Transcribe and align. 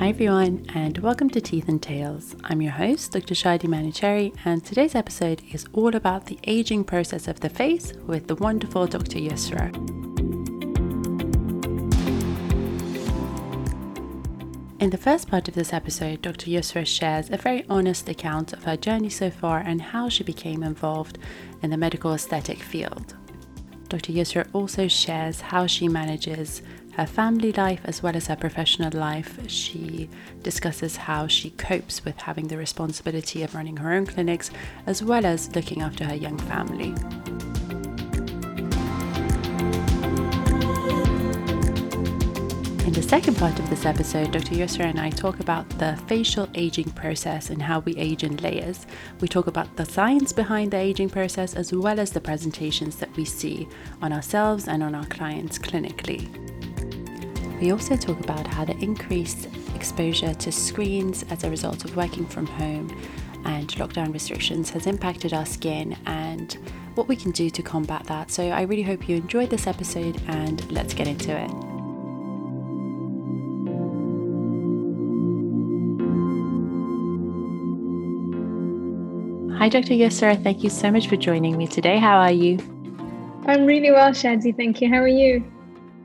Hi 0.00 0.08
everyone, 0.08 0.64
and 0.72 0.96
welcome 0.96 1.28
to 1.28 1.42
Teeth 1.42 1.68
and 1.68 1.82
Tales. 1.82 2.34
I'm 2.44 2.62
your 2.62 2.72
host, 2.72 3.12
Dr. 3.12 3.34
Shadi 3.34 3.64
Manuchehri, 3.64 4.34
and 4.46 4.64
today's 4.64 4.94
episode 4.94 5.42
is 5.52 5.66
all 5.74 5.94
about 5.94 6.24
the 6.24 6.38
aging 6.44 6.84
process 6.84 7.28
of 7.28 7.40
the 7.40 7.50
face 7.50 7.92
with 8.06 8.26
the 8.26 8.34
wonderful 8.36 8.86
Dr. 8.86 9.18
Yusra. 9.18 9.76
In 14.80 14.88
the 14.88 14.96
first 14.96 15.28
part 15.28 15.48
of 15.48 15.54
this 15.54 15.74
episode, 15.74 16.22
Dr. 16.22 16.46
Yusra 16.46 16.86
shares 16.86 17.28
a 17.28 17.36
very 17.36 17.66
honest 17.68 18.08
account 18.08 18.54
of 18.54 18.64
her 18.64 18.78
journey 18.78 19.10
so 19.10 19.30
far 19.30 19.58
and 19.58 19.82
how 19.82 20.08
she 20.08 20.24
became 20.24 20.62
involved 20.62 21.18
in 21.60 21.68
the 21.68 21.76
medical 21.76 22.14
aesthetic 22.14 22.62
field. 22.62 23.16
Dr. 23.90 24.12
Yusra 24.12 24.48
also 24.54 24.88
shares 24.88 25.42
how 25.42 25.66
she 25.66 25.88
manages 25.88 26.62
her 26.92 27.06
family 27.06 27.52
life 27.52 27.80
as 27.84 28.02
well 28.02 28.16
as 28.16 28.26
her 28.26 28.36
professional 28.36 28.90
life. 28.92 29.38
She 29.48 30.08
discusses 30.42 30.96
how 30.96 31.26
she 31.26 31.50
copes 31.50 32.04
with 32.04 32.18
having 32.18 32.48
the 32.48 32.56
responsibility 32.56 33.42
of 33.42 33.54
running 33.54 33.76
her 33.78 33.92
own 33.92 34.06
clinics 34.06 34.50
as 34.86 35.02
well 35.02 35.24
as 35.24 35.54
looking 35.54 35.82
after 35.82 36.04
her 36.04 36.14
young 36.14 36.38
family. 36.38 36.94
In 42.90 42.94
the 42.94 43.02
second 43.02 43.36
part 43.36 43.56
of 43.60 43.70
this 43.70 43.86
episode, 43.86 44.32
Dr. 44.32 44.56
Yusra 44.56 44.86
and 44.86 44.98
I 44.98 45.10
talk 45.10 45.38
about 45.38 45.68
the 45.78 45.96
facial 46.08 46.48
aging 46.56 46.90
process 46.90 47.50
and 47.50 47.62
how 47.62 47.78
we 47.78 47.96
age 47.96 48.24
in 48.24 48.36
layers. 48.38 48.84
We 49.20 49.28
talk 49.28 49.46
about 49.46 49.76
the 49.76 49.86
science 49.86 50.32
behind 50.32 50.72
the 50.72 50.78
aging 50.78 51.10
process 51.10 51.54
as 51.54 51.72
well 51.72 52.00
as 52.00 52.10
the 52.10 52.20
presentations 52.20 52.96
that 52.96 53.14
we 53.16 53.24
see 53.24 53.68
on 54.02 54.12
ourselves 54.12 54.66
and 54.66 54.82
on 54.82 54.96
our 54.96 55.06
clients 55.06 55.56
clinically. 55.56 56.49
We 57.60 57.72
also 57.72 57.94
talk 57.94 58.18
about 58.20 58.46
how 58.46 58.64
the 58.64 58.76
increased 58.78 59.48
exposure 59.74 60.32
to 60.32 60.50
screens 60.50 61.24
as 61.24 61.44
a 61.44 61.50
result 61.50 61.84
of 61.84 61.94
working 61.94 62.24
from 62.24 62.46
home 62.46 62.90
and 63.44 63.68
lockdown 63.72 64.14
restrictions 64.14 64.70
has 64.70 64.86
impacted 64.86 65.34
our 65.34 65.44
skin 65.44 65.96
and 66.06 66.56
what 66.94 67.06
we 67.06 67.16
can 67.16 67.32
do 67.32 67.50
to 67.50 67.62
combat 67.62 68.04
that. 68.04 68.30
So 68.30 68.44
I 68.48 68.62
really 68.62 68.82
hope 68.82 69.10
you 69.10 69.16
enjoyed 69.16 69.50
this 69.50 69.66
episode 69.66 70.20
and 70.26 70.70
let's 70.72 70.94
get 70.94 71.06
into 71.06 71.36
it. 71.36 71.50
Hi, 79.58 79.68
Dr. 79.68 79.92
Yusra. 79.92 80.42
Thank 80.42 80.64
you 80.64 80.70
so 80.70 80.90
much 80.90 81.08
for 81.08 81.16
joining 81.16 81.58
me 81.58 81.66
today. 81.66 81.98
How 81.98 82.16
are 82.16 82.32
you? 82.32 82.58
I'm 83.46 83.66
really 83.66 83.90
well, 83.90 84.12
Shadi. 84.12 84.56
Thank 84.56 84.80
you. 84.80 84.88
How 84.88 85.02
are 85.02 85.08
you? 85.08 85.44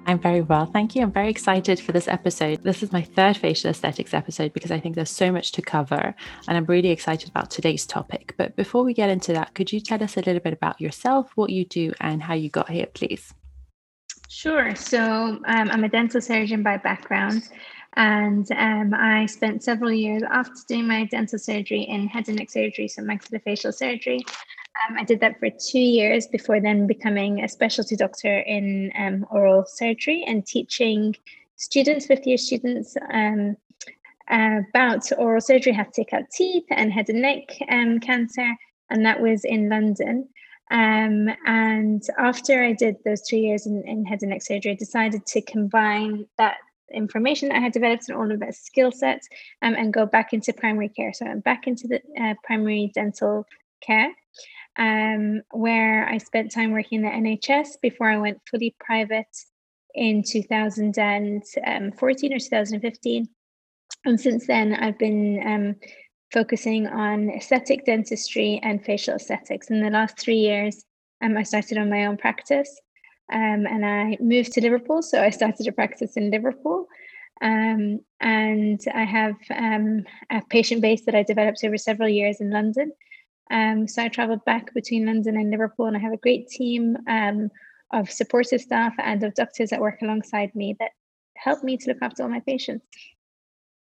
I'm 0.08 0.20
very 0.20 0.42
well, 0.42 0.68
thank 0.68 0.96
you. 0.96 1.02
I'm 1.02 1.12
very 1.12 1.30
excited 1.30 1.80
for 1.80 1.92
this 1.92 2.08
episode. 2.08 2.62
This 2.62 2.84
is 2.84 2.92
my 2.92 3.02
third 3.02 3.38
facial 3.38 3.72
aesthetics 3.72 4.14
episode 4.14 4.54
because 4.54 4.70
I 4.70 4.80
think 4.80 4.96
there's 4.96 5.10
so 5.10 5.32
much 5.32 5.52
to 5.54 5.64
cover, 5.64 6.14
and 6.48 6.58
I'm 6.58 6.66
really 6.66 6.90
excited 6.90 7.28
about 7.28 7.50
today's 7.50 7.88
topic. 7.88 8.36
But 8.38 8.56
before 8.56 8.84
we 8.84 8.94
get 8.94 9.10
into 9.10 9.34
that, 9.34 9.56
could 9.56 9.74
you 9.74 9.80
tell 9.80 10.04
us 10.04 10.16
a 10.16 10.22
little 10.22 10.42
bit 10.42 10.54
about 10.54 10.80
yourself, 10.80 11.32
what 11.34 11.50
you 11.50 11.66
do, 11.66 11.92
and 12.02 12.22
how 12.22 12.36
you 12.36 12.50
got 12.50 12.70
here, 12.70 12.86
please? 12.86 13.34
Sure. 14.30 14.76
So 14.76 15.02
um, 15.02 15.42
I'm 15.46 15.84
a 15.84 15.90
dental 15.90 16.22
surgeon 16.22 16.62
by 16.62 16.78
background. 16.78 17.50
And 17.98 18.52
um, 18.52 18.94
I 18.94 19.26
spent 19.26 19.64
several 19.64 19.92
years 19.92 20.22
after 20.30 20.60
doing 20.68 20.86
my 20.86 21.06
dental 21.06 21.40
surgery 21.40 21.84
in 21.84 22.08
head 22.08 22.28
and 22.28 22.38
neck 22.38 22.52
surgery, 22.52 22.90
so 22.90 23.02
maxillofacial 23.02 23.74
surgery. 23.74 24.20
Um, 24.84 24.98
I 24.98 25.04
did 25.04 25.20
that 25.22 25.40
for 25.40 25.50
two 25.50 25.80
years 25.80 26.28
before 26.28 26.60
then 26.60 26.88
becoming 26.88 27.44
a 27.44 27.48
specialty 27.48 27.96
doctor 27.96 28.40
in 28.40 28.92
um, 28.98 29.26
oral 29.32 29.66
surgery 29.68 30.24
and 30.28 30.46
teaching 30.46 31.16
students, 31.56 32.06
fifth 32.06 32.28
year 32.28 32.38
students, 32.38 32.96
um, 33.12 33.56
about 34.30 35.10
oral 35.18 35.42
surgery, 35.42 35.72
how 35.72 35.84
to 35.84 35.92
take 35.92 36.14
out 36.14 36.30
teeth 36.32 36.66
and 36.72 36.92
head 36.92 37.10
and 37.10 37.22
neck 37.22 37.58
um, 37.70 38.00
cancer. 38.00 38.56
And 38.90 39.06
that 39.06 39.22
was 39.22 39.46
in 39.46 39.70
London. 39.70 40.28
Um, 40.72 41.30
and 41.46 42.04
after 42.18 42.64
I 42.64 42.74
did 42.74 42.98
those 43.06 43.22
two 43.22 43.38
years 43.38 43.68
in, 43.68 43.84
in 43.88 44.06
head 44.06 44.20
and 44.22 44.32
neck 44.32 44.42
surgery, 44.42 44.72
I 44.72 44.76
decided 44.76 45.26
to 45.28 45.42
combine 45.42 46.26
that 46.38 46.58
information 46.94 47.52
I 47.52 47.60
had 47.60 47.74
developed 47.74 48.10
and 48.10 48.18
all 48.18 48.32
of 48.32 48.40
that 48.40 48.56
skill 48.56 48.92
sets 48.92 49.28
um, 49.62 49.76
and 49.76 49.94
go 49.94 50.06
back 50.06 50.34
into 50.34 50.54
primary 50.54 50.90
care. 50.90 51.14
So 51.14 51.26
I'm 51.26 51.40
back 51.40 51.68
into 51.68 51.88
the 51.88 52.02
uh, 52.22 52.34
primary 52.44 52.92
dental 52.94 53.46
care, 53.82 54.12
um, 54.78 55.42
where 55.52 56.08
I 56.08 56.18
spent 56.18 56.52
time 56.52 56.72
working 56.72 57.04
in 57.04 57.04
the 57.04 57.38
NHS 57.38 57.82
before 57.82 58.10
I 58.10 58.18
went 58.18 58.42
fully 58.50 58.76
private 58.80 59.28
in 59.94 60.24
2014 60.24 62.34
or 62.34 62.40
2015. 62.40 63.28
And 64.06 64.20
since 64.20 64.48
then, 64.48 64.76
I've 64.76 65.00
been 65.00 65.42
um, 65.46 65.76
focusing 66.32 66.88
on 66.88 67.30
aesthetic 67.30 67.86
dentistry 67.86 68.60
and 68.62 68.84
facial 68.84 69.16
aesthetics. 69.16 69.70
In 69.70 69.82
the 69.82 69.90
last 69.90 70.20
three 70.20 70.38
years, 70.38 70.84
um, 71.24 71.38
I 71.38 71.44
started 71.44 71.78
on 71.78 71.90
my 71.90 72.06
own 72.06 72.18
practice. 72.18 72.80
Um, 73.32 73.66
and 73.66 73.86
I 73.86 74.18
moved 74.20 74.52
to 74.54 74.62
Liverpool. 74.62 75.02
So 75.02 75.22
I 75.22 75.32
started 75.32 75.68
a 75.68 75.72
practice 75.72 76.16
in 76.16 76.30
Liverpool. 76.30 76.88
Um, 77.42 78.00
and 78.22 78.80
I 78.94 79.04
have 79.04 79.36
um, 79.56 80.04
a 80.30 80.42
patient 80.50 80.82
base 80.82 81.06
that 81.06 81.16
I 81.16 81.24
developed 81.24 81.64
over 81.64 81.78
several 81.78 82.10
years 82.10 82.40
in 82.40 82.52
London. 82.52 82.92
Um, 83.52 83.88
so 83.88 84.04
I 84.04 84.08
travel 84.08 84.38
back 84.38 84.74
between 84.74 85.06
London 85.06 85.38
and 85.38 85.52
Liverpool, 85.52 85.86
and 85.86 85.96
I 85.96 86.00
have 86.00 86.14
a 86.14 86.18
great 86.18 86.48
team 86.48 86.98
um, 87.08 87.50
of 87.94 88.10
supportive 88.10 88.62
staff 88.62 88.94
and 88.98 89.24
of 89.24 89.36
doctors 89.36 89.70
that 89.70 89.82
work 89.82 90.02
alongside 90.02 90.54
me 90.56 90.76
that 90.80 90.92
help 91.38 91.64
me 91.64 91.78
to 91.78 91.90
look 91.90 91.98
after 92.02 92.24
all 92.24 92.30
my 92.30 92.40
patients. 92.40 92.86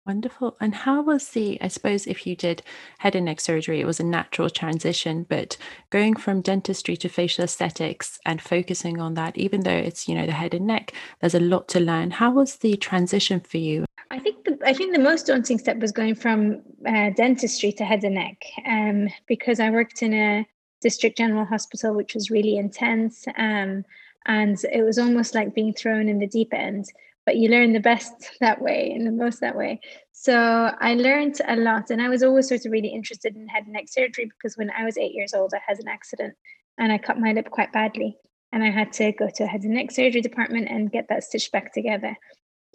Wonderful. 0.06 0.56
And 0.58 0.74
how 0.74 1.02
was 1.02 1.28
the, 1.28 1.60
I 1.60 1.68
suppose, 1.68 2.06
if 2.06 2.26
you 2.26 2.34
did 2.34 2.62
head 2.96 3.14
and 3.14 3.26
neck 3.26 3.40
surgery, 3.40 3.80
it 3.80 3.86
was 3.86 4.00
a 4.00 4.04
natural 4.04 4.48
transition, 4.48 5.26
but 5.28 5.58
going 5.90 6.16
from 6.16 6.40
dentistry 6.40 6.96
to 6.96 7.10
facial 7.10 7.44
aesthetics 7.44 8.18
and 8.24 8.40
focusing 8.40 9.00
on 9.00 9.14
that, 9.14 9.36
even 9.36 9.60
though 9.64 9.70
it's, 9.70 10.08
you 10.08 10.14
know, 10.14 10.24
the 10.24 10.32
head 10.32 10.54
and 10.54 10.66
neck, 10.66 10.94
there's 11.20 11.34
a 11.34 11.40
lot 11.40 11.68
to 11.68 11.80
learn. 11.80 12.12
How 12.12 12.30
was 12.30 12.56
the 12.56 12.78
transition 12.78 13.40
for 13.40 13.58
you? 13.58 13.84
I 14.10 14.18
think 14.18 14.44
the, 14.44 14.58
I 14.64 14.72
think 14.72 14.94
the 14.94 15.02
most 15.02 15.26
daunting 15.26 15.58
step 15.58 15.78
was 15.78 15.92
going 15.92 16.14
from 16.14 16.62
uh, 16.86 17.10
dentistry 17.10 17.72
to 17.72 17.84
head 17.84 18.04
and 18.04 18.14
neck, 18.14 18.42
um, 18.66 19.08
because 19.26 19.60
I 19.60 19.70
worked 19.70 20.02
in 20.02 20.14
a 20.14 20.46
district 20.80 21.18
general 21.18 21.44
hospital, 21.44 21.94
which 21.94 22.14
was 22.14 22.30
really 22.30 22.56
intense, 22.56 23.26
um, 23.36 23.84
and 24.26 24.58
it 24.72 24.82
was 24.82 24.98
almost 24.98 25.34
like 25.34 25.54
being 25.54 25.74
thrown 25.74 26.08
in 26.08 26.18
the 26.18 26.26
deep 26.26 26.54
end 26.54 26.86
but 27.28 27.36
you 27.36 27.50
learn 27.50 27.74
the 27.74 27.78
best 27.78 28.30
that 28.40 28.62
way 28.62 28.90
and 28.90 29.06
the 29.06 29.10
most 29.10 29.40
that 29.42 29.54
way. 29.54 29.78
So 30.12 30.34
I 30.80 30.94
learned 30.94 31.36
a 31.46 31.56
lot, 31.56 31.90
and 31.90 32.00
I 32.00 32.08
was 32.08 32.22
always 32.22 32.48
sort 32.48 32.64
of 32.64 32.72
really 32.72 32.88
interested 32.88 33.36
in 33.36 33.46
head 33.48 33.64
and 33.64 33.74
neck 33.74 33.84
surgery 33.88 34.24
because 34.24 34.56
when 34.56 34.70
I 34.70 34.86
was 34.86 34.96
eight 34.96 35.12
years 35.12 35.34
old, 35.34 35.52
I 35.52 35.60
had 35.66 35.78
an 35.78 35.88
accident 35.88 36.34
and 36.78 36.90
I 36.90 36.96
cut 36.96 37.20
my 37.20 37.32
lip 37.32 37.50
quite 37.50 37.70
badly, 37.70 38.16
and 38.50 38.64
I 38.64 38.70
had 38.70 38.94
to 38.94 39.12
go 39.12 39.28
to 39.28 39.44
a 39.44 39.46
head 39.46 39.62
and 39.64 39.74
neck 39.74 39.90
surgery 39.90 40.22
department 40.22 40.68
and 40.70 40.90
get 40.90 41.08
that 41.10 41.22
stitched 41.22 41.52
back 41.52 41.74
together. 41.74 42.16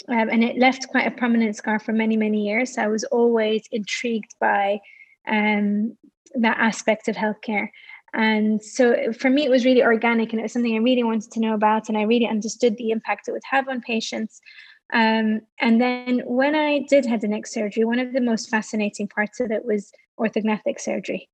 Um, 0.10 0.30
and 0.30 0.44
it 0.44 0.58
left 0.58 0.90
quite 0.90 1.08
a 1.08 1.12
prominent 1.12 1.56
scar 1.56 1.80
for 1.80 1.94
many, 1.94 2.18
many 2.18 2.46
years. 2.46 2.78
I 2.78 2.88
was 2.88 3.04
always 3.06 3.64
intrigued 3.72 4.36
by 4.40 4.80
um, 5.28 5.98
that 6.36 6.58
aspect 6.60 7.08
of 7.08 7.16
healthcare. 7.16 7.70
And 8.14 8.62
so 8.62 9.12
for 9.14 9.30
me, 9.30 9.46
it 9.46 9.50
was 9.50 9.66
really 9.66 9.84
organic 9.84 10.32
and 10.32 10.40
it 10.40 10.44
was 10.44 10.54
something 10.54 10.76
I 10.76 10.80
really 10.80 11.04
wanted 11.04 11.32
to 11.32 11.40
know 11.40 11.54
about. 11.54 11.90
And 11.90 11.98
I 11.98 12.04
really 12.04 12.28
understood 12.28 12.78
the 12.78 12.92
impact 12.92 13.28
it 13.28 13.32
would 13.32 13.42
have 13.50 13.68
on 13.68 13.82
patients. 13.82 14.40
Um, 14.94 15.42
and 15.60 15.82
then 15.82 16.22
when 16.26 16.54
I 16.54 16.86
did 16.90 17.06
head 17.06 17.24
and 17.24 17.32
neck 17.32 17.48
surgery, 17.48 17.84
one 17.84 18.00
of 18.00 18.14
the 18.14 18.22
most 18.22 18.50
fascinating 18.50 19.08
parts 19.08 19.40
of 19.40 19.52
it 19.52 19.66
was 19.66 19.92
orthognathic 20.20 20.80
surgery, 20.80 21.28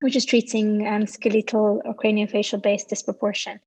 which 0.00 0.16
is 0.16 0.24
treating 0.24 0.86
um, 0.88 1.06
skeletal 1.06 1.80
or 1.84 1.94
craniofacial 1.94 2.60
based 2.60 2.88
disproportion. 2.88 3.60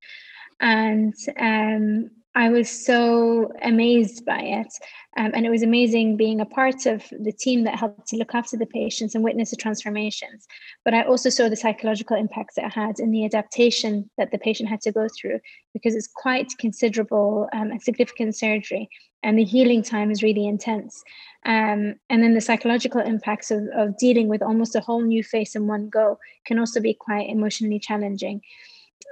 And 0.60 1.14
um, 1.38 2.10
I 2.34 2.48
was 2.48 2.70
so 2.70 3.52
amazed 3.62 4.24
by 4.24 4.40
it. 4.40 4.72
Um, 5.18 5.32
and 5.34 5.44
it 5.44 5.50
was 5.50 5.62
amazing 5.62 6.16
being 6.16 6.40
a 6.40 6.46
part 6.46 6.86
of 6.86 7.04
the 7.10 7.32
team 7.32 7.64
that 7.64 7.78
helped 7.78 8.08
to 8.08 8.16
look 8.16 8.34
after 8.34 8.56
the 8.56 8.64
patients 8.64 9.14
and 9.14 9.22
witness 9.22 9.50
the 9.50 9.56
transformations. 9.56 10.46
But 10.84 10.94
I 10.94 11.02
also 11.02 11.28
saw 11.28 11.50
the 11.50 11.56
psychological 11.56 12.16
impacts 12.16 12.56
it 12.56 12.72
had 12.72 12.98
in 12.98 13.10
the 13.10 13.26
adaptation 13.26 14.08
that 14.16 14.30
the 14.30 14.38
patient 14.38 14.70
had 14.70 14.80
to 14.82 14.92
go 14.92 15.08
through 15.20 15.40
because 15.74 15.94
it's 15.94 16.08
quite 16.08 16.50
considerable 16.58 17.48
um, 17.52 17.70
and 17.70 17.82
significant 17.82 18.34
surgery. 18.34 18.88
And 19.22 19.38
the 19.38 19.44
healing 19.44 19.82
time 19.82 20.10
is 20.10 20.22
really 20.22 20.46
intense. 20.46 21.04
Um, 21.44 21.96
and 22.08 22.22
then 22.22 22.32
the 22.32 22.40
psychological 22.40 23.02
impacts 23.02 23.50
of, 23.50 23.64
of 23.76 23.98
dealing 23.98 24.28
with 24.28 24.42
almost 24.42 24.74
a 24.74 24.80
whole 24.80 25.02
new 25.02 25.22
face 25.22 25.54
in 25.54 25.66
one 25.66 25.90
go 25.90 26.18
can 26.46 26.58
also 26.58 26.80
be 26.80 26.94
quite 26.94 27.28
emotionally 27.28 27.78
challenging. 27.78 28.40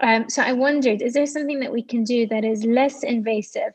Um, 0.03 0.29
so 0.29 0.43
I 0.43 0.53
wondered, 0.53 1.03
is 1.03 1.15
there 1.15 1.27
something 1.27 1.61
that 1.61 1.73
we 1.73 1.83
can 1.83 2.05
do 2.05 2.27
that 2.29 2.45
is 2.45 2.65
less 2.65 3.03
invasive 3.03 3.73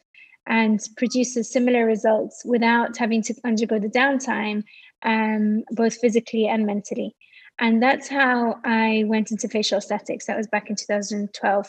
and 0.47 0.79
produces 0.97 1.51
similar 1.51 1.85
results 1.85 2.43
without 2.45 2.97
having 2.97 3.21
to 3.23 3.35
undergo 3.43 3.79
the 3.79 3.89
downtime, 3.89 4.63
um, 5.03 5.63
both 5.71 5.97
physically 5.97 6.47
and 6.47 6.65
mentally? 6.65 7.15
And 7.59 7.81
that's 7.81 8.07
how 8.07 8.59
I 8.65 9.03
went 9.07 9.31
into 9.31 9.47
facial 9.47 9.77
aesthetics. 9.77 10.25
That 10.25 10.37
was 10.37 10.47
back 10.47 10.69
in 10.69 10.75
2012. 10.75 11.67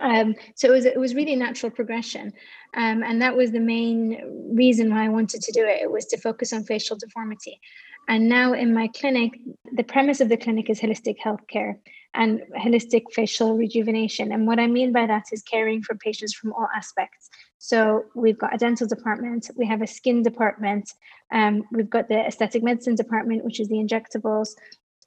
Um, 0.00 0.34
so 0.54 0.68
it 0.68 0.70
was 0.70 0.84
it 0.86 0.98
was 0.98 1.14
really 1.14 1.36
natural 1.36 1.70
progression, 1.70 2.32
um, 2.74 3.02
and 3.02 3.20
that 3.20 3.36
was 3.36 3.50
the 3.50 3.60
main 3.60 4.54
reason 4.54 4.90
why 4.90 5.04
I 5.04 5.08
wanted 5.08 5.42
to 5.42 5.52
do 5.52 5.66
it. 5.66 5.82
It 5.82 5.90
was 5.90 6.06
to 6.06 6.16
focus 6.16 6.54
on 6.54 6.64
facial 6.64 6.96
deformity, 6.96 7.60
and 8.08 8.26
now 8.26 8.54
in 8.54 8.72
my 8.72 8.88
clinic, 8.88 9.32
the 9.72 9.82
premise 9.82 10.22
of 10.22 10.30
the 10.30 10.38
clinic 10.38 10.70
is 10.70 10.80
holistic 10.80 11.16
healthcare 11.18 11.74
and 12.14 12.42
holistic 12.58 13.04
facial 13.12 13.56
rejuvenation. 13.56 14.32
And 14.32 14.46
what 14.46 14.58
I 14.58 14.66
mean 14.66 14.92
by 14.92 15.06
that 15.06 15.26
is 15.32 15.42
caring 15.42 15.82
for 15.82 15.94
patients 15.94 16.34
from 16.34 16.52
all 16.52 16.68
aspects. 16.74 17.30
So 17.58 18.04
we've 18.14 18.38
got 18.38 18.54
a 18.54 18.58
dental 18.58 18.86
department, 18.86 19.50
we 19.56 19.66
have 19.66 19.82
a 19.82 19.86
skin 19.86 20.22
department, 20.22 20.92
um, 21.32 21.62
we've 21.72 21.88
got 21.88 22.08
the 22.08 22.26
aesthetic 22.26 22.62
medicine 22.62 22.94
department, 22.94 23.44
which 23.44 23.60
is 23.60 23.68
the 23.68 23.76
injectables. 23.76 24.50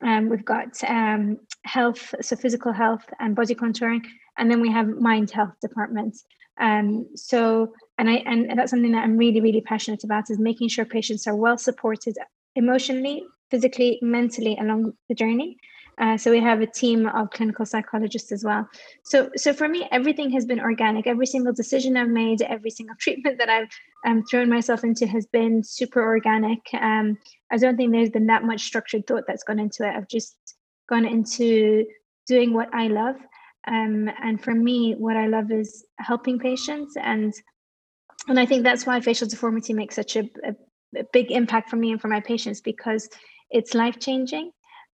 Um, 0.02 0.30
we've 0.30 0.46
got 0.46 0.84
um, 0.88 1.38
health, 1.64 2.14
so 2.22 2.36
physical 2.36 2.74
health 2.74 3.06
and 3.20 3.36
body 3.36 3.56
contouring, 3.56 4.02
and 4.38 4.50
then 4.50 4.62
we 4.62 4.72
have 4.72 4.88
mind 4.88 5.32
health 5.32 5.54
departments. 5.62 6.26
Um, 6.60 7.08
so, 7.16 7.74
and 7.98 8.10
I 8.10 8.16
and 8.26 8.58
that's 8.58 8.72
something 8.72 8.92
that 8.94 9.04
I'm 9.04 9.18
really, 9.18 9.42
really 9.42 9.62
passionate 9.62 10.04
about 10.04 10.30
is 10.30 10.40
making 10.40 10.70
sure 10.70 10.86
patients 10.86 11.28
are 11.28 11.36
well 11.36 11.58
supported 11.58 12.18
emotionally, 12.56 13.24
physically, 13.52 14.00
mentally 14.02 14.58
along 14.60 14.94
the 15.10 15.16
journey. 15.16 15.58
Uh, 15.98 16.18
so 16.18 16.30
we 16.30 16.42
have 16.42 16.62
a 16.62 16.68
team 16.68 17.08
of 17.08 17.30
clinical 17.32 17.66
psychologists 17.66 18.32
as 18.32 18.44
well. 18.44 18.68
So, 19.04 19.30
so 19.36 19.54
for 19.54 19.68
me, 19.68 19.88
everything 19.92 20.30
has 20.32 20.46
been 20.46 20.60
organic. 20.60 21.08
Every 21.08 21.26
single 21.26 21.54
decision 21.54 21.96
I've 21.96 22.10
made, 22.10 22.42
every 22.42 22.70
single 22.70 22.96
treatment 23.00 23.38
that 23.40 23.50
I've 23.50 23.70
um, 24.06 24.24
thrown 24.30 24.50
myself 24.50 24.84
into 24.84 25.08
has 25.08 25.26
been 25.26 25.64
super 25.64 26.02
organic. 26.02 26.60
Um, 26.74 27.18
I 27.52 27.58
don't 27.58 27.78
think 27.78 27.92
there's 27.92 28.10
been 28.10 28.28
that 28.28 28.44
much 28.44 28.62
structured 28.62 29.08
thought 29.08 29.24
that's 29.28 29.44
gone 29.44 29.60
into 29.60 29.88
it. 29.88 29.96
I've 29.96 30.10
just 30.10 30.36
gone 30.90 31.06
into 31.06 31.86
doing 32.28 32.54
what 32.54 32.70
I 32.74 32.88
love. 32.88 33.16
Um, 33.68 34.10
and 34.22 34.42
for 34.44 34.54
me, 34.54 34.96
what 34.98 35.18
I 35.18 35.28
love 35.28 35.52
is 35.52 35.86
helping 35.98 36.38
patients, 36.38 36.96
and 37.02 37.34
and 38.28 38.40
I 38.40 38.46
think 38.46 38.64
that's 38.64 38.86
why 38.86 39.00
facial 39.02 39.28
deformity 39.28 39.74
makes 39.74 39.96
such 39.96 40.16
a, 40.16 40.30
a, 40.44 40.56
a 41.00 41.04
big 41.12 41.32
impact 41.32 41.70
for 41.70 41.76
me 41.76 41.92
and 41.92 42.00
for 42.00 42.08
my 42.08 42.20
patients 42.20 42.62
because 42.62 43.10
it's 43.50 43.74
life 43.74 44.00
changing 44.00 44.52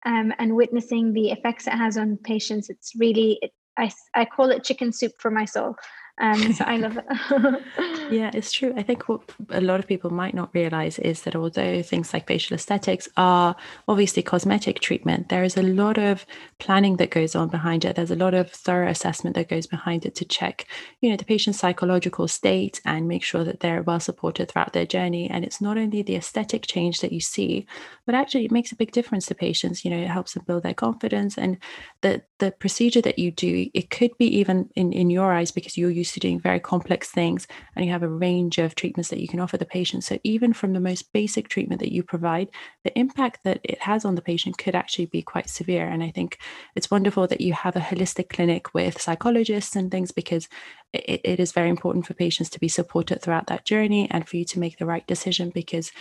um, 0.06 0.34
and 0.40 0.56
witnessing 0.56 1.14
the 1.14 1.32
effects 1.32 1.68
it 1.68 1.74
has 1.74 1.98
on 1.98 2.18
patients. 2.18 2.70
It's 2.70 2.94
really, 2.98 3.40
it, 3.42 3.52
I, 3.78 3.92
I 4.14 4.26
call 4.26 4.50
it 4.52 4.64
chicken 4.64 4.92
soup 4.92 5.14
for 5.20 5.32
my 5.32 5.46
soul. 5.46 5.76
Um, 6.20 6.54
so 6.54 6.66
I 6.66 6.76
love 6.76 6.98
it. 6.98 7.06
yeah, 8.12 8.30
it's 8.34 8.52
true. 8.52 8.74
I 8.76 8.84
think 8.84 9.08
what 9.08 9.22
a 9.50 9.62
lot 9.62 9.80
of 9.80 9.88
people 9.88 10.10
might 10.10 10.34
not 10.34 10.54
realize 10.54 11.00
is 11.00 11.22
that 11.22 11.36
although 11.36 11.82
things 11.82 12.12
like 12.14 12.28
facial 12.28 12.56
aesthetics 12.56 13.08
are 13.16 13.56
obviously 13.88 14.22
cosmetic 14.22 14.82
treatment, 14.82 15.30
there 15.30 15.46
is 15.46 15.56
a 15.56 15.64
lot 15.64 15.98
of 15.98 16.26
planning 16.58 16.98
that 16.98 17.10
goes 17.10 17.36
on 17.36 17.48
behind 17.48 17.86
it. 17.86 17.96
There's 17.96 18.12
a 18.12 18.18
lot 18.18 18.34
of 18.34 18.52
thorough 18.52 18.90
assessment 18.90 19.36
that 19.38 19.48
goes 19.48 19.66
behind 19.66 20.06
it 20.06 20.14
to 20.16 20.26
check, 20.26 20.66
you 21.00 21.10
know, 21.10 21.16
the 21.16 21.24
patient's 21.24 21.60
psychological 21.60 22.28
state 22.28 22.82
and 22.84 23.08
make 23.08 23.24
sure 23.24 23.46
that 23.46 23.62
they're 23.62 23.84
well 23.84 24.02
supported 24.02 24.50
throughout 24.52 24.74
their 24.74 24.86
journey. 24.86 25.30
And 25.30 25.46
it's 25.46 25.62
not 25.62 25.78
only 25.78 26.02
the 26.02 26.18
aesthetic 26.18 26.68
change 26.68 27.00
that 27.00 27.14
you 27.14 27.22
see, 27.22 27.66
but 28.10 28.16
actually 28.16 28.44
it 28.44 28.52
makes 28.52 28.72
a 28.72 28.76
big 28.76 28.92
difference 28.92 29.28
to 29.28 29.36
patients. 29.36 29.86
You 29.86 29.92
know, 29.92 30.00
it 30.00 30.08
helps 30.08 30.34
them 30.34 30.44
build 30.48 30.64
their 30.64 30.74
confidence 30.74 31.38
and 31.38 31.60
the 32.02 32.24
the 32.40 32.52
procedure 32.52 33.02
that 33.02 33.20
you 33.20 33.32
do, 33.32 33.70
it 33.74 33.90
could 33.90 34.18
be 34.18 34.26
even 34.38 34.70
in, 34.76 34.92
in 34.94 35.10
your 35.10 35.32
eyes 35.32 35.52
because 35.52 35.78
you're 35.78 35.92
used 35.92 36.14
to 36.14 36.20
doing 36.20 36.40
very 36.40 36.60
complex 36.60 37.10
things 37.10 37.48
and 37.76 37.86
you 37.86 37.92
have 37.92 38.02
a 38.02 38.08
range 38.08 38.58
of 38.58 38.76
treatments 38.76 39.10
that 39.10 39.20
you 39.20 39.28
can 39.28 39.42
offer 39.42 39.58
the 39.58 39.66
patient. 39.66 40.04
So 40.04 40.18
even 40.24 40.54
from 40.54 40.74
the 40.74 40.80
most 40.80 41.12
basic 41.14 41.50
treatment 41.50 41.82
that 41.82 41.92
you 41.92 42.02
provide, 42.02 42.48
the 42.84 42.98
impact 42.98 43.44
that 43.44 43.60
it 43.64 43.82
has 43.82 44.06
on 44.06 44.16
the 44.16 44.22
patient 44.22 44.58
could 44.58 44.74
actually 44.74 45.08
be 45.08 45.22
quite 45.22 45.50
severe. 45.50 45.86
And 45.86 46.02
I 46.02 46.12
think 46.12 46.40
it's 46.76 46.90
wonderful 46.90 47.28
that 47.28 47.42
you 47.42 47.54
have 47.54 47.76
a 47.76 47.82
holistic 47.82 48.30
clinic 48.30 48.74
with 48.74 49.02
psychologists 49.02 49.76
and 49.76 49.92
things 49.92 50.12
because 50.12 50.48
it, 50.94 51.22
it 51.24 51.40
is 51.40 51.52
very 51.52 51.70
important 51.70 52.08
for 52.08 52.14
patients 52.14 52.50
to 52.52 52.60
be 52.60 52.70
supported 52.70 53.22
throughout 53.22 53.48
that 53.48 53.66
journey 53.66 54.10
and 54.10 54.28
for 54.28 54.38
you 54.38 54.46
to 54.46 54.60
make 54.60 54.78
the 54.78 54.86
right 54.86 55.06
decision 55.06 55.52
because 55.54 55.92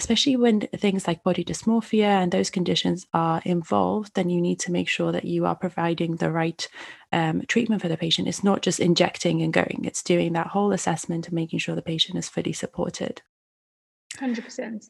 especially 0.00 0.34
when 0.34 0.60
things 0.60 1.06
like 1.06 1.22
body 1.22 1.44
dysmorphia 1.44 2.22
and 2.22 2.32
those 2.32 2.48
conditions 2.48 3.06
are 3.12 3.42
involved 3.44 4.14
then 4.14 4.30
you 4.30 4.40
need 4.40 4.58
to 4.58 4.72
make 4.72 4.88
sure 4.88 5.12
that 5.12 5.26
you 5.26 5.44
are 5.44 5.54
providing 5.54 6.16
the 6.16 6.32
right 6.32 6.66
um, 7.12 7.42
treatment 7.48 7.82
for 7.82 7.88
the 7.88 7.96
patient. 7.96 8.28
It's 8.28 8.44
not 8.44 8.62
just 8.62 8.78
injecting 8.78 9.42
and 9.42 9.52
going. 9.52 9.80
It's 9.84 10.02
doing 10.02 10.32
that 10.34 10.46
whole 10.46 10.72
assessment 10.72 11.26
and 11.26 11.34
making 11.34 11.58
sure 11.58 11.74
the 11.74 11.82
patient 11.82 12.16
is 12.16 12.28
fully 12.28 12.52
supported. 12.52 13.20
100% 14.16 14.88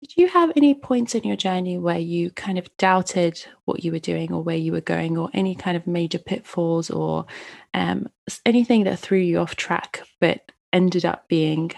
did 0.00 0.16
you 0.16 0.28
have 0.28 0.50
any 0.56 0.72
points 0.72 1.14
in 1.14 1.24
your 1.24 1.36
journey 1.36 1.76
where 1.76 1.98
you 1.98 2.30
kind 2.30 2.58
of 2.58 2.74
doubted 2.78 3.44
what 3.66 3.84
you 3.84 3.92
were 3.92 3.98
doing 3.98 4.32
or 4.32 4.42
where 4.42 4.56
you 4.56 4.72
were 4.72 4.80
going, 4.80 5.18
or 5.18 5.28
any 5.34 5.54
kind 5.54 5.76
of 5.76 5.86
major 5.86 6.18
pitfalls 6.18 6.88
or 6.88 7.26
um, 7.74 8.08
anything 8.46 8.84
that 8.84 8.98
threw 8.98 9.18
you 9.18 9.38
off 9.38 9.56
track, 9.56 10.00
but 10.18 10.52
ended 10.72 11.04
up 11.04 11.28
being 11.28 11.70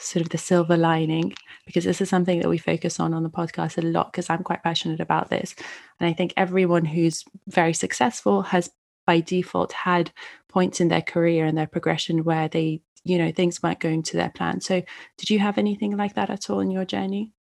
sort 0.00 0.22
of 0.22 0.30
the 0.30 0.38
silver 0.38 0.76
lining? 0.76 1.34
Because 1.66 1.84
this 1.84 2.00
is 2.00 2.08
something 2.08 2.40
that 2.40 2.48
we 2.48 2.58
focus 2.58 2.98
on 2.98 3.14
on 3.14 3.22
the 3.22 3.30
podcast 3.30 3.78
a 3.78 3.86
lot 3.86 4.12
because 4.12 4.30
I'm 4.30 4.42
quite 4.42 4.62
passionate 4.62 5.00
about 5.00 5.30
this. 5.30 5.54
And 5.98 6.08
I 6.08 6.12
think 6.12 6.32
everyone 6.36 6.84
who's 6.84 7.24
very 7.46 7.74
successful 7.74 8.42
has 8.42 8.70
by 9.06 9.20
default 9.20 9.72
had 9.72 10.12
points 10.48 10.80
in 10.80 10.88
their 10.88 11.02
career 11.02 11.46
and 11.46 11.56
their 11.56 11.66
progression 11.66 12.24
where 12.24 12.48
they 12.48 12.82
you 13.04 13.16
know 13.16 13.32
things 13.32 13.62
weren't 13.62 13.80
going 13.80 14.02
to 14.02 14.16
their 14.18 14.28
plan 14.28 14.60
so 14.60 14.82
did 15.16 15.30
you 15.30 15.38
have 15.38 15.56
anything 15.56 15.96
like 15.96 16.14
that 16.14 16.28
at 16.28 16.50
all 16.50 16.60
in 16.60 16.70
your 16.70 16.84
journey 16.84 17.32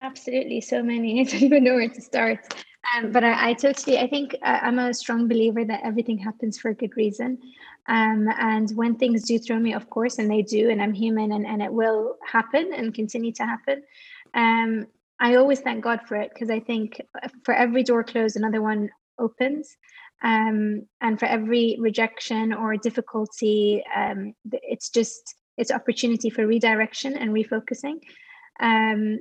Absolutely, 0.00 0.60
so 0.60 0.82
many. 0.82 1.20
I 1.20 1.24
don't 1.24 1.42
even 1.42 1.64
know 1.64 1.74
where 1.74 1.88
to 1.88 2.00
start. 2.00 2.64
Um, 2.96 3.12
but 3.12 3.24
I, 3.24 3.50
I, 3.50 3.54
totally, 3.54 3.98
I 3.98 4.06
think 4.06 4.34
uh, 4.42 4.60
I'm 4.62 4.78
a 4.78 4.94
strong 4.94 5.28
believer 5.28 5.64
that 5.64 5.80
everything 5.84 6.18
happens 6.18 6.58
for 6.58 6.70
a 6.70 6.74
good 6.74 6.96
reason. 6.96 7.38
Um, 7.88 8.28
and 8.38 8.70
when 8.76 8.96
things 8.96 9.24
do 9.24 9.38
throw 9.38 9.58
me, 9.58 9.72
of 9.72 9.88
course, 9.88 10.18
and 10.18 10.30
they 10.30 10.42
do, 10.42 10.68
and 10.70 10.82
I'm 10.82 10.92
human 10.92 11.32
and, 11.32 11.46
and 11.46 11.62
it 11.62 11.72
will 11.72 12.16
happen 12.26 12.72
and 12.74 12.94
continue 12.94 13.32
to 13.32 13.44
happen. 13.44 13.82
Um, 14.34 14.86
I 15.18 15.36
always 15.36 15.60
thank 15.60 15.82
God 15.82 16.00
for 16.06 16.16
it 16.16 16.30
because 16.32 16.50
I 16.50 16.60
think 16.60 17.00
for 17.44 17.54
every 17.54 17.82
door 17.82 18.04
closed, 18.04 18.36
another 18.36 18.62
one 18.62 18.90
opens. 19.18 19.76
Um, 20.22 20.86
and 21.00 21.18
for 21.18 21.26
every 21.26 21.76
rejection 21.80 22.52
or 22.52 22.76
difficulty, 22.76 23.82
um, 23.94 24.34
it's 24.52 24.90
just, 24.90 25.34
it's 25.56 25.70
opportunity 25.70 26.28
for 26.30 26.46
redirection 26.46 27.16
and 27.16 27.30
refocusing. 27.30 28.00
Um, 28.60 29.18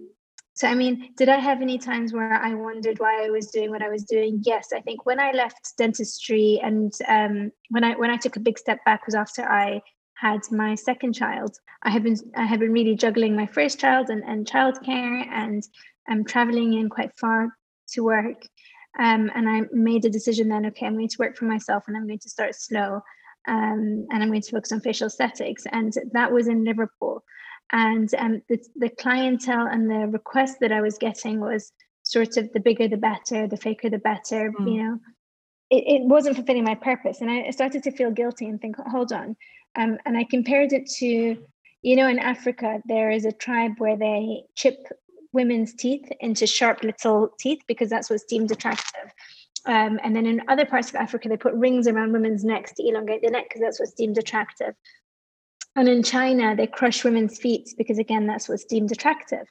so, 0.58 0.68
I 0.68 0.74
mean, 0.74 1.14
did 1.16 1.30
I 1.30 1.38
have 1.38 1.62
any 1.62 1.78
times 1.78 2.14
where 2.14 2.34
I 2.34 2.56
wondered 2.56 2.98
why 2.98 3.24
I 3.24 3.30
was 3.30 3.52
doing 3.52 3.70
what 3.70 3.84
I 3.84 3.90
was 3.90 4.04
doing? 4.04 4.42
Yes, 4.44 4.70
I 4.74 4.82
think 4.82 5.06
when 5.06 5.20
I 5.20 5.32
left 5.32 5.78
dentistry 5.78 6.60
and 6.64 6.92
um, 7.08 7.52
when 7.70 7.84
I 7.84 7.96
when 7.96 8.10
I 8.10 8.18
took 8.18 8.38
a 8.38 8.40
big 8.40 8.58
step 8.58 8.84
back 8.84 9.06
was 9.06 9.14
after 9.14 9.44
I 9.44 9.84
had 10.16 10.42
my 10.50 10.74
second 10.74 11.14
child. 11.14 11.56
I 11.84 11.92
have 11.92 12.02
been 12.02 12.18
I 12.36 12.46
have 12.46 12.60
been 12.60 12.74
really 12.74 12.96
juggling 12.96 13.36
my 13.36 13.46
first 13.46 13.80
child 13.80 14.10
and 14.10 14.24
and 14.24 14.48
childcare, 14.48 15.28
and 15.32 15.64
I'm 16.10 16.26
traveling 16.26 16.74
in 16.74 16.90
quite 16.90 17.12
far 17.20 17.56
to 17.90 18.02
work. 18.02 18.42
Um, 18.98 19.30
and 19.36 19.48
I 19.48 19.62
made 19.72 20.06
a 20.06 20.10
decision 20.10 20.50
then. 20.50 20.66
Okay, 20.66 20.88
I'm 20.88 20.96
going 20.96 21.08
to 21.08 21.18
work 21.20 21.38
for 21.38 21.46
myself, 21.46 21.84
and 21.88 21.96
I'm 21.96 22.08
going 22.08 22.18
to 22.18 22.30
start 22.30 22.56
slow, 22.56 23.02
um, 23.48 24.08
and 24.10 24.24
I'm 24.24 24.30
going 24.30 24.42
to 24.42 24.52
focus 24.52 24.72
on 24.72 24.82
facial 24.82 25.06
aesthetics. 25.06 25.68
And 25.72 25.94
that 26.14 26.32
was 26.32 26.48
in 26.48 26.66
Liverpool 26.66 27.24
and 27.72 28.14
um, 28.16 28.42
the, 28.50 28.60
the 28.76 28.90
clientele 28.90 29.68
and 29.68 29.90
the 29.90 30.08
request 30.08 30.58
that 30.62 30.72
i 30.72 30.82
was 30.82 30.98
getting 30.98 31.40
was 31.40 31.72
sort 32.04 32.38
of 32.38 32.52
the 32.54 32.60
bigger 32.60 32.88
the 32.88 32.98
better 32.98 33.48
the 33.48 33.58
faker 33.58 33.90
the 33.90 33.98
better 33.98 34.52
mm. 34.52 34.72
you 34.72 34.84
know. 34.84 35.00
It, 35.70 35.84
it 35.86 36.02
wasn't 36.06 36.38
fulfilling 36.38 36.64
my 36.64 36.76
purpose 36.76 37.22
and 37.22 37.30
i 37.30 37.50
started 37.50 37.84
to 37.84 37.92
feel 37.92 38.12
guilty 38.12 38.46
and 38.46 38.60
think 38.62 38.78
hold 38.88 39.12
on. 39.12 39.36
Um, 39.76 39.98
and 40.06 40.18
i 40.18 40.24
compared 40.24 40.74
it 40.74 40.88
to 41.00 41.38
you 41.82 41.96
know 41.96 42.08
in 42.08 42.20
africa 42.20 42.82
there 42.86 43.12
is 43.12 43.26
a 43.26 43.32
tribe 43.32 43.74
where 43.78 43.98
they 43.98 44.44
chip 44.56 44.78
women's 45.34 45.74
teeth 45.74 46.10
into 46.22 46.48
sharp 46.48 46.84
little 46.84 47.30
teeth 47.40 47.60
because 47.68 47.90
that's 47.90 48.10
what's 48.10 48.24
deemed 48.24 48.50
attractive. 48.50 49.12
Um, 49.66 50.00
and 50.02 50.16
then 50.16 50.26
in 50.26 50.42
other 50.48 50.66
parts 50.66 50.88
of 50.88 50.96
africa 50.96 51.28
they 51.28 51.36
put 51.36 51.54
rings 51.54 51.88
around 51.88 52.14
women's 52.14 52.46
necks 52.46 52.72
to 52.74 52.88
elongate 52.88 53.22
the 53.22 53.30
neck 53.30 53.46
because 53.50 53.62
that's 53.62 53.80
what's 53.80 53.94
deemed 53.94 54.18
attractive 54.18 54.74
and 55.78 55.88
in 55.88 56.02
China, 56.02 56.56
they 56.56 56.66
crush 56.66 57.04
women's 57.04 57.38
feet 57.38 57.70
because, 57.78 58.00
again, 58.00 58.26
that's 58.26 58.50
what's 58.50 58.66
deemed 58.66 58.92
attractive. 58.92 59.48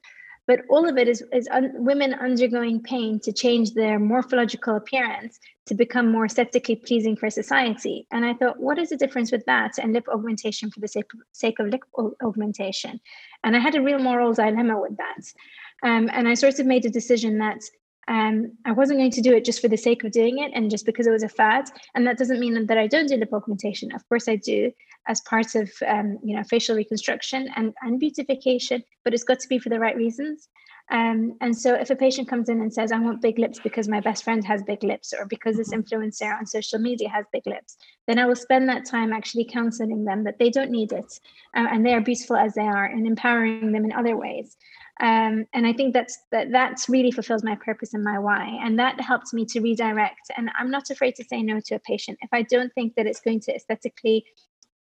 But 0.48 0.60
all 0.68 0.88
of 0.88 0.98
it 0.98 1.08
is, 1.08 1.24
is 1.32 1.48
un- 1.52 1.72
women 1.76 2.14
undergoing 2.14 2.82
pain 2.82 3.20
to 3.20 3.32
change 3.32 3.74
their 3.74 4.00
morphological 4.00 4.76
appearance 4.76 5.38
to 5.66 5.74
become 5.74 6.10
more 6.10 6.24
aesthetically 6.24 6.76
pleasing 6.76 7.16
for 7.16 7.30
society. 7.30 8.08
And 8.10 8.24
I 8.24 8.34
thought, 8.34 8.58
what 8.58 8.78
is 8.78 8.90
the 8.90 8.96
difference 8.96 9.30
with 9.30 9.44
that 9.46 9.78
and 9.78 9.92
lip 9.92 10.06
augmentation 10.12 10.70
for 10.70 10.80
the 10.80 10.88
sake, 10.88 11.10
sake 11.32 11.60
of 11.60 11.68
lip 11.68 11.82
augmentation? 12.22 13.00
And 13.44 13.56
I 13.56 13.60
had 13.60 13.76
a 13.76 13.82
real 13.82 13.98
moral 14.00 14.32
dilemma 14.34 14.80
with 14.80 14.96
that. 14.96 15.88
Um, 15.88 16.10
and 16.12 16.26
I 16.28 16.34
sort 16.34 16.58
of 16.58 16.66
made 16.66 16.84
a 16.86 16.90
decision 16.90 17.38
that 17.38 17.60
um, 18.08 18.52
I 18.64 18.72
wasn't 18.72 19.00
going 19.00 19.10
to 19.12 19.20
do 19.20 19.34
it 19.34 19.44
just 19.44 19.60
for 19.60 19.68
the 19.68 19.76
sake 19.76 20.04
of 20.04 20.12
doing 20.12 20.38
it 20.38 20.52
and 20.54 20.70
just 20.70 20.86
because 20.86 21.06
it 21.06 21.10
was 21.10 21.24
a 21.24 21.28
fad. 21.28 21.68
And 21.94 22.06
that 22.06 22.18
doesn't 22.18 22.40
mean 22.40 22.66
that 22.66 22.78
I 22.78 22.86
don't 22.86 23.08
do 23.08 23.16
lip 23.16 23.32
augmentation. 23.32 23.92
Of 23.92 24.08
course, 24.08 24.28
I 24.28 24.36
do 24.36 24.72
as 25.08 25.20
part 25.22 25.54
of 25.54 25.70
um, 25.86 26.18
you 26.22 26.36
know 26.36 26.44
facial 26.44 26.76
reconstruction 26.76 27.48
and, 27.56 27.74
and 27.82 27.98
beautification, 27.98 28.82
but 29.04 29.14
it's 29.14 29.24
got 29.24 29.40
to 29.40 29.48
be 29.48 29.58
for 29.58 29.70
the 29.70 29.80
right 29.80 29.96
reasons. 29.96 30.48
Um, 30.88 31.36
and 31.40 31.56
so 31.56 31.74
if 31.74 31.90
a 31.90 31.96
patient 31.96 32.28
comes 32.28 32.48
in 32.48 32.60
and 32.60 32.72
says, 32.72 32.92
I 32.92 33.00
want 33.00 33.20
big 33.20 33.40
lips 33.40 33.58
because 33.58 33.88
my 33.88 33.98
best 34.00 34.22
friend 34.22 34.44
has 34.44 34.62
big 34.62 34.84
lips, 34.84 35.12
or 35.12 35.26
because 35.26 35.56
this 35.56 35.70
mm-hmm. 35.70 35.80
influencer 35.80 36.36
on 36.38 36.46
social 36.46 36.78
media 36.78 37.08
has 37.08 37.24
big 37.32 37.42
lips, 37.46 37.76
then 38.06 38.20
I 38.20 38.26
will 38.26 38.36
spend 38.36 38.68
that 38.68 38.86
time 38.86 39.12
actually 39.12 39.46
counseling 39.46 40.04
them 40.04 40.22
that 40.24 40.38
they 40.38 40.48
don't 40.48 40.70
need 40.70 40.92
it 40.92 41.18
uh, 41.56 41.66
and 41.70 41.84
they 41.84 41.94
are 41.94 42.00
beautiful 42.00 42.36
as 42.36 42.54
they 42.54 42.62
are 42.62 42.84
and 42.84 43.04
empowering 43.06 43.72
them 43.72 43.84
in 43.84 43.92
other 43.92 44.16
ways. 44.16 44.56
Um, 44.98 45.46
and 45.52 45.66
I 45.66 45.74
think 45.74 45.92
that's 45.92 46.18
that 46.32 46.50
that's 46.52 46.88
really 46.88 47.10
fulfills 47.10 47.44
my 47.44 47.54
purpose 47.56 47.92
and 47.92 48.02
my 48.02 48.18
why. 48.18 48.58
And 48.62 48.78
that 48.78 49.00
helps 49.00 49.34
me 49.34 49.44
to 49.46 49.60
redirect. 49.60 50.30
And 50.36 50.50
I'm 50.58 50.70
not 50.70 50.90
afraid 50.90 51.16
to 51.16 51.24
say 51.24 51.42
no 51.42 51.60
to 51.66 51.74
a 51.74 51.78
patient 51.80 52.18
if 52.22 52.30
I 52.32 52.42
don't 52.42 52.72
think 52.74 52.94
that 52.94 53.06
it's 53.06 53.20
going 53.20 53.40
to 53.40 53.54
aesthetically 53.54 54.24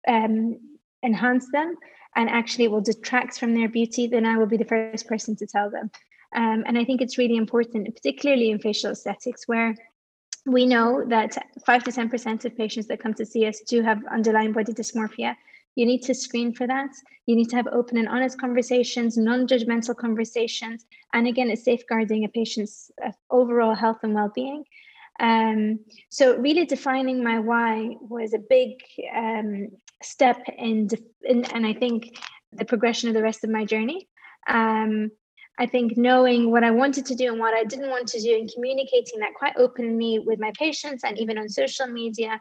um, 0.07 0.59
enhance 1.03 1.51
them 1.51 1.77
and 2.17 2.29
actually 2.29 2.69
will 2.69 2.81
detract 2.81 3.39
from 3.39 3.55
their 3.55 3.69
beauty, 3.69 4.07
then 4.07 4.25
I 4.25 4.37
will 4.37 4.47
be 4.47 4.57
the 4.57 4.65
first 4.65 5.09
person 5.09 5.35
to 5.37 5.47
tell 5.47 5.71
them. 5.71 5.91
Um, 6.35 6.65
and 6.67 6.79
I 6.79 6.85
think 6.85 7.01
it's 7.01 7.19
really 7.19 7.37
important, 7.37 7.93
particularly 7.95 8.51
in 8.51 8.59
facial 8.59 8.93
aesthetics, 8.93 9.47
where 9.47 9.75
we 10.47 10.67
know 10.67 11.05
that 11.09 11.37
5 11.65 11.85
to 11.85 11.91
10% 11.91 12.45
of 12.45 12.57
patients 12.57 12.87
that 12.89 13.01
come 13.01 13.15
to 13.15 13.27
see 13.27 13.47
us 13.47 13.61
do 13.61 13.83
have 13.83 14.01
underlying 14.11 14.53
body 14.53 14.73
dysmorphia. 14.73 15.37
You 15.77 15.87
need 15.87 16.03
to 16.03 16.15
screen 16.15 16.55
for 16.55 16.67
that. 16.67 16.91
You 17.27 17.37
need 17.37 17.49
to 17.51 17.57
have 17.57 17.67
open 17.69 17.97
and 17.97 18.09
honest 18.09 18.39
conversations, 18.39 19.17
non 19.17 19.47
judgmental 19.47 19.97
conversations. 19.97 20.87
And 21.13 21.27
again, 21.27 21.51
it's 21.51 21.65
safeguarding 21.65 22.25
a 22.25 22.29
patient's 22.29 22.91
uh, 23.05 23.13
overall 23.31 23.75
health 23.75 23.99
and 24.03 24.15
well 24.15 24.31
being. 24.35 24.65
Um, 25.21 25.81
so, 26.11 26.37
really 26.37 26.65
defining 26.65 27.23
my 27.23 27.39
why 27.39 27.97
was 28.01 28.35
a 28.35 28.39
big 28.39 28.83
um, 29.15 29.69
step 30.03 30.43
in, 30.59 30.89
in, 31.23 31.45
and 31.47 31.67
I 31.67 31.73
think 31.73 32.19
the 32.53 32.65
progression 32.65 33.09
of 33.09 33.15
the 33.15 33.23
rest 33.23 33.45
of 33.45 33.51
my 33.51 33.65
journey. 33.65 34.09
Um, 34.49 35.11
I 35.59 35.67
think 35.67 35.97
knowing 35.97 36.51
what 36.51 36.65
I 36.65 36.73
wanted 36.73 37.07
to 37.07 37.15
do 37.15 37.31
and 37.31 37.39
what 37.39 37.55
I 37.55 37.63
didn't 37.65 37.91
want 37.91 38.09
to 38.09 38.21
do 38.21 38.35
and 38.35 38.51
communicating 38.53 39.21
that 39.21 39.35
quite 39.35 39.55
openly 39.57 40.19
with 40.19 40.41
my 40.41 40.53
patients 40.59 41.05
and 41.05 41.19
even 41.19 41.39
on 41.39 41.49
social 41.49 41.87
media 41.87 42.41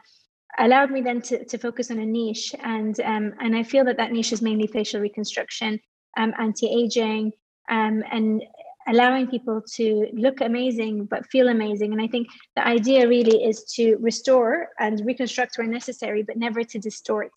allowed 0.58 0.90
me 0.90 1.00
then 1.00 1.20
to, 1.22 1.44
to 1.44 1.58
focus 1.58 1.90
on 1.90 1.98
a 1.98 2.06
niche. 2.06 2.54
And, 2.62 2.98
um, 3.00 3.34
and 3.40 3.56
I 3.56 3.62
feel 3.62 3.84
that 3.84 3.96
that 3.96 4.12
niche 4.12 4.32
is 4.32 4.42
mainly 4.42 4.66
facial 4.66 5.00
reconstruction, 5.00 5.80
um, 6.16 6.32
anti-aging, 6.38 7.32
um, 7.70 8.02
and 8.10 8.42
allowing 8.86 9.26
people 9.26 9.62
to 9.74 10.06
look 10.12 10.40
amazing 10.40 11.06
but 11.06 11.26
feel 11.30 11.48
amazing. 11.48 11.92
And 11.92 12.02
I 12.02 12.06
think 12.06 12.28
the 12.56 12.66
idea 12.66 13.08
really 13.08 13.42
is 13.44 13.64
to 13.76 13.96
restore 13.96 14.68
and 14.78 15.00
reconstruct 15.04 15.56
where 15.56 15.66
necessary, 15.66 16.22
but 16.22 16.36
never 16.36 16.62
to 16.62 16.78
distort. 16.78 17.32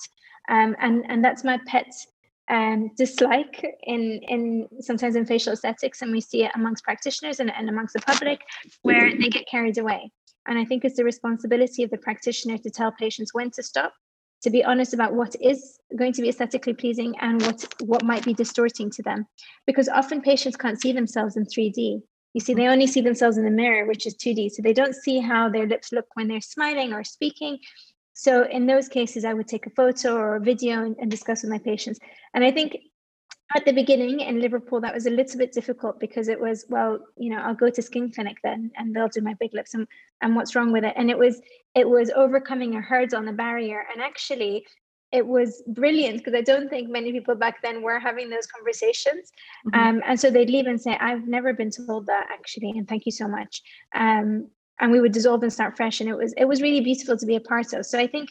Um, 0.50 0.76
and 0.80 1.04
and 1.10 1.24
that's 1.24 1.44
my 1.44 1.60
pet 1.66 1.92
um, 2.50 2.92
dislike 2.96 3.66
in 3.84 4.22
in 4.28 4.68
sometimes 4.80 5.16
in 5.16 5.26
facial 5.26 5.54
aesthetics, 5.54 6.02
and 6.02 6.12
we 6.12 6.22
see 6.22 6.44
it 6.44 6.52
amongst 6.56 6.84
practitioners 6.84 7.40
and, 7.40 7.52
and 7.54 7.70
amongst 7.70 7.94
the 7.94 8.02
public, 8.02 8.42
where 8.82 9.12
they 9.12 9.30
get 9.30 9.48
carried 9.48 9.78
away. 9.78 10.12
And 10.48 10.58
I 10.58 10.66
think 10.66 10.86
it's 10.86 10.98
the 10.98 11.04
responsibility 11.04 11.84
of 11.84 11.90
the 11.90 11.98
practitioner 11.98 12.58
to 12.60 12.70
tell 12.70 12.92
patients 12.92 13.34
when 13.34 13.52
to 13.52 13.64
stop, 13.64 13.94
to 14.44 14.50
be 14.50 14.64
honest 14.64 14.94
about 14.94 15.14
what 15.14 15.36
is 15.42 15.80
going 15.96 16.14
to 16.14 16.22
be 16.22 16.30
aesthetically 16.30 16.74
pleasing 16.74 17.16
and 17.20 17.42
what 17.42 17.66
what 17.82 18.04
might 18.04 18.26
be 18.26 18.34
distorting 18.34 18.90
to 18.92 19.04
them, 19.04 19.26
because 19.66 19.90
often 19.90 20.22
patients 20.22 20.58
can't 20.58 20.82
see 20.82 20.92
themselves 20.92 21.38
in 21.38 21.46
3D. 21.46 22.02
You 22.34 22.42
see, 22.42 22.54
they 22.54 22.68
only 22.68 22.88
see 22.88 23.02
themselves 23.02 23.38
in 23.38 23.46
the 23.46 23.52
mirror, 23.52 23.88
which 23.88 24.06
is 24.06 24.16
2D. 24.16 24.52
So 24.52 24.62
they 24.62 24.74
don't 24.74 24.96
see 24.96 25.20
how 25.20 25.50
their 25.50 25.68
lips 25.68 25.92
look 25.92 26.06
when 26.14 26.28
they're 26.28 26.42
smiling 26.42 26.94
or 26.94 27.04
speaking. 27.04 27.58
So 28.14 28.44
in 28.44 28.68
those 28.68 28.88
cases, 28.88 29.26
I 29.26 29.34
would 29.34 29.48
take 29.48 29.66
a 29.66 29.72
photo 29.72 30.16
or 30.16 30.36
a 30.36 30.40
video 30.40 30.84
and, 30.84 30.96
and 31.00 31.10
discuss 31.10 31.42
with 31.42 31.52
my 31.52 31.60
patients. 31.60 32.00
And 32.34 32.44
I 32.44 32.52
think 32.52 32.78
at 33.56 33.66
the 33.66 33.72
beginning 33.72 34.20
in 34.20 34.42
Liverpool, 34.42 34.82
that 34.82 34.94
was 34.94 35.06
a 35.06 35.10
little 35.10 35.38
bit 35.38 35.54
difficult 35.54 36.00
because 36.00 36.28
it 36.28 36.40
was, 36.40 36.66
well, 36.68 37.00
you 37.16 37.30
know, 37.30 37.38
I'll 37.38 37.56
go 37.56 37.70
to 37.70 37.82
skin 37.82 38.12
clinic 38.12 38.38
then 38.44 38.72
and 38.76 38.94
they'll 38.94 39.08
do 39.08 39.22
my 39.22 39.36
big 39.40 39.54
lips 39.54 39.74
and, 39.74 39.88
and 40.22 40.36
what's 40.36 40.56
wrong 40.56 40.72
with 40.74 40.84
it. 40.84 40.94
And 40.98 41.10
it 41.10 41.18
was 41.18 41.42
it 41.74 41.88
was 41.88 42.12
overcoming 42.12 42.76
a 42.76 42.82
hurdle 42.82 43.20
on 43.20 43.26
the 43.26 43.32
barrier. 43.32 43.86
And 43.92 44.02
actually 44.02 44.66
it 45.14 45.26
was 45.26 45.64
brilliant 45.68 46.18
because 46.18 46.34
I 46.34 46.42
don't 46.42 46.70
think 46.70 46.90
many 46.90 47.14
people 47.14 47.36
back 47.36 47.62
then 47.62 47.82
were 47.82 48.00
having 48.00 48.30
those 48.30 48.46
conversations. 48.46 49.32
Mm-hmm. 49.68 49.80
Um, 49.80 50.04
and 50.06 50.20
so 50.20 50.30
they'd 50.30 50.50
leave 50.50 50.68
and 50.68 50.82
say, 50.82 50.98
I've 51.00 51.28
never 51.28 51.54
been 51.54 51.72
told 51.72 52.08
that 52.08 52.28
actually, 52.30 52.72
and 52.72 52.86
thank 52.88 53.06
you 53.06 53.14
so 53.14 53.28
much. 53.28 53.62
Um, 53.96 54.50
and 54.80 54.92
we 54.92 55.00
would 55.00 55.14
dissolve 55.14 55.44
and 55.44 55.52
start 55.52 55.76
fresh 55.76 56.02
and 56.02 56.10
it 56.10 56.18
was 56.18 56.34
it 56.38 56.46
was 56.46 56.62
really 56.62 56.82
beautiful 56.82 57.18
to 57.18 57.26
be 57.26 57.36
a 57.36 57.40
part 57.40 57.74
of 57.74 57.86
so 57.86 57.98
i 57.98 58.06
think 58.06 58.30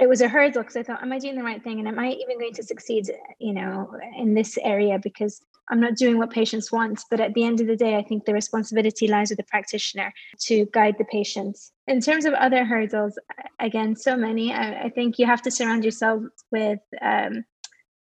it 0.00 0.08
was 0.08 0.20
a 0.20 0.28
hurdle 0.28 0.62
because 0.62 0.76
i 0.76 0.82
thought 0.82 1.02
am 1.02 1.12
i 1.12 1.18
doing 1.18 1.36
the 1.36 1.42
right 1.42 1.62
thing? 1.62 1.78
And 1.78 1.88
am 1.88 1.98
i 1.98 2.10
even 2.10 2.38
going 2.38 2.54
to 2.54 2.62
succeed 2.62 3.10
you 3.38 3.52
know 3.52 3.94
in 4.16 4.34
this 4.34 4.58
area? 4.62 4.98
Because 4.98 5.40
i'm 5.68 5.80
not 5.80 5.96
doing 5.96 6.18
what 6.18 6.30
patients 6.30 6.72
want. 6.72 7.02
But 7.10 7.20
at 7.20 7.34
the 7.34 7.44
end 7.44 7.60
of 7.60 7.66
the 7.66 7.76
day 7.76 7.96
i 7.96 8.02
think 8.02 8.24
the 8.24 8.34
responsibility 8.34 9.06
lies 9.06 9.30
with 9.30 9.38
the 9.38 9.44
practitioner 9.44 10.12
to 10.46 10.66
guide 10.72 10.96
the 10.98 11.04
patients. 11.04 11.72
In 11.86 12.00
terms 12.00 12.24
of 12.24 12.34
other 12.34 12.64
hurdles 12.64 13.18
again 13.58 13.94
so 13.94 14.16
many. 14.16 14.52
I, 14.52 14.84
I 14.84 14.88
think 14.88 15.18
you 15.18 15.26
have 15.26 15.42
to 15.42 15.50
surround 15.50 15.84
yourself 15.84 16.22
with 16.50 16.80
um, 17.02 17.44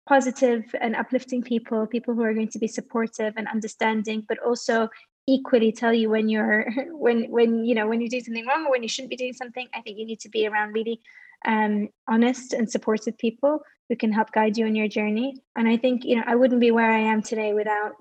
positive 0.07 0.63
and 0.81 0.95
uplifting 0.95 1.41
people 1.41 1.87
people 1.87 2.13
who 2.13 2.21
are 2.21 2.33
going 2.33 2.49
to 2.49 2.59
be 2.59 2.67
supportive 2.67 3.33
and 3.37 3.47
understanding 3.47 4.23
but 4.27 4.37
also 4.39 4.87
equally 5.27 5.71
tell 5.71 5.93
you 5.93 6.09
when 6.09 6.29
you're 6.29 6.69
when 6.91 7.23
when 7.31 7.65
you 7.65 7.73
know 7.73 7.87
when 7.87 8.01
you 8.01 8.09
do 8.09 8.19
something 8.19 8.45
wrong 8.45 8.65
or 8.65 8.71
when 8.71 8.83
you 8.83 8.89
shouldn't 8.89 9.09
be 9.09 9.15
doing 9.15 9.33
something 9.33 9.67
i 9.73 9.81
think 9.81 9.97
you 9.97 10.05
need 10.05 10.19
to 10.19 10.29
be 10.29 10.45
around 10.47 10.73
really 10.73 11.01
um, 11.45 11.89
honest 12.07 12.53
and 12.53 12.69
supportive 12.69 13.17
people 13.17 13.61
who 13.89 13.95
can 13.95 14.11
help 14.11 14.31
guide 14.31 14.57
you 14.57 14.65
on 14.65 14.75
your 14.75 14.87
journey 14.87 15.41
and 15.55 15.67
i 15.67 15.77
think 15.77 16.03
you 16.03 16.15
know 16.15 16.23
i 16.25 16.35
wouldn't 16.35 16.61
be 16.61 16.71
where 16.71 16.91
i 16.91 16.99
am 16.99 17.21
today 17.21 17.53
without 17.53 17.93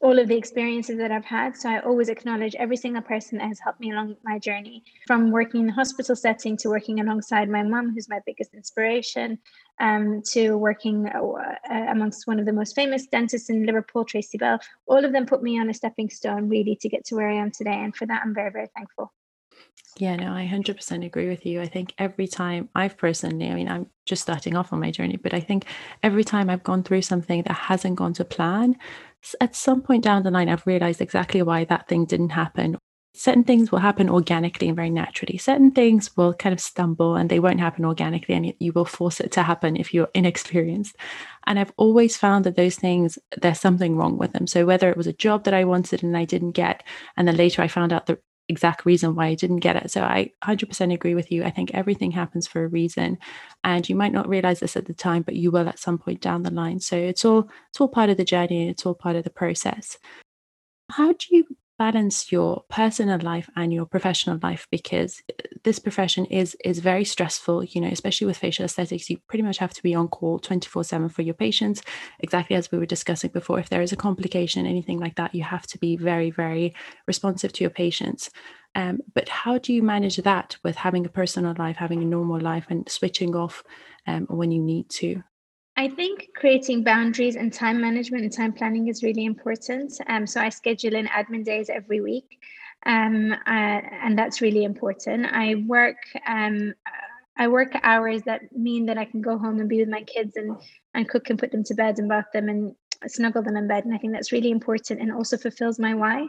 all 0.00 0.18
of 0.18 0.28
the 0.28 0.36
experiences 0.36 0.98
that 0.98 1.10
I've 1.10 1.24
had. 1.24 1.56
So 1.56 1.68
I 1.68 1.80
always 1.80 2.08
acknowledge 2.08 2.54
every 2.56 2.76
single 2.76 3.02
person 3.02 3.38
that 3.38 3.48
has 3.48 3.60
helped 3.60 3.80
me 3.80 3.92
along 3.92 4.16
my 4.24 4.38
journey, 4.38 4.82
from 5.06 5.30
working 5.30 5.60
in 5.62 5.66
the 5.66 5.72
hospital 5.72 6.16
setting 6.16 6.56
to 6.58 6.68
working 6.68 7.00
alongside 7.00 7.48
my 7.48 7.62
mum, 7.62 7.92
who's 7.94 8.08
my 8.08 8.20
biggest 8.26 8.54
inspiration, 8.54 9.38
um, 9.80 10.22
to 10.32 10.56
working 10.56 11.08
uh, 11.08 11.54
amongst 11.70 12.26
one 12.26 12.38
of 12.38 12.46
the 12.46 12.52
most 12.52 12.74
famous 12.74 13.06
dentists 13.06 13.50
in 13.50 13.66
Liverpool, 13.66 14.04
Tracy 14.04 14.38
Bell. 14.38 14.58
All 14.86 15.04
of 15.04 15.12
them 15.12 15.26
put 15.26 15.42
me 15.42 15.58
on 15.60 15.70
a 15.70 15.74
stepping 15.74 16.10
stone 16.10 16.48
really 16.48 16.76
to 16.80 16.88
get 16.88 17.04
to 17.06 17.16
where 17.16 17.28
I 17.28 17.34
am 17.34 17.50
today. 17.50 17.74
And 17.74 17.94
for 17.94 18.06
that, 18.06 18.22
I'm 18.24 18.34
very, 18.34 18.50
very 18.50 18.68
thankful. 18.74 19.12
Yeah, 19.96 20.16
no, 20.16 20.32
I 20.32 20.44
100% 20.44 21.04
agree 21.04 21.28
with 21.28 21.46
you. 21.46 21.60
I 21.60 21.66
think 21.66 21.94
every 21.98 22.26
time 22.26 22.68
I've 22.74 22.96
personally, 22.96 23.48
I 23.48 23.54
mean, 23.54 23.68
I'm 23.68 23.86
just 24.06 24.22
starting 24.22 24.56
off 24.56 24.72
on 24.72 24.80
my 24.80 24.90
journey, 24.90 25.16
but 25.16 25.32
I 25.32 25.38
think 25.40 25.66
every 26.02 26.24
time 26.24 26.50
I've 26.50 26.64
gone 26.64 26.82
through 26.82 27.02
something 27.02 27.42
that 27.44 27.52
hasn't 27.54 27.94
gone 27.94 28.12
to 28.14 28.24
plan, 28.24 28.76
at 29.40 29.54
some 29.54 29.82
point 29.82 30.02
down 30.02 30.24
the 30.24 30.32
line, 30.32 30.48
I've 30.48 30.66
realized 30.66 31.00
exactly 31.00 31.42
why 31.42 31.64
that 31.66 31.86
thing 31.88 32.06
didn't 32.06 32.30
happen. 32.30 32.76
Certain 33.16 33.44
things 33.44 33.70
will 33.70 33.78
happen 33.78 34.10
organically 34.10 34.66
and 34.66 34.74
very 34.74 34.90
naturally. 34.90 35.38
Certain 35.38 35.70
things 35.70 36.16
will 36.16 36.34
kind 36.34 36.52
of 36.52 36.58
stumble 36.60 37.14
and 37.14 37.30
they 37.30 37.38
won't 37.38 37.60
happen 37.60 37.84
organically, 37.84 38.34
and 38.34 38.52
you 38.58 38.72
will 38.72 38.84
force 38.84 39.20
it 39.20 39.30
to 39.32 39.44
happen 39.44 39.76
if 39.76 39.94
you're 39.94 40.10
inexperienced. 40.12 40.96
And 41.46 41.56
I've 41.56 41.72
always 41.76 42.16
found 42.16 42.44
that 42.46 42.56
those 42.56 42.74
things, 42.74 43.16
there's 43.40 43.60
something 43.60 43.96
wrong 43.96 44.18
with 44.18 44.32
them. 44.32 44.48
So 44.48 44.66
whether 44.66 44.90
it 44.90 44.96
was 44.96 45.06
a 45.06 45.12
job 45.12 45.44
that 45.44 45.54
I 45.54 45.62
wanted 45.62 46.02
and 46.02 46.16
I 46.16 46.24
didn't 46.24 46.52
get, 46.52 46.82
and 47.16 47.28
then 47.28 47.36
later 47.36 47.62
I 47.62 47.68
found 47.68 47.92
out 47.92 48.06
that 48.06 48.18
exact 48.48 48.84
reason 48.84 49.14
why 49.14 49.26
I 49.26 49.34
didn't 49.34 49.60
get 49.60 49.76
it. 49.76 49.90
So 49.90 50.02
I 50.02 50.32
100% 50.44 50.92
agree 50.92 51.14
with 51.14 51.32
you. 51.32 51.44
I 51.44 51.50
think 51.50 51.72
everything 51.72 52.10
happens 52.10 52.46
for 52.46 52.64
a 52.64 52.68
reason 52.68 53.18
and 53.62 53.88
you 53.88 53.94
might 53.94 54.12
not 54.12 54.28
realize 54.28 54.60
this 54.60 54.76
at 54.76 54.86
the 54.86 54.94
time 54.94 55.22
but 55.22 55.36
you 55.36 55.50
will 55.50 55.68
at 55.68 55.78
some 55.78 55.98
point 55.98 56.20
down 56.20 56.42
the 56.42 56.50
line. 56.50 56.80
So 56.80 56.96
it's 56.96 57.24
all 57.24 57.48
it's 57.70 57.80
all 57.80 57.88
part 57.88 58.10
of 58.10 58.16
the 58.16 58.24
journey, 58.24 58.68
it's 58.68 58.84
all 58.84 58.94
part 58.94 59.16
of 59.16 59.24
the 59.24 59.30
process. 59.30 59.98
How 60.90 61.12
do 61.12 61.26
you 61.30 61.46
balance 61.78 62.30
your 62.30 62.64
personal 62.68 63.18
life 63.20 63.50
and 63.56 63.72
your 63.72 63.86
professional 63.86 64.38
life 64.42 64.66
because 64.70 65.22
this 65.64 65.78
profession 65.78 66.24
is 66.26 66.56
is 66.64 66.78
very 66.78 67.04
stressful 67.04 67.64
you 67.64 67.80
know 67.80 67.88
especially 67.88 68.26
with 68.26 68.36
facial 68.36 68.64
aesthetics. 68.64 69.10
You 69.10 69.18
pretty 69.28 69.42
much 69.42 69.58
have 69.58 69.72
to 69.74 69.82
be 69.82 69.94
on 69.94 70.08
call 70.08 70.38
24 70.38 70.84
7 70.84 71.08
for 71.08 71.22
your 71.22 71.34
patients. 71.34 71.82
Exactly 72.20 72.56
as 72.56 72.70
we 72.70 72.78
were 72.78 72.86
discussing 72.86 73.30
before 73.30 73.58
if 73.58 73.68
there 73.68 73.82
is 73.82 73.92
a 73.92 73.96
complication 73.96 74.66
anything 74.66 74.98
like 74.98 75.16
that 75.16 75.34
you 75.34 75.42
have 75.42 75.66
to 75.68 75.78
be 75.78 75.96
very 75.96 76.30
very 76.30 76.74
responsive 77.06 77.52
to 77.54 77.64
your 77.64 77.70
patients. 77.70 78.30
Um, 78.76 79.00
but 79.14 79.28
how 79.28 79.58
do 79.58 79.72
you 79.72 79.82
manage 79.82 80.16
that 80.16 80.56
with 80.64 80.76
having 80.76 81.06
a 81.06 81.08
personal 81.10 81.54
life 81.58 81.76
having 81.76 82.02
a 82.02 82.06
normal 82.06 82.40
life 82.40 82.66
and 82.70 82.88
switching 82.88 83.34
off 83.36 83.62
um, 84.06 84.26
when 84.28 84.50
you 84.50 84.62
need 84.62 84.88
to 84.90 85.22
I 85.76 85.88
think 85.88 86.28
creating 86.36 86.84
boundaries 86.84 87.34
and 87.34 87.52
time 87.52 87.80
management 87.80 88.22
and 88.22 88.32
time 88.32 88.52
planning 88.52 88.88
is 88.88 89.02
really 89.02 89.24
important. 89.24 89.92
Um, 90.06 90.26
so 90.26 90.40
I 90.40 90.48
schedule 90.48 90.94
in 90.94 91.06
admin 91.06 91.44
days 91.44 91.68
every 91.68 92.00
week, 92.00 92.38
um, 92.86 93.32
uh, 93.32 93.80
and 94.04 94.16
that's 94.16 94.40
really 94.40 94.64
important. 94.64 95.26
I 95.26 95.56
work 95.66 95.96
um, 96.26 96.74
I 97.36 97.48
work 97.48 97.72
hours 97.82 98.22
that 98.22 98.56
mean 98.56 98.86
that 98.86 98.98
I 98.98 99.04
can 99.04 99.20
go 99.20 99.36
home 99.36 99.58
and 99.58 99.68
be 99.68 99.80
with 99.80 99.88
my 99.88 100.02
kids 100.02 100.36
and 100.36 100.56
and 100.94 101.08
cook 101.08 101.28
and 101.30 101.38
put 101.38 101.50
them 101.50 101.64
to 101.64 101.74
bed 101.74 101.98
and 101.98 102.08
bath 102.08 102.26
them 102.32 102.48
and 102.48 102.76
snuggle 103.08 103.42
them 103.42 103.56
in 103.56 103.66
bed. 103.66 103.84
And 103.84 103.92
I 103.92 103.98
think 103.98 104.12
that's 104.12 104.30
really 104.30 104.52
important 104.52 105.00
and 105.00 105.12
also 105.12 105.36
fulfills 105.36 105.80
my 105.80 105.94
why. 105.94 106.28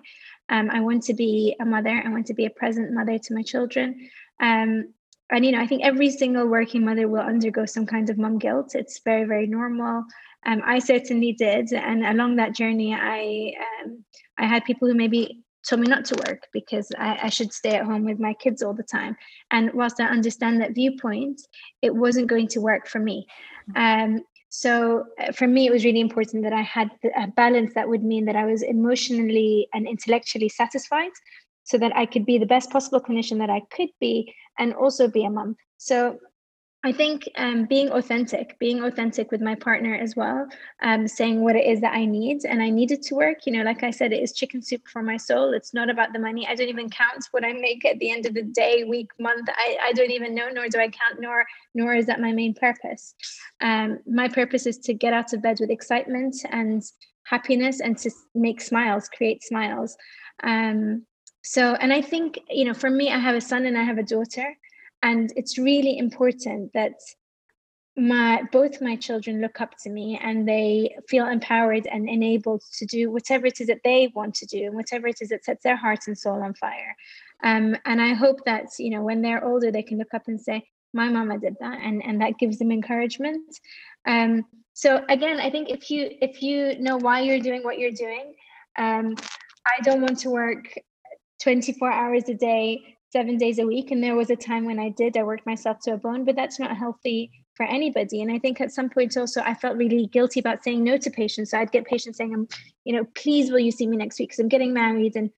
Um, 0.50 0.72
I 0.72 0.82
want 0.82 1.04
to 1.04 1.14
be 1.14 1.56
a 1.60 1.66
mother. 1.66 2.02
I 2.04 2.10
want 2.10 2.26
to 2.28 2.34
be 2.34 2.46
a 2.46 2.50
present 2.50 2.92
mother 2.92 3.20
to 3.20 3.34
my 3.36 3.44
children. 3.44 4.10
Um, 4.40 4.95
and 5.32 5.46
you 5.46 5.52
know 5.52 5.60
i 5.60 5.68
think 5.68 5.84
every 5.84 6.10
single 6.10 6.48
working 6.48 6.86
mother 6.86 7.08
will 7.08 7.22
undergo 7.22 7.66
some 7.66 7.86
kind 7.86 8.10
of 8.10 8.18
mom 8.18 8.38
guilt. 8.38 8.76
It's 8.76 9.00
very 9.00 9.26
very 9.26 9.48
normal. 9.48 10.04
Um, 10.46 10.62
i 10.66 10.80
certainly 10.80 11.34
did. 11.34 11.74
And 11.74 12.06
along 12.06 12.36
that 12.36 12.56
journey 12.56 12.94
i 12.94 13.54
um, 13.84 14.04
I 14.38 14.46
had 14.46 14.66
people 14.66 14.88
who 14.88 14.94
maybe 14.94 15.44
told 15.68 15.82
me 15.82 15.88
not 15.88 16.06
to 16.06 16.16
work 16.28 16.44
because 16.54 16.92
I, 16.98 17.20
I, 17.24 17.30
should 17.30 17.52
stay 17.52 17.72
at 17.72 17.86
home 17.86 18.06
with 18.06 18.20
my 18.20 18.34
kids 18.36 18.62
all 18.62 18.74
the 18.74 18.84
time. 18.84 19.18
And 19.50 19.74
whilst 19.74 20.00
I 20.00 20.06
understand 20.06 20.62
that 20.62 20.76
viewpoint, 20.76 21.42
it 21.82 21.96
wasn't 21.96 22.28
going 22.28 22.48
to 22.50 22.62
work 22.62 22.88
for 22.88 23.00
me. 23.00 23.26
Um, 23.76 24.22
so 24.50 25.06
uh, 25.20 25.32
for 25.32 25.48
me, 25.48 25.66
it 25.66 25.72
was 25.72 25.84
really 25.84 26.00
important 26.00 26.44
that 26.44 26.54
I 26.54 26.62
had 26.62 26.90
a 27.18 27.28
balance 27.28 27.74
that 27.74 27.90
would 27.90 28.04
mean 28.04 28.26
that 28.26 28.36
I 28.36 28.46
was 28.46 28.62
emotionally 28.62 29.68
and 29.74 29.88
intellectually 29.88 30.50
satisfied 30.50 31.12
so 31.66 31.78
that 31.78 31.96
I 31.96 32.06
could 32.06 32.26
be 32.26 32.38
the 32.38 32.46
best 32.46 32.70
possible 32.70 33.02
clinician 33.02 33.40
that 33.40 33.50
I 33.50 33.62
could 33.76 33.90
be 34.00 34.34
and 34.58 34.74
also 34.74 35.08
be 35.08 35.26
a 35.26 35.30
mom. 35.30 35.58
So 35.78 36.20
I 36.86 36.92
think 36.92 37.28
um, 37.36 37.66
being 37.66 37.90
authentic, 37.90 38.60
being 38.60 38.84
authentic 38.84 39.32
with 39.32 39.42
my 39.42 39.56
partner 39.56 39.96
as 39.96 40.16
well, 40.16 40.48
um, 40.84 41.08
saying 41.08 41.42
what 41.42 41.56
it 41.56 41.66
is 41.66 41.82
that 41.82 41.96
I 41.96 42.06
need, 42.06 42.46
and 42.46 42.62
I 42.62 42.70
needed 42.70 43.02
to 43.04 43.16
work. 43.16 43.48
You 43.48 43.54
know, 43.54 43.64
like 43.64 43.82
I 43.82 43.90
said, 43.90 44.14
it 44.14 44.22
is 44.22 44.34
chicken 44.34 44.62
soup 44.62 44.88
for 44.88 45.02
my 45.02 45.18
soul. 45.18 45.52
It's 45.54 45.74
not 45.74 45.90
about 45.90 46.14
the 46.14 46.20
money. 46.20 46.46
I 46.48 46.54
don't 46.54 46.70
even 46.70 46.92
count 46.92 47.26
what 47.32 47.44
I 47.44 47.54
make 47.54 47.86
at 47.86 47.98
the 47.98 48.12
end 48.12 48.28
of 48.28 48.36
the 48.36 48.44
day, 48.44 48.84
week, 48.84 49.10
month. 49.20 49.50
I, 49.52 49.78
I 49.82 49.94
don't 49.94 50.12
even 50.12 50.36
know, 50.36 50.50
nor 50.54 50.70
do 50.70 50.78
I 50.78 50.90
count, 50.90 51.20
nor 51.20 51.44
nor 51.74 51.96
is 51.96 52.06
that 52.06 52.22
my 52.22 52.32
main 52.32 52.54
purpose. 52.54 53.16
Um, 53.62 53.98
my 54.06 54.28
purpose 54.28 54.68
is 54.68 54.78
to 54.80 54.94
get 54.94 55.12
out 55.12 55.34
of 55.34 55.42
bed 55.42 55.58
with 55.60 55.72
excitement 55.72 56.36
and 56.52 56.84
happiness, 57.24 57.80
and 57.80 57.98
to 57.98 58.12
make 58.36 58.62
smiles, 58.62 59.10
create 59.10 59.44
smiles. 59.44 59.98
Um, 60.44 61.08
so, 61.46 61.76
and 61.76 61.94
I 61.94 62.02
think 62.02 62.40
you 62.50 62.66
know, 62.66 62.74
for 62.74 62.90
me, 62.90 63.12
I 63.12 63.20
have 63.20 63.36
a 63.36 63.42
son 63.42 63.66
and 63.66 63.78
I 63.78 63.84
have 63.84 64.00
a 64.00 64.04
daughter 64.04 64.56
and 65.04 65.32
it's 65.36 65.58
really 65.58 65.98
important 65.98 66.74
that 66.74 66.94
my 67.96 68.42
both 68.52 68.82
my 68.82 68.96
children 68.96 69.40
look 69.40 69.62
up 69.62 69.78
to 69.84 69.90
me 69.90 70.20
and 70.22 70.48
they 70.48 70.98
feel 71.08 71.28
empowered 71.28 71.88
and 71.88 72.10
enabled 72.10 72.62
to 72.78 72.86
do 72.86 73.10
whatever 73.10 73.46
it 73.46 73.62
is 73.62 73.68
that 73.68 73.80
they 73.86 74.12
want 74.16 74.34
to 74.36 74.46
do 74.48 74.66
and 74.66 74.76
whatever 74.76 75.08
it 75.08 75.18
is 75.22 75.30
that 75.30 75.46
sets 75.46 75.64
their 75.64 75.78
heart 75.78 76.00
and 76.08 76.18
soul 76.18 76.44
on 76.44 76.54
fire. 76.56 76.96
Um, 77.44 77.78
and 77.86 78.02
i 78.02 78.14
hope 78.14 78.44
that 78.46 78.66
you 78.80 78.90
know 78.90 79.04
when 79.04 79.22
they're 79.22 79.46
older 79.46 79.72
they 79.72 79.84
can 79.84 79.98
look 79.98 80.14
up 80.14 80.28
and 80.28 80.40
say 80.40 80.68
my 80.94 81.08
mama 81.10 81.38
did 81.38 81.56
that 81.60 81.80
and 81.82 82.04
and 82.04 82.20
that 82.22 82.40
gives 82.40 82.58
them 82.58 82.72
encouragement. 82.72 83.60
Um, 84.06 84.46
so 84.74 85.06
again 85.08 85.40
i 85.40 85.50
think 85.50 85.70
if 85.70 85.90
you 85.90 86.10
if 86.22 86.42
you 86.42 86.78
know 86.80 86.98
why 86.98 87.22
you're 87.22 87.40
doing 87.40 87.64
what 87.64 87.80
you're 87.80 87.92
doing 87.92 88.34
um, 88.78 89.16
i 89.66 89.82
don't 89.84 90.02
want 90.02 90.20
to 90.20 90.30
work 90.30 90.66
24 91.42 91.92
hours 91.92 92.30
a 92.30 92.34
day 92.34 92.98
seven 93.12 93.38
days 93.38 93.60
a 93.60 93.66
week. 93.66 93.92
And 93.92 94.04
there 94.04 94.16
was 94.16 94.30
a 94.30 94.36
time 94.36 94.66
when 94.66 94.80
I 94.80 94.90
did, 94.90 95.16
I 95.16 95.24
worked 95.24 95.46
myself 95.46 95.78
to 95.84 95.94
a 95.94 95.98
bone, 95.98 96.26
but 96.26 96.36
that's 96.36 96.60
not 96.60 96.76
healthy 96.76 97.32
for 97.56 97.66
anybody. 97.66 98.22
And 98.22 98.32
I 98.32 98.40
think 98.40 98.60
at 98.60 98.74
some 98.74 98.90
point 98.90 99.16
also 99.16 99.42
I 99.42 99.54
felt 99.54 99.78
really 99.78 100.08
guilty 100.08 100.40
about 100.40 100.64
saying 100.64 100.84
no 100.84 100.98
to 100.98 101.10
patients. 101.10 101.52
So 101.52 101.60
I'd 101.60 101.72
get 101.72 101.86
patients 101.86 102.18
saying, 102.18 102.34
"I'm, 102.34 102.48
you 102.84 102.94
know, 102.94 103.06
please 103.16 103.52
will 103.52 103.60
you 103.60 103.72
see 103.72 103.88
me 103.88 103.96
next 103.96 104.20
week? 104.20 104.30
Because 104.30 104.40
I'm 104.40 104.50
getting 104.50 104.74
married 104.74 105.16
and 105.16 105.30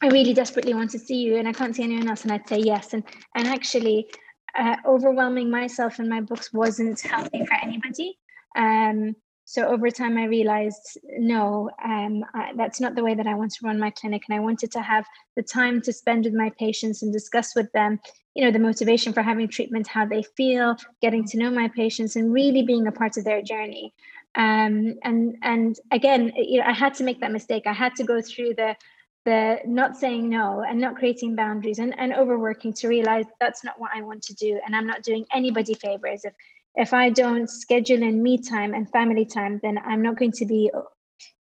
I 0.00 0.08
really 0.08 0.34
desperately 0.34 0.74
want 0.74 0.90
to 0.90 0.98
see 0.98 1.22
you 1.22 1.36
and 1.36 1.48
I 1.48 1.52
can't 1.52 1.74
see 1.74 1.84
anyone 1.84 2.08
else. 2.08 2.22
And 2.22 2.32
I'd 2.32 2.48
say 2.48 2.58
yes. 2.58 2.92
And 2.92 3.04
and 3.36 3.46
actually 3.46 4.08
uh, 4.56 4.76
overwhelming 4.84 5.50
myself 5.50 6.00
and 6.00 6.08
my 6.08 6.20
books 6.20 6.52
wasn't 6.52 7.00
healthy 7.00 7.44
for 7.46 7.54
anybody. 7.62 8.18
Um, 8.56 9.14
so 9.48 9.66
over 9.66 9.90
time 9.90 10.18
i 10.18 10.26
realized 10.26 10.98
no 11.16 11.70
um, 11.82 12.22
I, 12.34 12.52
that's 12.54 12.80
not 12.80 12.94
the 12.94 13.02
way 13.02 13.14
that 13.14 13.26
i 13.26 13.34
want 13.34 13.52
to 13.54 13.66
run 13.66 13.78
my 13.80 13.90
clinic. 13.90 14.22
And 14.28 14.36
i 14.36 14.40
wanted 14.40 14.70
to 14.72 14.82
have 14.82 15.06
the 15.36 15.42
time 15.42 15.80
to 15.82 15.92
spend 15.92 16.26
with 16.26 16.34
my 16.34 16.50
patients 16.58 17.02
and 17.02 17.10
discuss 17.10 17.54
with 17.56 17.72
them 17.72 17.98
you 18.34 18.44
know 18.44 18.50
the 18.50 18.58
motivation 18.58 19.14
for 19.14 19.22
having 19.22 19.48
treatment 19.48 19.88
how 19.88 20.04
they 20.04 20.22
feel 20.36 20.76
getting 21.00 21.24
to 21.24 21.38
know 21.38 21.50
my 21.50 21.68
patients 21.68 22.14
and 22.14 22.30
really 22.30 22.62
being 22.62 22.86
a 22.86 22.92
part 22.92 23.16
of 23.16 23.24
their 23.24 23.42
journey. 23.42 23.94
Um, 24.34 24.98
and 25.02 25.36
and 25.42 25.76
again 25.90 26.32
you 26.36 26.60
know 26.60 26.66
i 26.66 26.72
had 26.72 26.92
to 26.94 27.04
make 27.04 27.20
that 27.20 27.32
mistake. 27.32 27.62
I 27.66 27.72
had 27.72 27.96
to 27.96 28.04
go 28.04 28.20
through 28.20 28.54
the 28.54 28.76
the 29.24 29.58
not 29.66 29.96
saying 29.96 30.28
no 30.28 30.62
and 30.68 30.78
not 30.78 30.96
creating 30.96 31.34
boundaries 31.34 31.78
and, 31.78 31.98
and 31.98 32.14
overworking 32.14 32.72
to 32.74 32.88
realize 32.88 33.24
that's 33.40 33.64
not 33.64 33.80
what 33.80 33.90
i 33.94 34.02
want 34.02 34.22
to 34.24 34.34
do. 34.34 34.60
And 34.64 34.76
i'm 34.76 34.86
not 34.86 35.02
doing 35.02 35.24
anybody 35.32 35.72
favors 35.72 36.26
if 36.26 36.34
if 36.74 36.92
I 36.92 37.10
don't 37.10 37.48
schedule 37.48 38.02
in 38.02 38.22
me 38.22 38.38
time 38.38 38.74
and 38.74 38.90
family 38.90 39.24
time, 39.24 39.60
then 39.62 39.78
I'm 39.78 40.02
not 40.02 40.16
going 40.18 40.32
to 40.32 40.46
be, 40.46 40.70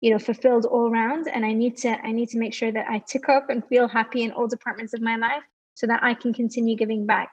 you 0.01 0.11
know, 0.11 0.19
fulfilled 0.19 0.65
all 0.65 0.89
round. 0.89 1.27
And 1.27 1.45
I 1.45 1.53
need 1.53 1.77
to 1.77 1.89
I 1.89 2.11
need 2.11 2.29
to 2.29 2.39
make 2.39 2.53
sure 2.53 2.71
that 2.71 2.87
I 2.89 2.99
tick 2.99 3.29
up 3.29 3.49
and 3.49 3.65
feel 3.67 3.87
happy 3.87 4.23
in 4.23 4.31
all 4.31 4.47
departments 4.47 4.93
of 4.93 5.01
my 5.01 5.17
life 5.17 5.43
so 5.73 5.87
that 5.87 6.03
I 6.03 6.13
can 6.13 6.33
continue 6.33 6.75
giving 6.75 7.05
back. 7.05 7.31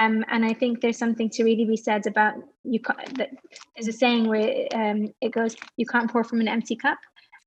Um, 0.00 0.24
and 0.28 0.44
I 0.44 0.52
think 0.52 0.80
there's 0.80 0.98
something 0.98 1.30
to 1.30 1.44
really 1.44 1.64
be 1.64 1.76
said 1.76 2.06
about 2.06 2.34
you. 2.64 2.80
can't 2.80 3.16
that 3.18 3.30
there's 3.76 3.88
a 3.88 3.92
saying 3.92 4.26
where 4.26 4.66
um, 4.74 5.12
it 5.20 5.30
goes, 5.30 5.54
"You 5.76 5.86
can't 5.86 6.10
pour 6.10 6.24
from 6.24 6.40
an 6.40 6.48
empty 6.48 6.74
cup." 6.74 6.98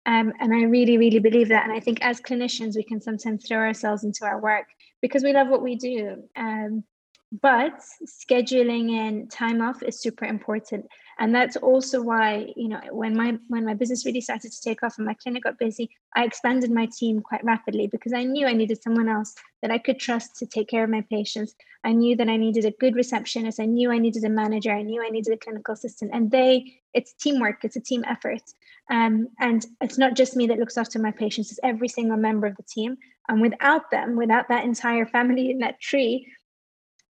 Um, 0.05 0.33
and 0.39 0.53
I 0.53 0.63
really, 0.63 0.97
really 0.97 1.19
believe 1.19 1.49
that. 1.49 1.65
And 1.65 1.73
I 1.73 1.79
think 1.79 2.01
as 2.01 2.21
clinicians, 2.21 2.75
we 2.75 2.83
can 2.83 3.01
sometimes 3.01 3.45
throw 3.45 3.59
ourselves 3.59 4.03
into 4.03 4.25
our 4.25 4.39
work 4.41 4.65
because 5.01 5.23
we 5.23 5.33
love 5.33 5.49
what 5.49 5.61
we 5.61 5.75
do. 5.75 6.23
Um, 6.35 6.83
but 7.31 7.79
scheduling 8.05 8.89
in 8.91 9.27
time 9.27 9.61
off 9.61 9.83
is 9.83 10.01
super 10.01 10.25
important. 10.25 10.87
And 11.19 11.35
that's 11.35 11.57
also 11.57 12.01
why 12.01 12.53
you 12.55 12.69
know 12.69 12.79
when 12.91 13.15
my 13.15 13.37
when 13.49 13.65
my 13.65 13.73
business 13.73 14.05
really 14.05 14.21
started 14.21 14.51
to 14.51 14.61
take 14.61 14.83
off 14.83 14.97
and 14.97 15.05
my 15.05 15.13
clinic 15.13 15.43
got 15.43 15.59
busy 15.59 15.89
i 16.15 16.23
expanded 16.23 16.71
my 16.71 16.87
team 16.97 17.19
quite 17.19 17.43
rapidly 17.43 17.87
because 17.87 18.13
i 18.13 18.23
knew 18.23 18.47
i 18.47 18.53
needed 18.53 18.81
someone 18.81 19.09
else 19.09 19.35
that 19.61 19.69
i 19.69 19.77
could 19.77 19.99
trust 19.99 20.37
to 20.37 20.45
take 20.45 20.69
care 20.69 20.85
of 20.85 20.89
my 20.89 21.01
patients. 21.09 21.55
I 21.83 21.91
knew 21.91 22.15
that 22.15 22.29
i 22.29 22.37
needed 22.37 22.65
a 22.65 22.71
good 22.71 22.95
receptionist. 22.95 23.59
I 23.59 23.65
knew 23.65 23.91
i 23.91 23.97
needed 23.97 24.23
a 24.23 24.29
manager. 24.29 24.71
I 24.71 24.81
knew 24.81 25.03
i 25.03 25.09
needed 25.09 25.33
a 25.33 25.37
clinical 25.37 25.73
assistant. 25.73 26.11
And 26.13 26.31
they 26.31 26.79
it's 26.93 27.13
teamwork. 27.13 27.63
It's 27.63 27.75
a 27.75 27.81
team 27.81 28.03
effort. 28.07 28.41
Um, 28.89 29.27
and 29.39 29.65
it's 29.79 29.97
not 29.97 30.15
just 30.15 30.35
me 30.35 30.47
that 30.47 30.57
looks 30.57 30.77
after 30.77 30.97
my 30.97 31.11
patients. 31.11 31.51
It's 31.51 31.59
every 31.63 31.87
single 31.87 32.17
member 32.17 32.47
of 32.47 32.57
the 32.57 32.63
team. 32.63 32.97
And 33.27 33.41
without 33.41 33.91
them 33.91 34.15
without 34.15 34.47
that 34.49 34.65
entire 34.65 35.05
family 35.05 35.51
in 35.51 35.59
that 35.59 35.79
tree 35.79 36.27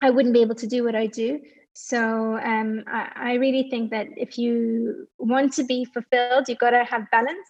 I 0.02 0.10
wouldn't 0.10 0.34
be 0.34 0.42
able 0.42 0.56
to 0.56 0.68
do 0.68 0.84
what 0.84 0.96
I 0.96 1.08
do. 1.08 1.40
So 1.74 2.38
um, 2.38 2.84
I, 2.88 3.12
I, 3.16 3.34
really 3.36 3.70
think 3.70 3.92
that 3.92 4.08
if 4.18 4.38
you 4.38 5.08
want 5.18 5.54
to 5.54 5.64
be 5.64 5.86
fulfilled, 5.86 6.50
you've 6.50 6.58
got 6.58 6.72
to 6.72 6.84
have 6.84 7.10
balance 7.12 7.48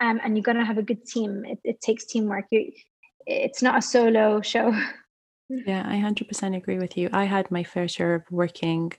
um, 0.00 0.20
and 0.22 0.36
you've 0.36 0.44
got 0.44 0.52
to 0.52 0.64
have 0.64 0.78
a 0.78 0.82
good 0.82 1.04
team. 1.06 1.44
It, 1.44 1.58
it 1.64 1.80
takes 1.80 2.04
teamwork. 2.04 2.44
You, 2.50 2.70
it's 3.26 3.62
not 3.62 3.78
a 3.78 3.82
solo 3.82 4.40
show. 4.40 4.74
Yeah, 5.66 5.84
I 5.86 5.96
100% 5.96 6.56
agree 6.56 6.78
with 6.78 6.96
you. 6.96 7.10
I 7.12 7.24
had 7.24 7.50
my 7.50 7.62
fair 7.62 7.86
share 7.86 8.14
of 8.14 8.22
working 8.30 8.92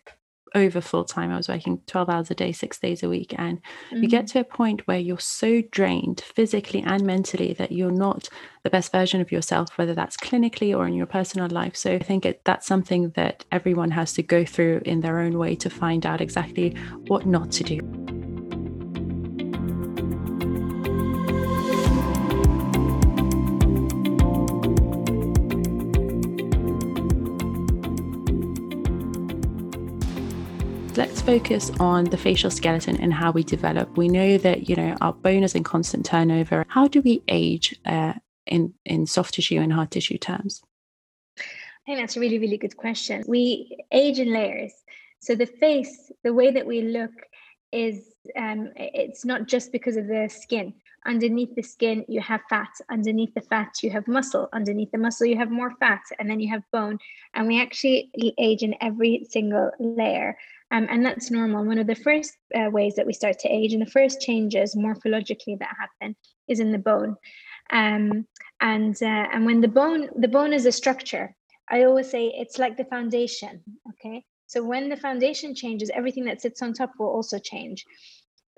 over 0.56 0.82
full 0.82 1.04
time. 1.04 1.32
I 1.32 1.38
was 1.38 1.50
working 1.50 1.82
12 1.88 2.10
hours 2.10 2.32
a 2.32 2.36
day, 2.36 2.52
six 2.52 2.80
days 2.80 3.04
a 3.04 3.10
week. 3.10 3.34
And 3.38 3.62
mm-hmm. 3.90 4.04
you 4.04 4.10
get 4.10 4.26
mm-hmm. 4.26 4.40
to 4.40 4.40
a 4.40 4.44
point 4.44 4.88
where 4.88 5.00
you're 5.00 5.20
so 5.20 5.62
drained 5.72 6.22
physically 6.22 6.84
and 6.84 7.04
mentally 7.04 7.54
that 7.54 7.72
you're 7.72 7.92
not 7.92 8.30
the 8.64 8.70
best 8.70 8.92
version 8.92 9.22
of 9.22 9.32
yourself, 9.32 9.78
whether 9.78 9.94
that's 9.94 10.18
clinically 10.18 10.76
or 10.76 10.88
in 10.88 10.94
your 10.94 11.06
personal 11.06 11.48
life. 11.50 11.76
So 11.76 11.94
I 11.94 12.00
think 12.00 12.26
it, 12.26 12.42
that's 12.46 12.68
something 12.68 13.10
that 13.12 13.46
everyone 13.52 13.92
has 13.92 14.14
to 14.14 14.24
go 14.24 14.46
through 14.46 14.82
in 14.86 15.02
their 15.02 15.20
own 15.20 15.38
way 15.38 15.56
to 15.56 15.70
find 15.70 16.06
out 16.06 16.22
exactly 16.22 16.76
what 17.08 17.26
not 17.26 17.52
to 17.54 17.64
do. 17.64 18.23
Let's 30.98 31.22
focus 31.22 31.72
on 31.80 32.06
the 32.06 32.18
facial 32.18 32.52
skeleton 32.52 33.00
and 33.02 33.14
how 33.14 33.32
we 33.32 33.44
develop. 33.44 33.98
We 33.98 34.08
know 34.08 34.38
that 34.38 34.70
you 34.70 34.76
know 34.76 34.96
our 35.02 35.14
bone 35.14 35.44
is 35.44 35.56
in 35.56 35.64
constant 35.64 36.06
turnover. 36.06 36.66
How 36.68 36.88
do 36.88 37.02
we 37.02 37.24
age 37.28 37.76
uh, 37.86 38.14
in 38.46 38.74
in 38.86 39.08
soft 39.08 39.34
tissue 39.34 39.60
and 39.60 39.74
hard 39.74 39.92
tissue 39.92 40.18
terms? 40.18 40.62
I 41.38 41.44
think 41.86 42.00
that's 42.00 42.18
a 42.18 42.20
really 42.20 42.40
really 42.40 42.58
good 42.58 42.78
question. 42.78 43.24
We 43.28 43.78
age 43.92 44.20
in 44.20 44.32
layers. 44.32 44.74
So 45.20 45.36
the 45.36 45.46
face, 45.46 46.12
the 46.24 46.34
way 46.34 46.52
that 46.52 46.66
we 46.66 46.82
look, 46.82 47.12
is 47.72 48.14
um, 48.38 48.70
it's 48.76 49.26
not 49.26 49.48
just 49.48 49.72
because 49.72 49.98
of 49.98 50.08
the 50.08 50.30
skin. 50.30 50.74
Underneath 51.06 51.54
the 51.56 51.64
skin, 51.64 52.06
you 52.08 52.22
have 52.22 52.42
fat. 52.50 52.70
Underneath 52.90 53.34
the 53.34 53.42
fat, 53.42 53.84
you 53.84 53.90
have 53.90 54.08
muscle. 54.08 54.48
Underneath 54.54 54.92
the 54.92 54.98
muscle, 54.98 55.28
you 55.28 55.38
have 55.38 55.52
more 55.52 55.72
fat, 55.80 56.04
and 56.20 56.30
then 56.30 56.40
you 56.40 56.50
have 56.50 56.64
bone. 56.72 56.98
And 57.34 57.48
we 57.48 57.62
actually 57.62 58.10
age 58.38 58.64
in 58.64 58.76
every 58.80 59.26
single 59.30 59.72
layer. 59.80 60.38
Um, 60.74 60.88
and 60.90 61.06
that's 61.06 61.30
normal. 61.30 61.64
One 61.64 61.78
of 61.78 61.86
the 61.86 61.96
first 61.96 62.34
uh, 62.56 62.70
ways 62.72 62.96
that 62.96 63.06
we 63.06 63.14
start 63.14 63.38
to 63.40 63.48
age 63.48 63.74
and 63.74 63.82
the 63.82 63.92
first 63.92 64.22
changes 64.22 64.76
morphologically 64.76 65.60
that 65.60 65.76
happen 65.80 66.16
is 66.48 66.60
in 66.60 66.72
the 66.72 66.80
bone. 66.80 67.16
Um, 67.72 68.26
and 68.60 68.96
uh, 69.02 69.28
and 69.32 69.46
when 69.46 69.62
the 69.62 69.68
bone 69.68 70.10
the 70.18 70.28
bone 70.28 70.52
is 70.52 70.66
a 70.66 70.72
structure, 70.72 71.36
I 71.70 71.84
always 71.84 72.10
say 72.10 72.26
it's 72.28 72.58
like 72.58 72.76
the 72.76 72.86
foundation. 72.86 73.62
Okay, 73.90 74.26
so 74.48 74.64
when 74.64 74.90
the 74.90 74.98
foundation 74.98 75.54
changes, 75.54 75.92
everything 75.94 76.26
that 76.26 76.42
sits 76.42 76.62
on 76.64 76.74
top 76.74 76.94
will 76.98 77.08
also 77.08 77.38
change. 77.38 77.86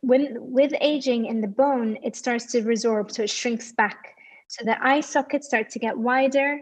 When 0.02 0.38
with 0.38 0.74
aging 0.80 1.26
in 1.26 1.42
the 1.42 1.48
bone, 1.48 1.98
it 2.02 2.16
starts 2.16 2.46
to 2.54 2.62
resorb, 2.62 3.12
so 3.12 3.24
it 3.24 3.30
shrinks 3.30 3.74
back. 3.74 4.16
So 4.48 4.64
the 4.64 4.82
eye 4.82 5.02
sockets 5.02 5.48
start 5.48 5.70
to 5.72 5.80
get 5.80 5.98
wider, 5.98 6.60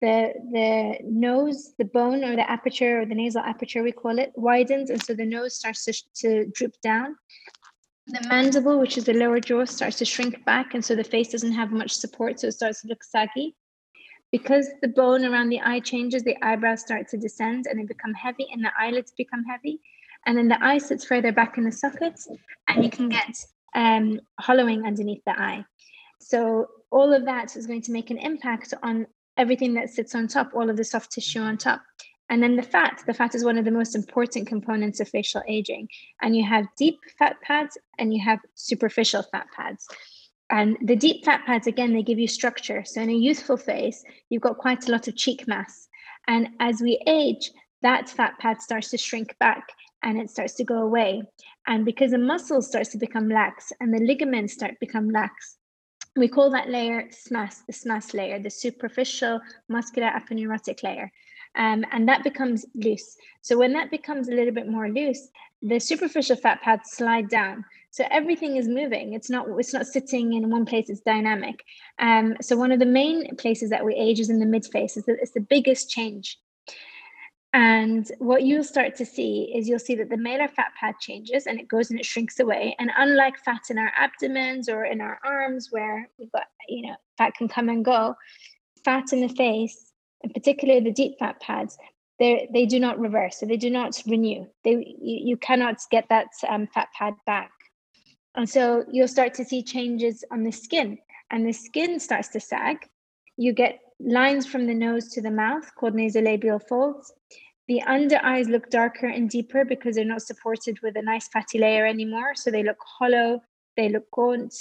the 0.00 0.32
the 0.52 0.98
nose, 1.04 1.72
the 1.78 1.84
bone 1.84 2.24
or 2.24 2.36
the 2.36 2.50
aperture 2.50 3.02
or 3.02 3.06
the 3.06 3.14
nasal 3.14 3.42
aperture, 3.42 3.82
we 3.82 3.92
call 3.92 4.18
it, 4.18 4.32
widens, 4.34 4.90
and 4.90 5.02
so 5.02 5.14
the 5.14 5.24
nose 5.24 5.54
starts 5.54 5.84
to, 5.84 5.92
to 6.16 6.50
droop 6.52 6.74
down. 6.82 7.16
The 8.08 8.26
mandible, 8.28 8.78
which 8.78 8.98
is 8.98 9.04
the 9.04 9.14
lower 9.14 9.40
jaw, 9.40 9.64
starts 9.64 9.98
to 9.98 10.04
shrink 10.04 10.44
back, 10.44 10.74
and 10.74 10.84
so 10.84 10.94
the 10.94 11.02
face 11.02 11.30
doesn't 11.30 11.52
have 11.52 11.72
much 11.72 11.92
support, 11.92 12.38
so 12.40 12.48
it 12.48 12.52
starts 12.52 12.82
to 12.82 12.88
look 12.88 13.02
saggy. 13.02 13.56
Because 14.30 14.68
the 14.82 14.88
bone 14.88 15.24
around 15.24 15.48
the 15.48 15.60
eye 15.60 15.80
changes, 15.80 16.22
the 16.22 16.36
eyebrows 16.42 16.80
start 16.80 17.08
to 17.08 17.16
descend 17.16 17.66
and 17.66 17.78
they 17.78 17.84
become 17.84 18.14
heavy, 18.14 18.46
and 18.52 18.62
the 18.62 18.72
eyelids 18.78 19.12
become 19.16 19.44
heavy. 19.44 19.80
And 20.26 20.36
then 20.36 20.48
the 20.48 20.62
eye 20.62 20.78
sits 20.78 21.04
further 21.04 21.32
back 21.32 21.56
in 21.58 21.64
the 21.64 21.72
sockets, 21.72 22.28
and 22.68 22.84
you 22.84 22.90
can 22.90 23.08
get 23.08 23.36
um, 23.74 24.20
hollowing 24.38 24.84
underneath 24.84 25.24
the 25.24 25.40
eye. 25.40 25.64
So 26.20 26.68
all 26.90 27.12
of 27.12 27.24
that 27.24 27.56
is 27.56 27.66
going 27.66 27.82
to 27.82 27.92
make 27.92 28.10
an 28.10 28.18
impact 28.18 28.74
on 28.82 29.06
everything 29.36 29.74
that 29.74 29.90
sits 29.90 30.14
on 30.14 30.28
top, 30.28 30.52
all 30.54 30.70
of 30.70 30.76
the 30.76 30.84
soft 30.84 31.12
tissue 31.12 31.40
on 31.40 31.58
top. 31.58 31.82
And 32.28 32.42
then 32.42 32.56
the 32.56 32.62
fat, 32.62 33.02
the 33.06 33.14
fat 33.14 33.34
is 33.34 33.44
one 33.44 33.56
of 33.56 33.64
the 33.64 33.70
most 33.70 33.94
important 33.94 34.48
components 34.48 34.98
of 34.98 35.08
facial 35.08 35.42
aging. 35.46 35.88
And 36.22 36.36
you 36.36 36.44
have 36.44 36.66
deep 36.76 36.98
fat 37.18 37.40
pads 37.40 37.78
and 37.98 38.12
you 38.12 38.20
have 38.24 38.40
superficial 38.54 39.22
fat 39.22 39.46
pads. 39.56 39.86
And 40.50 40.76
the 40.82 40.96
deep 40.96 41.24
fat 41.24 41.44
pads, 41.46 41.66
again, 41.66 41.92
they 41.92 42.02
give 42.02 42.18
you 42.18 42.28
structure. 42.28 42.84
So 42.84 43.00
in 43.00 43.10
a 43.10 43.14
youthful 43.14 43.56
face, 43.56 44.02
you've 44.28 44.42
got 44.42 44.58
quite 44.58 44.88
a 44.88 44.92
lot 44.92 45.08
of 45.08 45.16
cheek 45.16 45.46
mass. 45.46 45.88
And 46.28 46.48
as 46.60 46.80
we 46.80 47.00
age, 47.06 47.50
that 47.82 48.08
fat 48.08 48.38
pad 48.38 48.60
starts 48.60 48.90
to 48.90 48.98
shrink 48.98 49.36
back 49.38 49.68
and 50.02 50.18
it 50.18 50.30
starts 50.30 50.54
to 50.54 50.64
go 50.64 50.78
away. 50.78 51.22
And 51.66 51.84
because 51.84 52.12
the 52.12 52.18
muscle 52.18 52.62
starts 52.62 52.90
to 52.90 52.98
become 52.98 53.28
lax 53.28 53.72
and 53.80 53.92
the 53.92 54.00
ligaments 54.00 54.54
start 54.54 54.72
to 54.72 54.78
become 54.80 55.10
lax, 55.10 55.58
we 56.16 56.28
call 56.28 56.50
that 56.50 56.68
layer 56.68 57.08
SMAS, 57.10 57.66
the 57.66 57.72
SMAS 57.72 58.14
layer, 58.14 58.38
the 58.38 58.50
superficial 58.50 59.40
muscular 59.68 60.08
aponeurotic 60.08 60.82
layer. 60.82 61.10
Um, 61.56 61.84
and 61.92 62.08
that 62.08 62.22
becomes 62.22 62.66
loose. 62.74 63.16
So 63.40 63.56
when 63.56 63.72
that 63.72 63.90
becomes 63.90 64.28
a 64.28 64.32
little 64.32 64.52
bit 64.52 64.68
more 64.68 64.88
loose, 64.88 65.28
the 65.62 65.78
superficial 65.78 66.36
fat 66.36 66.60
pads 66.62 66.90
slide 66.90 67.28
down. 67.28 67.64
So 67.90 68.04
everything 68.10 68.56
is 68.56 68.68
moving. 68.68 69.14
It's 69.14 69.30
not 69.30 69.46
it's 69.58 69.72
not 69.72 69.86
sitting 69.86 70.34
in 70.34 70.50
one 70.50 70.66
place. 70.66 70.90
It's 70.90 71.00
dynamic. 71.00 71.64
Um, 71.98 72.36
so 72.42 72.54
one 72.56 72.72
of 72.72 72.78
the 72.78 72.84
main 72.84 73.36
places 73.36 73.70
that 73.70 73.84
we 73.84 73.94
age 73.94 74.20
is 74.20 74.28
in 74.28 74.38
the 74.38 74.44
mid 74.44 74.66
face. 74.66 74.98
It's 74.98 75.06
the, 75.06 75.14
it's 75.14 75.32
the 75.32 75.40
biggest 75.40 75.88
change 75.88 76.38
and 77.52 78.10
what 78.18 78.42
you'll 78.42 78.64
start 78.64 78.94
to 78.96 79.06
see 79.06 79.52
is 79.54 79.68
you'll 79.68 79.78
see 79.78 79.94
that 79.96 80.10
the 80.10 80.16
malar 80.16 80.50
fat 80.50 80.72
pad 80.78 80.96
changes 81.00 81.46
and 81.46 81.58
it 81.58 81.68
goes 81.68 81.90
and 81.90 81.98
it 81.98 82.04
shrinks 82.04 82.38
away. 82.38 82.76
And 82.78 82.90
unlike 82.96 83.38
fat 83.38 83.62
in 83.70 83.78
our 83.78 83.92
abdomens 83.96 84.68
or 84.68 84.84
in 84.84 85.00
our 85.00 85.18
arms, 85.24 85.68
where 85.70 86.08
we've 86.18 86.30
got, 86.32 86.44
you 86.68 86.86
know, 86.86 86.96
fat 87.16 87.34
can 87.34 87.48
come 87.48 87.68
and 87.68 87.84
go, 87.84 88.14
fat 88.84 89.12
in 89.12 89.20
the 89.20 89.28
face, 89.28 89.92
and 90.22 90.34
particularly 90.34 90.80
the 90.80 90.92
deep 90.92 91.18
fat 91.18 91.40
pads, 91.40 91.78
they 92.18 92.48
they 92.52 92.66
do 92.66 92.80
not 92.80 92.98
reverse, 92.98 93.38
so 93.38 93.46
they 93.46 93.56
do 93.56 93.70
not 93.70 94.02
renew. 94.06 94.46
They 94.64 94.96
you, 95.00 95.18
you 95.28 95.36
cannot 95.36 95.78
get 95.90 96.08
that 96.08 96.28
um, 96.48 96.66
fat 96.72 96.88
pad 96.96 97.14
back, 97.26 97.50
and 98.34 98.48
so 98.48 98.84
you'll 98.90 99.08
start 99.08 99.34
to 99.34 99.44
see 99.44 99.62
changes 99.62 100.24
on 100.30 100.42
the 100.42 100.52
skin, 100.52 100.98
and 101.30 101.46
the 101.46 101.52
skin 101.52 102.00
starts 102.00 102.28
to 102.28 102.40
sag. 102.40 102.88
You 103.36 103.52
get 103.52 103.80
lines 104.00 104.46
from 104.46 104.66
the 104.66 104.74
nose 104.74 105.08
to 105.08 105.20
the 105.20 105.30
mouth 105.30 105.74
called 105.74 105.94
nasolabial 105.94 106.60
folds. 106.68 107.12
The 107.68 107.82
under 107.82 108.20
eyes 108.22 108.48
look 108.48 108.70
darker 108.70 109.08
and 109.08 109.28
deeper 109.28 109.64
because 109.64 109.96
they're 109.96 110.04
not 110.04 110.22
supported 110.22 110.78
with 110.82 110.96
a 110.96 111.02
nice 111.02 111.28
fatty 111.28 111.58
layer 111.58 111.86
anymore. 111.86 112.34
So 112.34 112.50
they 112.50 112.62
look 112.62 112.78
hollow, 112.80 113.42
they 113.76 113.88
look 113.88 114.08
gaunt. 114.12 114.54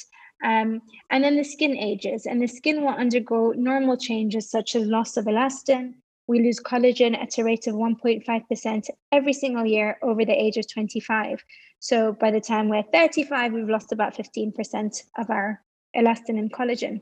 Um, 0.43 0.81
and 1.11 1.23
then 1.23 1.37
the 1.37 1.43
skin 1.43 1.77
ages, 1.77 2.25
and 2.25 2.41
the 2.41 2.47
skin 2.47 2.81
will 2.81 2.89
undergo 2.89 3.53
normal 3.55 3.97
changes 3.97 4.49
such 4.49 4.75
as 4.75 4.87
loss 4.87 5.17
of 5.17 5.25
elastin. 5.25 5.93
We 6.27 6.39
lose 6.39 6.59
collagen 6.59 7.15
at 7.15 7.37
a 7.37 7.43
rate 7.43 7.67
of 7.67 7.75
1.5% 7.75 8.89
every 9.11 9.33
single 9.33 9.65
year 9.65 9.97
over 10.01 10.25
the 10.25 10.33
age 10.33 10.57
of 10.57 10.67
25. 10.71 11.43
So 11.79 12.13
by 12.13 12.31
the 12.31 12.41
time 12.41 12.67
we're 12.67 12.83
35, 12.91 13.53
we've 13.53 13.69
lost 13.69 13.91
about 13.91 14.15
15% 14.15 15.03
of 15.17 15.29
our 15.29 15.61
elastin 15.95 16.39
and 16.39 16.51
collagen. 16.51 17.01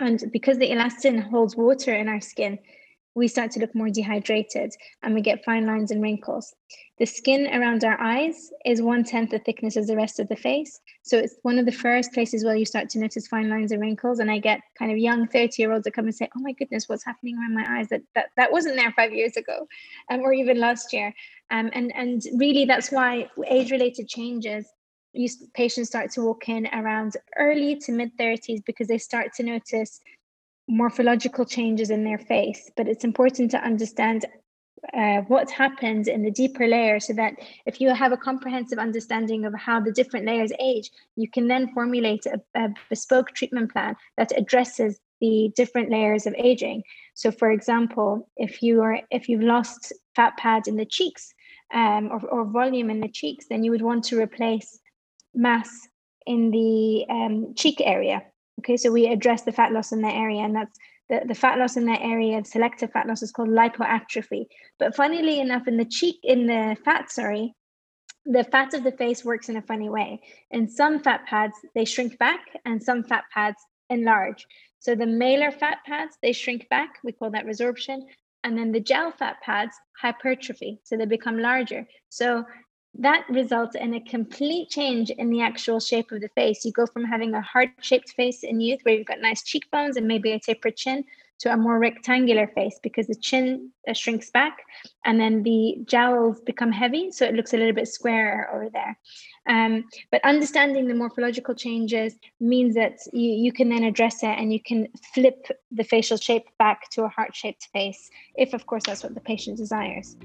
And 0.00 0.22
because 0.32 0.58
the 0.58 0.70
elastin 0.70 1.20
holds 1.30 1.56
water 1.56 1.94
in 1.94 2.08
our 2.08 2.20
skin, 2.20 2.58
we 3.18 3.26
start 3.26 3.50
to 3.50 3.60
look 3.60 3.74
more 3.74 3.90
dehydrated 3.90 4.72
and 5.02 5.12
we 5.12 5.20
get 5.20 5.44
fine 5.44 5.66
lines 5.66 5.90
and 5.90 6.00
wrinkles. 6.00 6.54
The 6.98 7.06
skin 7.06 7.48
around 7.52 7.82
our 7.82 8.00
eyes 8.00 8.50
is 8.64 8.80
one 8.80 9.02
tenth 9.02 9.30
the 9.30 9.40
thickness 9.40 9.76
as 9.76 9.88
the 9.88 9.96
rest 9.96 10.20
of 10.20 10.28
the 10.28 10.36
face. 10.36 10.80
So 11.02 11.18
it's 11.18 11.36
one 11.42 11.58
of 11.58 11.66
the 11.66 11.72
first 11.72 12.12
places 12.12 12.44
where 12.44 12.54
you 12.54 12.64
start 12.64 12.88
to 12.90 12.98
notice 12.98 13.26
fine 13.26 13.50
lines 13.50 13.72
and 13.72 13.80
wrinkles. 13.80 14.20
And 14.20 14.30
I 14.30 14.38
get 14.38 14.60
kind 14.78 14.92
of 14.92 14.98
young 14.98 15.26
30 15.26 15.60
year 15.60 15.72
olds 15.72 15.84
that 15.84 15.94
come 15.94 16.04
and 16.04 16.14
say, 16.14 16.28
Oh 16.36 16.40
my 16.40 16.52
goodness, 16.52 16.88
what's 16.88 17.04
happening 17.04 17.36
around 17.36 17.54
my 17.54 17.66
eyes? 17.68 17.88
That 17.88 18.02
that, 18.14 18.26
that 18.36 18.52
wasn't 18.52 18.76
there 18.76 18.92
five 18.92 19.12
years 19.12 19.36
ago 19.36 19.66
um, 20.10 20.20
or 20.20 20.32
even 20.32 20.60
last 20.60 20.92
year. 20.92 21.12
Um, 21.50 21.70
and, 21.72 21.92
and 21.96 22.22
really, 22.36 22.66
that's 22.66 22.92
why 22.92 23.28
age 23.48 23.70
related 23.70 24.08
changes 24.08 24.66
patients 25.54 25.88
start 25.88 26.10
to 26.12 26.22
walk 26.22 26.48
in 26.48 26.66
around 26.72 27.16
early 27.36 27.76
to 27.76 27.92
mid 27.92 28.16
30s 28.18 28.64
because 28.64 28.88
they 28.88 28.98
start 28.98 29.32
to 29.34 29.42
notice 29.42 30.00
morphological 30.68 31.44
changes 31.44 31.90
in 31.90 32.04
their 32.04 32.18
face. 32.18 32.70
But 32.76 32.88
it's 32.88 33.04
important 33.04 33.50
to 33.52 33.58
understand 33.58 34.26
uh, 34.94 35.22
what 35.22 35.50
happens 35.50 36.06
in 36.06 36.22
the 36.22 36.30
deeper 36.30 36.66
layer 36.66 37.00
so 37.00 37.12
that 37.14 37.34
if 37.66 37.80
you 37.80 37.92
have 37.92 38.12
a 38.12 38.16
comprehensive 38.16 38.78
understanding 38.78 39.44
of 39.44 39.54
how 39.54 39.80
the 39.80 39.92
different 39.92 40.26
layers 40.26 40.52
age, 40.60 40.90
you 41.16 41.28
can 41.28 41.48
then 41.48 41.72
formulate 41.74 42.26
a, 42.26 42.40
a 42.54 42.68
bespoke 42.88 43.32
treatment 43.34 43.72
plan 43.72 43.96
that 44.16 44.32
addresses 44.36 45.00
the 45.20 45.52
different 45.56 45.90
layers 45.90 46.26
of 46.26 46.34
aging. 46.38 46.82
So, 47.14 47.32
for 47.32 47.50
example, 47.50 48.28
if 48.36 48.62
you 48.62 48.82
are 48.82 49.00
if 49.10 49.28
you've 49.28 49.42
lost 49.42 49.92
fat 50.14 50.36
pad 50.36 50.68
in 50.68 50.76
the 50.76 50.86
cheeks 50.86 51.34
um, 51.74 52.10
or, 52.12 52.20
or 52.28 52.44
volume 52.44 52.90
in 52.90 53.00
the 53.00 53.08
cheeks, 53.08 53.46
then 53.50 53.64
you 53.64 53.72
would 53.72 53.82
want 53.82 54.04
to 54.04 54.20
replace 54.20 54.78
mass 55.38 55.70
in 56.26 56.50
the 56.50 57.06
um, 57.08 57.54
cheek 57.54 57.80
area. 57.80 58.22
Okay, 58.60 58.76
so 58.76 58.90
we 58.90 59.06
address 59.06 59.42
the 59.42 59.52
fat 59.52 59.72
loss 59.72 59.92
in 59.92 60.02
that 60.02 60.14
area, 60.14 60.42
and 60.42 60.54
that's 60.54 60.78
the, 61.08 61.22
the 61.26 61.34
fat 61.34 61.58
loss 61.58 61.76
in 61.76 61.86
that 61.86 62.02
area, 62.02 62.44
selective 62.44 62.92
fat 62.92 63.06
loss 63.06 63.22
is 63.22 63.32
called 63.32 63.48
lipoatrophy. 63.48 64.46
But 64.78 64.94
funnily 64.94 65.40
enough, 65.40 65.66
in 65.68 65.76
the 65.76 65.84
cheek, 65.84 66.16
in 66.22 66.46
the 66.46 66.76
fat, 66.84 67.10
sorry, 67.10 67.54
the 68.26 68.44
fat 68.44 68.74
of 68.74 68.84
the 68.84 68.92
face 68.92 69.24
works 69.24 69.48
in 69.48 69.56
a 69.56 69.62
funny 69.62 69.88
way. 69.88 70.20
In 70.50 70.68
some 70.68 71.00
fat 71.00 71.24
pads, 71.26 71.54
they 71.74 71.84
shrink 71.84 72.18
back, 72.18 72.40
and 72.66 72.82
some 72.82 73.02
fat 73.04 73.24
pads 73.32 73.58
enlarge. 73.88 74.44
So 74.80 74.94
the 74.94 75.06
malar 75.06 75.52
fat 75.52 75.78
pads, 75.86 76.16
they 76.22 76.32
shrink 76.32 76.68
back. 76.68 76.98
We 77.02 77.12
call 77.12 77.30
that 77.30 77.46
resorption. 77.46 78.02
And 78.44 78.56
then 78.56 78.70
the 78.70 78.80
jowl 78.80 79.12
fat 79.12 79.36
pads, 79.42 79.74
hypertrophy. 80.00 80.80
So 80.84 80.96
they 80.96 81.06
become 81.06 81.38
larger. 81.38 81.86
So 82.10 82.44
that 82.94 83.24
results 83.28 83.76
in 83.76 83.94
a 83.94 84.00
complete 84.00 84.70
change 84.70 85.10
in 85.10 85.30
the 85.30 85.40
actual 85.40 85.80
shape 85.80 86.10
of 86.10 86.20
the 86.20 86.28
face. 86.30 86.64
You 86.64 86.72
go 86.72 86.86
from 86.86 87.04
having 87.04 87.34
a 87.34 87.40
heart 87.40 87.70
shaped 87.80 88.10
face 88.10 88.42
in 88.42 88.60
youth 88.60 88.80
where 88.82 88.94
you've 88.94 89.06
got 89.06 89.20
nice 89.20 89.42
cheekbones 89.42 89.96
and 89.96 90.06
maybe 90.06 90.32
a 90.32 90.40
tapered 90.40 90.76
chin 90.76 91.04
to 91.40 91.52
a 91.52 91.56
more 91.56 91.78
rectangular 91.78 92.48
face 92.48 92.80
because 92.82 93.06
the 93.06 93.14
chin 93.14 93.70
uh, 93.86 93.92
shrinks 93.92 94.30
back 94.30 94.58
and 95.04 95.20
then 95.20 95.42
the 95.44 95.76
jowls 95.84 96.40
become 96.40 96.72
heavy. 96.72 97.12
So 97.12 97.24
it 97.24 97.34
looks 97.34 97.54
a 97.54 97.56
little 97.56 97.72
bit 97.72 97.86
squarer 97.86 98.52
over 98.52 98.68
there. 98.70 98.98
Um, 99.46 99.84
but 100.10 100.20
understanding 100.24 100.88
the 100.88 100.94
morphological 100.94 101.54
changes 101.54 102.14
means 102.40 102.74
that 102.74 102.98
you, 103.12 103.30
you 103.30 103.52
can 103.52 103.68
then 103.68 103.84
address 103.84 104.22
it 104.22 104.26
and 104.26 104.52
you 104.52 104.60
can 104.60 104.88
flip 105.14 105.46
the 105.70 105.84
facial 105.84 106.16
shape 106.16 106.46
back 106.58 106.90
to 106.90 107.04
a 107.04 107.08
heart 107.08 107.34
shaped 107.34 107.68
face, 107.72 108.10
if, 108.34 108.52
of 108.52 108.66
course, 108.66 108.82
that's 108.84 109.02
what 109.02 109.14
the 109.14 109.20
patient 109.20 109.56
desires. 109.56 110.16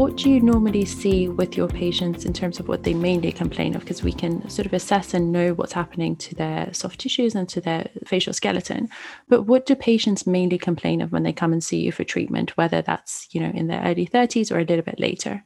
What 0.00 0.16
do 0.16 0.30
you 0.30 0.40
normally 0.40 0.86
see 0.86 1.28
with 1.28 1.58
your 1.58 1.68
patients 1.68 2.24
in 2.24 2.32
terms 2.32 2.58
of 2.58 2.66
what 2.68 2.84
they 2.84 2.94
mainly 2.94 3.30
complain 3.30 3.76
of? 3.76 3.82
Because 3.82 4.02
we 4.02 4.14
can 4.14 4.48
sort 4.48 4.64
of 4.64 4.72
assess 4.72 5.12
and 5.12 5.30
know 5.30 5.52
what's 5.52 5.74
happening 5.74 6.16
to 6.16 6.34
their 6.34 6.72
soft 6.72 7.00
tissues 7.00 7.34
and 7.34 7.46
to 7.50 7.60
their 7.60 7.86
facial 8.06 8.32
skeleton. 8.32 8.88
But 9.28 9.42
what 9.42 9.66
do 9.66 9.74
patients 9.74 10.26
mainly 10.26 10.56
complain 10.56 11.02
of 11.02 11.12
when 11.12 11.22
they 11.22 11.34
come 11.34 11.52
and 11.52 11.62
see 11.62 11.80
you 11.80 11.92
for 11.92 12.02
treatment, 12.02 12.56
whether 12.56 12.80
that's, 12.80 13.28
you 13.32 13.42
know, 13.42 13.50
in 13.50 13.66
their 13.66 13.82
early 13.82 14.06
30s 14.06 14.50
or 14.50 14.58
a 14.58 14.64
little 14.64 14.80
bit 14.80 14.98
later? 14.98 15.44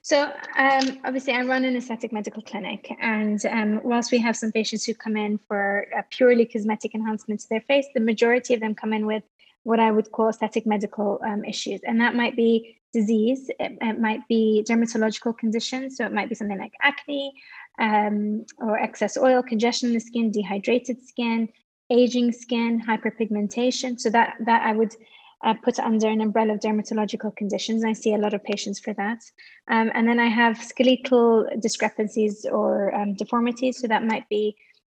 So 0.00 0.32
um, 0.56 0.98
obviously, 1.04 1.34
I 1.34 1.42
run 1.42 1.66
an 1.66 1.76
aesthetic 1.76 2.14
medical 2.14 2.40
clinic, 2.40 2.90
and 3.02 3.44
um, 3.44 3.80
whilst 3.84 4.12
we 4.12 4.18
have 4.18 4.36
some 4.36 4.50
patients 4.50 4.86
who 4.86 4.94
come 4.94 5.18
in 5.18 5.38
for 5.46 5.88
a 5.94 6.02
purely 6.08 6.46
cosmetic 6.46 6.94
enhancement 6.94 7.40
to 7.40 7.48
their 7.50 7.60
face, 7.60 7.86
the 7.92 8.00
majority 8.00 8.54
of 8.54 8.60
them 8.60 8.74
come 8.74 8.94
in 8.94 9.04
with 9.04 9.24
what 9.66 9.80
I 9.80 9.90
would 9.90 10.12
call 10.12 10.28
aesthetic 10.28 10.64
medical 10.64 11.20
um, 11.26 11.44
issues, 11.44 11.80
and 11.84 12.00
that 12.00 12.14
might 12.14 12.36
be 12.36 12.78
disease. 12.92 13.50
It, 13.58 13.72
it, 13.80 13.98
might 14.00 14.22
be 14.28 14.64
dermatological 14.68 15.36
conditions. 15.36 15.96
So 15.96 16.06
it 16.06 16.12
might 16.12 16.28
be 16.28 16.36
something 16.36 16.58
like 16.58 16.72
acne 16.82 17.32
um, 17.80 18.46
or 18.58 18.78
excess 18.78 19.16
oil, 19.16 19.42
congestion 19.42 19.88
in 19.88 19.94
the 19.94 20.00
skin, 20.00 20.30
dehydrated 20.30 20.98
skin, 21.04 21.48
aging 21.90 22.30
skin, 22.30 22.80
hyperpigmentation. 22.88 23.98
So 23.98 24.08
that 24.10 24.34
that 24.46 24.62
I 24.62 24.72
would 24.72 24.94
uh, 25.44 25.54
put 25.64 25.80
under 25.80 26.08
an 26.08 26.20
umbrella 26.20 26.54
of 26.54 26.60
dermatological 26.60 27.34
conditions. 27.36 27.84
I 27.84 27.92
see 27.92 28.14
a 28.14 28.18
lot 28.18 28.34
of 28.34 28.44
patients 28.44 28.78
for 28.78 28.94
that. 28.94 29.20
Um, 29.68 29.90
and 29.94 30.08
then 30.08 30.20
I 30.20 30.28
have 30.28 30.56
skeletal 30.62 31.46
discrepancies 31.58 32.46
or 32.58 32.94
um, 32.94 33.14
deformities. 33.14 33.80
So 33.80 33.88
that 33.88 34.04
might 34.04 34.28
be 34.28 34.56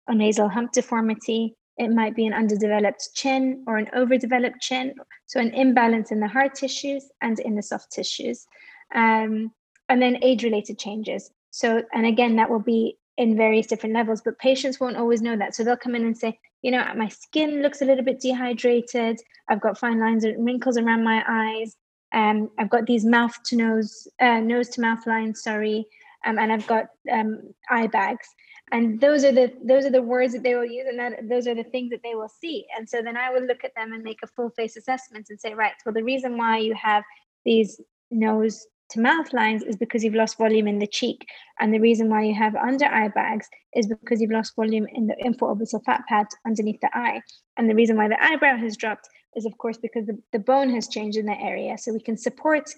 a 0.08 0.14
nasal 0.14 0.50
hump 0.50 0.74
deformity, 0.74 1.56
it 1.78 1.90
might 1.90 2.16
be 2.16 2.26
an 2.26 2.34
underdeveloped 2.34 3.10
chin 3.14 3.64
or 3.68 3.78
an 3.78 3.90
overdeveloped 3.96 4.60
chin, 4.62 4.96
so 5.26 5.40
an 5.40 5.54
imbalance 5.54 6.12
in 6.12 6.20
the 6.20 6.28
hard 6.28 6.56
tissues 6.56 7.10
and 7.22 7.40
in 7.40 7.56
the 7.56 7.62
soft 7.62 7.92
tissues. 7.92 8.48
Um, 8.96 9.52
and 9.90 10.02
then 10.02 10.18
age 10.22 10.44
related 10.44 10.80
changes. 10.80 11.32
So, 11.52 11.84
and 11.94 12.06
again, 12.06 12.36
that 12.36 12.50
will 12.50 12.60
be 12.60 12.98
in 13.18 13.36
various 13.36 13.68
different 13.68 13.96
levels, 13.96 14.22
but 14.22 14.38
patients 14.40 14.80
won't 14.80 14.98
always 14.98 15.22
know 15.22 15.38
that. 15.38 15.56
So 15.56 15.64
they'll 15.64 15.78
come 15.78 15.96
in 15.96 16.06
and 16.06 16.18
say, 16.18 16.40
you 16.62 16.72
know, 16.72 16.84
my 16.96 17.08
skin 17.08 17.62
looks 17.62 17.82
a 17.82 17.86
little 17.86 18.04
bit 18.04 18.20
dehydrated. 18.20 19.20
I've 19.48 19.62
got 19.62 19.78
fine 19.78 20.00
lines 20.00 20.24
and 20.24 20.46
wrinkles 20.46 20.78
around 20.78 21.04
my 21.04 21.24
eyes. 21.28 21.76
Um, 22.12 22.50
I've 22.58 22.70
got 22.70 22.86
these 22.86 23.06
mouth 23.06 23.36
to 23.46 23.56
nose, 23.56 24.08
uh, 24.20 24.40
nose 24.40 24.70
to 24.70 24.82
mouth 24.82 25.06
lines, 25.08 25.44
sorry. 25.44 25.86
Um, 26.26 26.40
and 26.40 26.52
I've 26.52 26.68
got 26.68 26.88
um, 27.12 27.54
eye 27.70 27.88
bags. 27.88 28.28
And 28.72 29.00
those 29.00 29.24
are 29.24 29.32
the 29.32 29.54
those 29.64 29.86
are 29.86 29.92
the 29.92 30.02
words 30.02 30.34
that 30.34 30.44
they 30.44 30.56
will 30.56 30.66
use, 30.66 30.88
and 30.90 31.00
that 31.00 31.30
those 31.30 31.48
are 31.48 31.56
the 31.56 31.64
things 31.64 31.90
that 31.92 32.02
they 32.04 32.16
will 32.16 32.30
see. 32.30 32.66
And 32.78 32.88
so 32.88 33.02
then 33.02 33.16
I 33.16 33.30
will 33.30 33.46
look 33.46 33.64
at 33.64 33.74
them 33.76 33.94
and 33.94 34.04
make 34.04 34.20
a 34.24 34.28
full 34.28 34.50
face 34.50 34.76
assessment 34.76 35.28
and 35.30 35.40
say, 35.40 35.54
right, 35.54 35.74
well, 35.86 35.94
the 35.94 36.04
reason 36.04 36.38
why 36.38 36.58
you 36.58 36.76
have 36.76 37.04
these 37.46 37.80
nose 38.12 38.68
to 38.90 39.02
mouth 39.02 39.34
lines 39.34 39.64
is 39.64 39.76
because 39.76 40.04
you've 40.04 40.16
lost 40.16 40.38
volume 40.38 40.68
in 40.68 40.80
the 40.80 40.88
cheek. 40.88 41.26
And 41.60 41.74
the 41.74 41.80
reason 41.80 42.10
why 42.10 42.24
you 42.24 42.34
have 42.36 42.56
under 42.56 42.86
eye 42.86 43.10
bags 43.10 43.48
is 43.76 43.88
because 43.88 44.22
you've 44.22 44.32
lost 44.32 44.56
volume 44.56 44.88
in 44.94 45.08
the 45.08 45.16
infraorbital 45.16 45.84
fat 45.86 46.04
pad 46.08 46.28
underneath 46.46 46.80
the 46.82 46.90
eye. 46.94 47.22
And 47.58 47.70
the 47.70 47.76
reason 47.76 47.98
why 47.98 48.08
the 48.08 48.24
eyebrow 48.24 48.58
has 48.58 48.78
dropped 48.78 49.10
is, 49.36 49.46
of 49.46 49.58
course, 49.58 49.78
because 49.78 50.06
the, 50.06 50.18
the 50.32 50.40
bone 50.40 50.70
has 50.70 50.88
changed 50.88 51.18
in 51.18 51.26
that 51.26 51.42
area. 51.42 51.78
So 51.78 51.92
we 51.92 52.00
can 52.00 52.18
support 52.18 52.70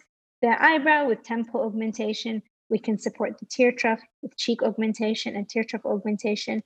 the 0.42 0.56
eyebrow 0.64 1.08
with 1.08 1.24
temple 1.24 1.62
augmentation. 1.62 2.42
We 2.70 2.80
can 2.80 2.98
support 2.98 3.40
the 3.40 3.46
tear 3.46 3.72
trough 3.72 4.02
with 4.22 4.38
cheek 4.38 4.64
augmentation 4.64 5.36
and 5.36 5.50
tear 5.50 5.64
trough 5.64 5.86
augmentation 5.86 6.64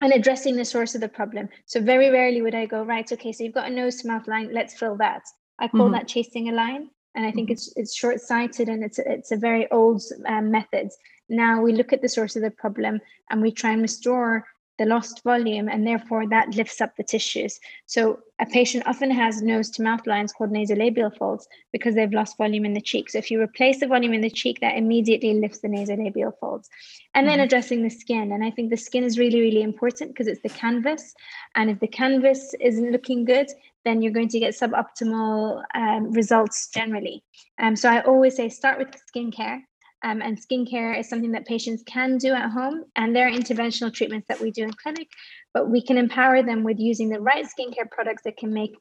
and 0.00 0.12
addressing 0.12 0.56
the 0.56 0.64
source 0.64 0.94
of 0.94 1.00
the 1.00 1.08
problem. 1.08 1.48
So 1.64 1.80
very 1.80 2.10
rarely 2.10 2.42
would 2.42 2.54
I 2.54 2.66
go, 2.66 2.82
right, 2.82 3.10
okay, 3.10 3.32
so 3.32 3.44
you've 3.44 3.54
got 3.54 3.70
a 3.70 3.74
nose 3.74 3.96
to 3.96 4.08
mouth 4.08 4.28
line, 4.28 4.52
let's 4.52 4.78
fill 4.78 4.96
that. 4.98 5.22
I 5.58 5.68
call 5.68 5.86
mm-hmm. 5.86 5.92
that 5.92 6.08
chasing 6.08 6.50
a 6.50 6.52
line 6.52 6.90
and 7.14 7.24
I 7.24 7.32
think 7.32 7.46
mm-hmm. 7.46 7.54
it's 7.54 7.72
it's 7.76 7.94
short 7.94 8.20
sighted 8.20 8.68
and 8.68 8.84
it's 8.84 8.98
it's 8.98 9.32
a 9.32 9.36
very 9.36 9.68
old 9.70 10.02
um, 10.26 10.50
method. 10.50 10.90
Now 11.28 11.62
we 11.62 11.72
look 11.72 11.92
at 11.92 12.02
the 12.02 12.08
source 12.08 12.36
of 12.36 12.42
the 12.42 12.50
problem 12.50 13.00
and 13.30 13.42
we 13.42 13.50
try 13.50 13.72
and 13.72 13.82
restore 13.82 14.46
the 14.78 14.84
lost 14.86 15.22
volume, 15.22 15.68
and 15.68 15.86
therefore 15.86 16.26
that 16.28 16.54
lifts 16.54 16.80
up 16.80 16.96
the 16.96 17.02
tissues. 17.02 17.58
So 17.86 18.20
a 18.38 18.46
patient 18.46 18.86
often 18.86 19.10
has 19.10 19.40
nose 19.40 19.70
to 19.70 19.82
mouth 19.82 20.06
lines 20.06 20.32
called 20.32 20.50
nasolabial 20.50 21.16
folds 21.16 21.48
because 21.72 21.94
they've 21.94 22.12
lost 22.12 22.36
volume 22.36 22.64
in 22.64 22.74
the 22.74 22.80
cheek. 22.80 23.10
So 23.10 23.18
if 23.18 23.30
you 23.30 23.40
replace 23.40 23.80
the 23.80 23.86
volume 23.86 24.12
in 24.12 24.20
the 24.20 24.30
cheek, 24.30 24.60
that 24.60 24.76
immediately 24.76 25.34
lifts 25.34 25.60
the 25.60 25.68
nasolabial 25.68 26.32
folds. 26.38 26.68
And 27.14 27.26
then 27.26 27.34
mm-hmm. 27.34 27.44
addressing 27.44 27.82
the 27.82 27.90
skin. 27.90 28.32
And 28.32 28.44
I 28.44 28.50
think 28.50 28.70
the 28.70 28.76
skin 28.76 29.04
is 29.04 29.18
really, 29.18 29.40
really 29.40 29.62
important 29.62 30.10
because 30.10 30.26
it's 30.26 30.42
the 30.42 30.50
canvas. 30.50 31.14
And 31.54 31.70
if 31.70 31.80
the 31.80 31.88
canvas 31.88 32.54
isn't 32.60 32.92
looking 32.92 33.24
good, 33.24 33.48
then 33.84 34.02
you're 34.02 34.12
going 34.12 34.28
to 34.28 34.40
get 34.40 34.54
suboptimal 34.54 35.62
um, 35.74 36.12
results 36.12 36.68
generally. 36.68 37.22
Um, 37.58 37.76
so 37.76 37.88
I 37.88 38.02
always 38.02 38.36
say 38.36 38.48
start 38.48 38.78
with 38.78 38.88
skincare 39.14 39.62
um, 40.06 40.22
and 40.22 40.38
skincare 40.40 40.96
is 40.98 41.08
something 41.08 41.32
that 41.32 41.46
patients 41.46 41.82
can 41.84 42.16
do 42.16 42.32
at 42.32 42.50
home, 42.50 42.84
and 42.94 43.14
there 43.14 43.26
are 43.26 43.30
interventional 43.30 43.92
treatments 43.92 44.28
that 44.28 44.40
we 44.40 44.52
do 44.52 44.62
in 44.62 44.72
clinic, 44.72 45.08
but 45.52 45.68
we 45.68 45.82
can 45.82 45.98
empower 45.98 46.44
them 46.44 46.62
with 46.62 46.78
using 46.78 47.08
the 47.08 47.20
right 47.20 47.44
skincare 47.44 47.90
products 47.90 48.22
that 48.22 48.36
can 48.36 48.54
make, 48.54 48.76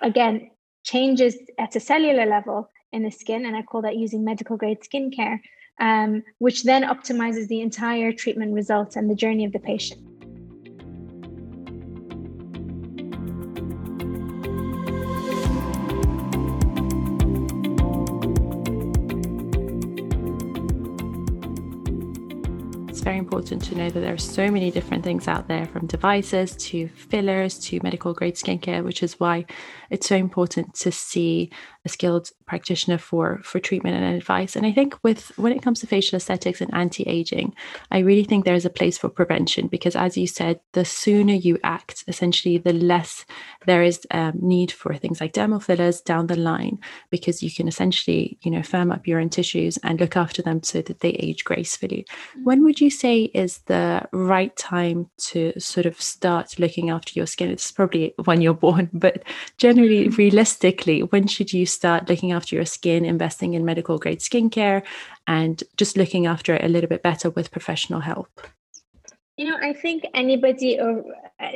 again, 0.00 0.50
changes 0.84 1.36
at 1.58 1.74
a 1.74 1.80
cellular 1.80 2.26
level 2.26 2.70
in 2.92 3.02
the 3.02 3.10
skin. 3.10 3.44
And 3.44 3.56
I 3.56 3.62
call 3.62 3.82
that 3.82 3.96
using 3.96 4.24
medical 4.24 4.56
grade 4.56 4.78
skincare, 4.80 5.40
um, 5.80 6.22
which 6.38 6.62
then 6.62 6.84
optimizes 6.84 7.48
the 7.48 7.60
entire 7.60 8.12
treatment 8.12 8.54
results 8.54 8.94
and 8.94 9.10
the 9.10 9.16
journey 9.16 9.44
of 9.44 9.52
the 9.52 9.58
patient. 9.58 10.07
Important 23.28 23.62
to 23.62 23.74
know 23.74 23.90
that 23.90 24.00
there 24.00 24.14
are 24.14 24.16
so 24.16 24.50
many 24.50 24.70
different 24.70 25.04
things 25.04 25.28
out 25.28 25.48
there 25.48 25.66
from 25.66 25.86
devices 25.86 26.56
to 26.56 26.88
fillers 27.10 27.58
to 27.58 27.78
medical 27.82 28.14
grade 28.14 28.36
skincare, 28.36 28.82
which 28.82 29.02
is 29.02 29.20
why 29.20 29.44
it's 29.90 30.08
so 30.08 30.16
important 30.16 30.74
to 30.74 30.90
see 30.90 31.50
a 31.84 31.90
skilled 31.90 32.30
practitioner 32.46 32.98
for 32.98 33.40
for 33.44 33.60
treatment 33.60 33.96
and 33.96 34.16
advice. 34.16 34.56
And 34.56 34.64
I 34.64 34.72
think 34.72 34.90
with 35.02 35.20
when 35.38 35.52
it 35.52 35.62
comes 35.62 35.80
to 35.80 35.86
facial 35.86 36.16
aesthetics 36.16 36.60
and 36.62 36.72
anti-aging, 36.72 37.54
I 37.90 37.98
really 37.98 38.24
think 38.24 38.44
there 38.44 38.60
is 38.62 38.64
a 38.64 38.78
place 38.78 38.96
for 38.98 39.08
prevention 39.10 39.68
because 39.68 39.96
as 39.96 40.16
you 40.16 40.26
said, 40.26 40.60
the 40.72 40.84
sooner 40.84 41.34
you 41.34 41.58
act, 41.62 42.04
essentially 42.08 42.56
the 42.58 42.72
less 42.72 43.26
there 43.66 43.82
is 43.82 44.06
um, 44.10 44.34
need 44.40 44.72
for 44.72 44.94
things 44.94 45.20
like 45.20 45.34
dermal 45.34 45.62
fillers 45.62 46.00
down 46.00 46.26
the 46.26 46.36
line 46.50 46.78
because 47.10 47.42
you 47.42 47.50
can 47.50 47.68
essentially, 47.68 48.38
you 48.42 48.50
know, 48.50 48.62
firm 48.62 48.90
up 48.90 49.06
your 49.06 49.20
own 49.20 49.28
tissues 49.28 49.78
and 49.82 50.00
look 50.00 50.16
after 50.16 50.42
them 50.42 50.62
so 50.62 50.80
that 50.82 51.00
they 51.00 51.10
age 51.10 51.44
gracefully. 51.44 52.06
Mm-hmm. 52.08 52.44
When 52.44 52.64
would 52.64 52.80
you 52.80 52.90
say 52.90 53.17
is 53.26 53.58
the 53.66 54.08
right 54.12 54.54
time 54.56 55.10
to 55.18 55.52
sort 55.58 55.86
of 55.86 56.00
start 56.00 56.58
looking 56.58 56.90
after 56.90 57.12
your 57.14 57.26
skin? 57.26 57.50
It's 57.50 57.70
probably 57.70 58.14
when 58.24 58.40
you're 58.40 58.54
born, 58.54 58.90
but 58.92 59.22
generally, 59.56 60.06
mm-hmm. 60.06 60.16
realistically, 60.16 61.02
when 61.02 61.26
should 61.26 61.52
you 61.52 61.66
start 61.66 62.08
looking 62.08 62.32
after 62.32 62.56
your 62.56 62.64
skin, 62.64 63.04
investing 63.04 63.54
in 63.54 63.64
medical 63.64 63.98
grade 63.98 64.20
skincare, 64.20 64.82
and 65.26 65.62
just 65.76 65.96
looking 65.96 66.26
after 66.26 66.54
it 66.54 66.64
a 66.64 66.68
little 66.68 66.88
bit 66.88 67.02
better 67.02 67.30
with 67.30 67.50
professional 67.50 68.00
help? 68.00 68.40
You 69.38 69.48
know, 69.48 69.56
I 69.62 69.72
think 69.72 70.04
anybody 70.14 70.80
or 70.80 71.04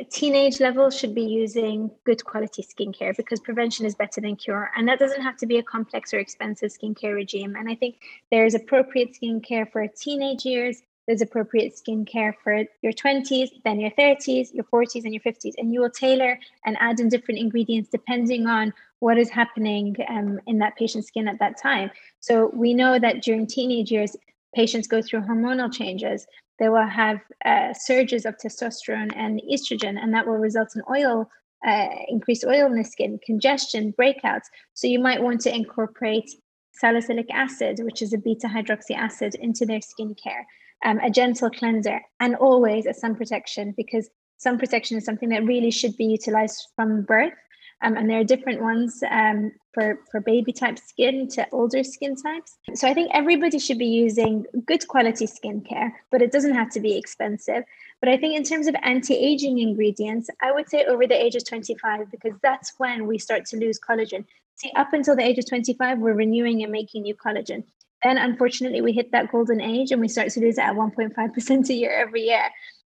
teenage 0.09 0.61
level 0.61 0.89
should 0.89 1.13
be 1.13 1.23
using 1.23 1.91
good 2.05 2.23
quality 2.23 2.63
skincare 2.63 3.15
because 3.15 3.41
prevention 3.41 3.85
is 3.85 3.93
better 3.93 4.21
than 4.21 4.37
cure. 4.37 4.71
And 4.77 4.87
that 4.87 4.99
doesn't 4.99 5.21
have 5.21 5.35
to 5.37 5.45
be 5.45 5.57
a 5.57 5.63
complex 5.63 6.13
or 6.13 6.19
expensive 6.19 6.71
skincare 6.71 7.13
regime. 7.13 7.57
And 7.57 7.69
I 7.69 7.75
think 7.75 7.97
there's 8.31 8.55
appropriate 8.55 9.17
skincare 9.21 9.69
for 9.69 9.85
teenage 9.87 10.45
years 10.45 10.81
there's 11.07 11.21
appropriate 11.21 11.75
skincare 11.75 12.33
for 12.43 12.63
your 12.81 12.93
20s, 12.93 13.49
then 13.65 13.79
your 13.79 13.91
30s, 13.91 14.53
your 14.53 14.63
40s, 14.65 15.03
and 15.03 15.13
your 15.13 15.21
50s. 15.21 15.53
And 15.57 15.73
you 15.73 15.81
will 15.81 15.89
tailor 15.89 16.39
and 16.65 16.77
add 16.79 16.99
in 16.99 17.09
different 17.09 17.39
ingredients 17.39 17.89
depending 17.89 18.47
on 18.47 18.73
what 18.99 19.17
is 19.17 19.29
happening 19.29 19.95
um, 20.07 20.39
in 20.47 20.59
that 20.59 20.77
patient's 20.77 21.07
skin 21.07 21.27
at 21.27 21.39
that 21.39 21.57
time. 21.61 21.91
So 22.21 22.51
we 22.53 22.73
know 22.73 22.99
that 22.99 23.21
during 23.21 23.47
teenage 23.47 23.91
years, 23.91 24.15
patients 24.55 24.87
go 24.87 25.01
through 25.01 25.21
hormonal 25.21 25.71
changes. 25.71 26.25
They 26.59 26.69
will 26.69 26.87
have 26.87 27.19
uh, 27.43 27.73
surges 27.73 28.25
of 28.25 28.37
testosterone 28.37 29.11
and 29.15 29.41
estrogen, 29.51 30.01
and 30.01 30.13
that 30.13 30.25
will 30.25 30.37
result 30.37 30.69
in 30.75 30.83
oil, 30.89 31.29
uh, 31.67 31.87
increased 32.07 32.45
oil 32.45 32.67
in 32.67 32.75
the 32.75 32.83
skin, 32.83 33.19
congestion, 33.25 33.93
breakouts. 33.99 34.45
So 34.73 34.87
you 34.87 34.99
might 34.99 35.21
want 35.21 35.41
to 35.41 35.53
incorporate 35.53 36.29
salicylic 36.71 37.29
acid, 37.31 37.81
which 37.83 38.01
is 38.01 38.13
a 38.13 38.17
beta 38.17 38.47
hydroxy 38.47 38.95
acid, 38.95 39.35
into 39.35 39.65
their 39.65 39.79
skincare 39.79 40.43
um, 40.83 40.99
a 40.99 41.09
gentle 41.09 41.49
cleanser, 41.49 42.01
and 42.19 42.35
always 42.35 42.85
a 42.85 42.93
sun 42.93 43.15
protection 43.15 43.73
because 43.75 44.09
sun 44.37 44.57
protection 44.57 44.97
is 44.97 45.05
something 45.05 45.29
that 45.29 45.45
really 45.45 45.71
should 45.71 45.95
be 45.97 46.05
utilized 46.05 46.67
from 46.75 47.03
birth. 47.03 47.33
Um, 47.81 47.97
and 47.97 48.09
there 48.09 48.19
are 48.19 48.23
different 48.23 48.61
ones 48.61 49.03
um, 49.11 49.51
for, 49.73 49.99
for 50.09 50.21
baby 50.21 50.53
type 50.53 50.79
skin 50.79 51.27
to 51.29 51.45
older 51.51 51.83
skin 51.83 52.15
types. 52.15 52.57
So 52.75 52.87
I 52.87 52.93
think 52.93 53.11
everybody 53.13 53.59
should 53.59 53.77
be 53.77 53.87
using 53.87 54.45
good 54.65 54.87
quality 54.87 55.27
skincare, 55.27 55.91
but 56.09 56.21
it 56.21 56.31
doesn't 56.31 56.53
have 56.53 56.69
to 56.71 56.79
be 56.79 56.97
expensive. 56.97 57.63
But 57.99 58.09
I 58.09 58.17
think 58.17 58.37
in 58.37 58.43
terms 58.43 58.67
of 58.67 58.75
anti 58.83 59.15
aging 59.15 59.59
ingredients, 59.59 60.29
I 60.41 60.53
would 60.53 60.69
say 60.69 60.85
over 60.85 61.07
the 61.07 61.21
age 61.21 61.35
of 61.35 61.45
25, 61.45 62.09
because 62.11 62.33
that's 62.41 62.73
when 62.77 63.05
we 63.05 63.17
start 63.17 63.45
to 63.47 63.57
lose 63.57 63.79
collagen. 63.79 64.25
See, 64.55 64.71
up 64.75 64.93
until 64.93 65.15
the 65.15 65.23
age 65.23 65.37
of 65.37 65.47
25, 65.47 65.99
we're 65.99 66.13
renewing 66.13 66.63
and 66.63 66.71
making 66.71 67.03
new 67.03 67.15
collagen. 67.15 67.63
Then, 68.03 68.17
unfortunately, 68.17 68.81
we 68.81 68.91
hit 68.91 69.11
that 69.11 69.31
golden 69.31 69.61
age 69.61 69.91
and 69.91 70.01
we 70.01 70.07
start 70.07 70.29
to 70.31 70.39
lose 70.39 70.57
it 70.57 70.61
at 70.61 70.75
1.5% 70.75 71.69
a 71.69 71.73
year 71.73 71.91
every 71.91 72.23
year. 72.23 72.49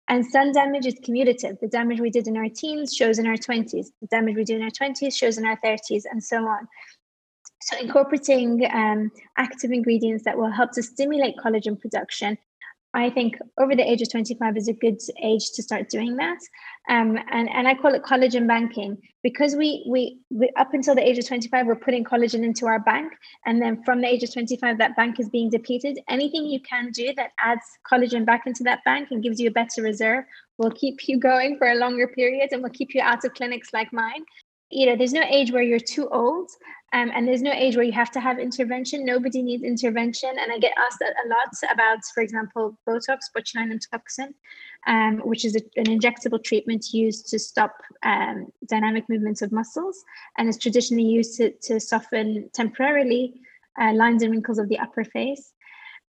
And 0.08 0.26
sun 0.26 0.52
damage 0.52 0.86
is 0.86 0.96
cumulative. 1.04 1.58
The 1.62 1.68
damage 1.68 2.00
we 2.00 2.10
did 2.10 2.28
in 2.28 2.38
our 2.38 2.50
teens 2.50 2.94
shows 2.94 3.20
in 3.20 3.28
our 3.28 3.36
20s. 3.36 3.88
The 4.02 4.08
damage 4.10 4.36
we 4.36 4.44
do 4.44 4.56
in 4.56 4.64
our 4.64 4.70
20s 4.70 5.16
shows 5.16 5.38
in 5.38 5.46
our 5.46 5.58
30s, 5.64 6.04
and 6.10 6.24
so 6.24 6.38
on. 6.38 6.68
So, 7.62 7.78
incorporating 7.78 8.68
um, 8.74 9.12
active 9.38 9.72
ingredients 9.72 10.26
that 10.26 10.38
will 10.38 10.50
help 10.50 10.72
to 10.74 10.84
stimulate 10.84 11.36
collagen 11.38 11.80
production 11.80 12.38
I 12.94 13.10
think 13.10 13.38
over 13.58 13.74
the 13.76 13.90
age 13.90 14.02
of 14.02 14.12
25 14.12 14.58
is 14.58 14.68
a 14.68 14.74
good 14.74 15.00
age 15.24 15.52
to 15.52 15.64
start 15.64 15.90
doing 15.90 16.18
that. 16.18 16.40
Um, 16.90 17.18
and, 17.32 17.50
and 17.50 17.68
I 17.68 17.74
call 17.74 17.94
it 17.94 18.04
collagen 18.04 18.48
banking 18.48 18.98
because 19.24 19.56
we, 19.56 19.86
we, 19.88 20.20
we, 20.30 20.52
up 20.58 20.74
until 20.74 20.96
the 20.96 21.08
age 21.08 21.18
of 21.18 21.26
25, 21.26 21.68
we're 21.68 21.76
putting 21.76 22.04
collagen 22.04 22.44
into 22.44 22.66
our 22.66 22.80
bank. 22.80 23.14
And 23.46 23.62
then 23.62 23.82
from 23.84 24.02
the 24.02 24.08
age 24.08 24.24
of 24.24 24.34
25, 24.34 24.78
that 24.80 24.98
bank 24.98 25.20
is 25.20 25.30
being 25.30 25.50
depleted. 25.50 26.00
Anything 26.10 26.46
you 26.46 26.60
can 26.60 26.92
do 26.92 27.14
that 27.16 27.32
adds 27.40 27.62
collagen 27.90 28.26
back 28.26 28.46
into 28.46 28.64
that 28.64 28.84
bank 28.84 29.10
and 29.12 29.24
gives 29.24 29.40
you 29.40 29.48
a 29.48 29.52
better 29.52 29.82
reserve 29.82 30.26
will 30.58 30.72
keep 30.72 31.08
you 31.08 31.18
going 31.30 31.58
for 31.58 31.72
a 31.72 31.76
longer 31.76 32.08
period 32.08 32.50
and 32.52 32.62
will 32.62 32.70
keep 32.70 32.94
you 32.94 33.02
out 33.02 33.24
of 33.24 33.34
clinics 33.36 33.70
like 33.74 33.94
mine. 33.94 34.26
You 34.72 34.86
know, 34.86 34.96
there's 34.96 35.14
no 35.14 35.24
age 35.24 35.52
where 35.52 35.64
you're 35.64 35.80
too 35.80 36.08
old 36.10 36.50
um, 36.94 37.10
and 37.14 37.28
there's 37.28 37.42
no 37.42 37.52
age 37.52 37.76
where 37.76 37.86
you 37.86 37.92
have 37.94 38.12
to 38.12 38.20
have 38.20 38.38
intervention. 38.38 39.06
Nobody 39.06 39.42
needs 39.42 39.64
intervention. 39.64 40.30
And 40.30 40.52
I 40.52 40.58
get 40.58 40.74
asked 40.78 41.02
a 41.02 41.28
lot 41.28 41.72
about, 41.74 42.00
for 42.14 42.22
example, 42.22 42.78
Botox, 42.88 43.20
botulinum 43.36 43.80
toxin, 43.90 44.34
um, 44.88 45.20
which 45.20 45.46
is 45.46 45.56
a, 45.56 45.62
an 45.78 45.86
injectable 45.86 46.44
treatment 46.44 46.92
used 46.92 47.30
to 47.30 47.40
stop 47.40 47.78
um, 48.04 48.52
dynamic 48.68 49.06
movements 49.08 49.42
of 49.42 49.54
muscles 49.54 50.04
and 50.38 50.50
is 50.50 50.58
traditionally 50.58 51.06
used 51.06 51.38
to, 51.38 51.52
to 51.62 51.80
soften 51.80 52.50
temporarily 52.54 53.40
uh, 53.80 53.94
lines 53.94 54.22
and 54.22 54.32
wrinkles 54.32 54.60
of 54.60 54.68
the 54.68 54.80
upper 54.80 55.06
face. 55.06 55.54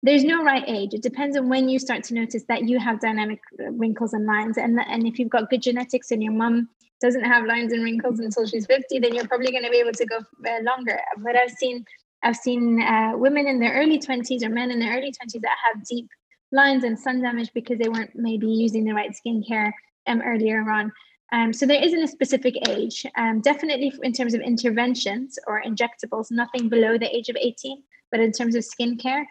There's 0.03 0.25
no 0.25 0.43
right 0.43 0.63
age. 0.67 0.93
It 0.93 1.01
depends 1.01 1.37
on 1.37 1.47
when 1.47 1.69
you 1.69 1.79
start 1.79 2.03
to 2.05 2.13
notice 2.13 2.43
that 2.49 2.67
you 2.67 2.77
have 2.77 2.99
dynamic 2.99 3.39
uh, 3.57 3.71
wrinkles 3.71 4.11
and 4.11 4.25
lines. 4.25 4.57
And, 4.57 4.77
and 4.87 5.07
if 5.07 5.17
you've 5.17 5.29
got 5.29 5.49
good 5.49 5.61
genetics 5.61 6.11
and 6.11 6.21
your 6.21 6.33
mum 6.33 6.67
doesn't 7.01 7.23
have 7.23 7.45
lines 7.45 7.71
and 7.71 7.83
wrinkles 7.85 8.19
until 8.19 8.45
she's 8.45 8.65
50, 8.65 8.99
then 8.99 9.15
you're 9.15 9.27
probably 9.27 9.51
going 9.51 9.63
to 9.63 9.69
be 9.69 9.77
able 9.77 9.93
to 9.93 10.05
go 10.05 10.17
uh, 10.17 10.61
longer. 10.63 10.99
But 11.19 11.37
I've 11.37 11.51
seen 11.51 11.85
I've 12.21 12.35
seen 12.35 12.81
uh, 12.81 13.13
women 13.15 13.47
in 13.47 13.59
their 13.59 13.73
early 13.73 13.99
20s 13.99 14.43
or 14.43 14.49
men 14.49 14.71
in 14.71 14.79
their 14.79 14.97
early 14.97 15.11
20s 15.11 15.41
that 15.41 15.57
have 15.65 15.85
deep 15.85 16.07
lines 16.51 16.83
and 16.83 16.97
sun 16.97 17.21
damage 17.21 17.51
because 17.53 17.79
they 17.79 17.89
weren't 17.89 18.11
maybe 18.13 18.47
using 18.47 18.85
the 18.85 18.93
right 18.93 19.11
skincare 19.11 19.71
um, 20.07 20.21
earlier 20.21 20.69
on. 20.69 20.91
Um, 21.33 21.51
so 21.51 21.65
there 21.65 21.83
isn't 21.83 22.01
a 22.01 22.07
specific 22.07 22.55
age. 22.69 23.05
Um, 23.17 23.41
definitely 23.41 23.93
in 24.03 24.13
terms 24.13 24.33
of 24.33 24.41
interventions 24.41 25.39
or 25.47 25.61
injectables, 25.61 26.29
nothing 26.29 26.69
below 26.69 26.97
the 26.97 27.13
age 27.13 27.29
of 27.29 27.35
18. 27.35 27.83
But 28.11 28.19
in 28.19 28.31
terms 28.31 28.55
of 28.55 28.63
skincare, 28.63 29.25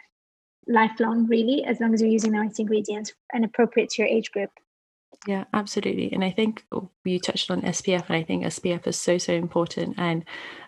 lifelong 0.67 1.27
really, 1.27 1.65
as 1.65 1.81
long 1.81 1.95
as 1.95 2.01
you're 2.01 2.11
using 2.11 2.33
the 2.33 2.39
right 2.39 2.59
ingredients 2.59 3.13
and 3.33 3.45
appropriate 3.45 3.91
to 3.91 4.03
your 4.03 4.09
age 4.09 4.31
group. 4.31 4.51
Yeah, 5.27 5.45
absolutely. 5.55 6.13
And 6.13 6.25
I 6.25 6.31
think 6.31 6.65
you 7.05 7.21
touched 7.21 7.49
on 7.49 7.63
SPF, 7.63 8.07
and 8.09 8.17
I 8.17 8.25
think 8.25 8.43
SPF 8.43 8.89
is 8.89 8.99
so, 8.99 9.19
so 9.19 9.33
important. 9.33 9.95
And 9.97 10.25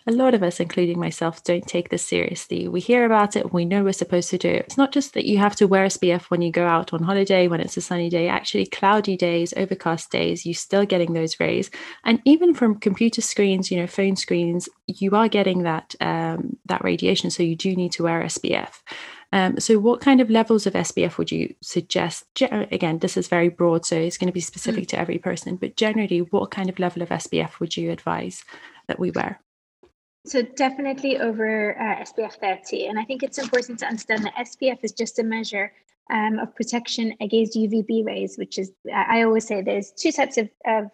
a 0.06 0.12
lot 0.12 0.32
of 0.32 0.44
us, 0.44 0.60
including 0.60 1.00
myself, 1.00 1.42
don't 1.42 1.66
take 1.66 1.88
this 1.88 2.04
seriously. 2.04 2.68
We 2.68 2.78
hear 2.78 3.04
about 3.04 3.34
it, 3.34 3.52
we 3.52 3.64
know 3.64 3.82
we're 3.82 3.92
supposed 3.92 4.30
to 4.30 4.38
do 4.38 4.48
it. 4.48 4.66
It's 4.66 4.76
not 4.76 4.92
just 4.92 5.14
that 5.14 5.24
you 5.24 5.38
have 5.38 5.56
to 5.56 5.66
wear 5.66 5.86
SPF 5.86 6.24
when 6.24 6.40
you 6.40 6.52
go 6.52 6.66
out 6.66 6.92
on 6.92 7.02
holiday, 7.02 7.48
when 7.48 7.60
it's 7.60 7.76
a 7.76 7.80
sunny 7.80 8.08
day, 8.08 8.28
actually, 8.28 8.66
cloudy 8.66 9.16
days, 9.16 9.52
overcast 9.56 10.12
days, 10.12 10.46
you're 10.46 10.54
still 10.54 10.86
getting 10.86 11.14
those 11.14 11.40
rays. 11.40 11.68
And 12.04 12.22
even 12.24 12.54
from 12.54 12.78
computer 12.78 13.22
screens, 13.22 13.72
you 13.72 13.76
know, 13.76 13.88
phone 13.88 14.14
screens, 14.14 14.68
you 14.86 15.16
are 15.16 15.28
getting 15.28 15.64
that 15.64 15.96
um, 16.00 16.58
that 16.66 16.84
radiation. 16.84 17.30
So 17.30 17.42
you 17.42 17.56
do 17.56 17.74
need 17.74 17.90
to 17.92 18.04
wear 18.04 18.22
SPF. 18.22 18.82
Um, 19.34 19.58
so, 19.58 19.80
what 19.80 20.00
kind 20.00 20.20
of 20.20 20.30
levels 20.30 20.64
of 20.64 20.74
SPF 20.74 21.18
would 21.18 21.32
you 21.32 21.56
suggest? 21.60 22.24
Again, 22.40 23.00
this 23.00 23.16
is 23.16 23.26
very 23.26 23.48
broad, 23.48 23.84
so 23.84 23.96
it's 23.96 24.16
going 24.16 24.28
to 24.28 24.32
be 24.32 24.38
specific 24.38 24.84
mm. 24.84 24.88
to 24.90 24.98
every 25.00 25.18
person, 25.18 25.56
but 25.56 25.74
generally, 25.74 26.20
what 26.20 26.52
kind 26.52 26.70
of 26.70 26.78
level 26.78 27.02
of 27.02 27.08
SPF 27.08 27.58
would 27.58 27.76
you 27.76 27.90
advise 27.90 28.44
that 28.86 29.00
we 29.00 29.10
wear? 29.10 29.40
So, 30.24 30.42
definitely 30.42 31.18
over 31.18 31.76
uh, 31.76 32.04
SPF 32.04 32.34
30. 32.34 32.86
And 32.86 32.96
I 32.96 33.04
think 33.04 33.24
it's 33.24 33.38
important 33.38 33.80
to 33.80 33.86
understand 33.86 34.24
that 34.24 34.36
SPF 34.36 34.78
is 34.84 34.92
just 34.92 35.18
a 35.18 35.24
measure 35.24 35.72
um, 36.12 36.38
of 36.38 36.54
protection 36.54 37.12
against 37.20 37.56
UVB 37.56 38.06
rays, 38.06 38.36
which 38.38 38.56
is, 38.56 38.70
I 38.94 39.22
always 39.22 39.48
say 39.48 39.62
there's 39.62 39.90
two 39.90 40.12
types 40.12 40.38
of, 40.38 40.48
of 40.64 40.90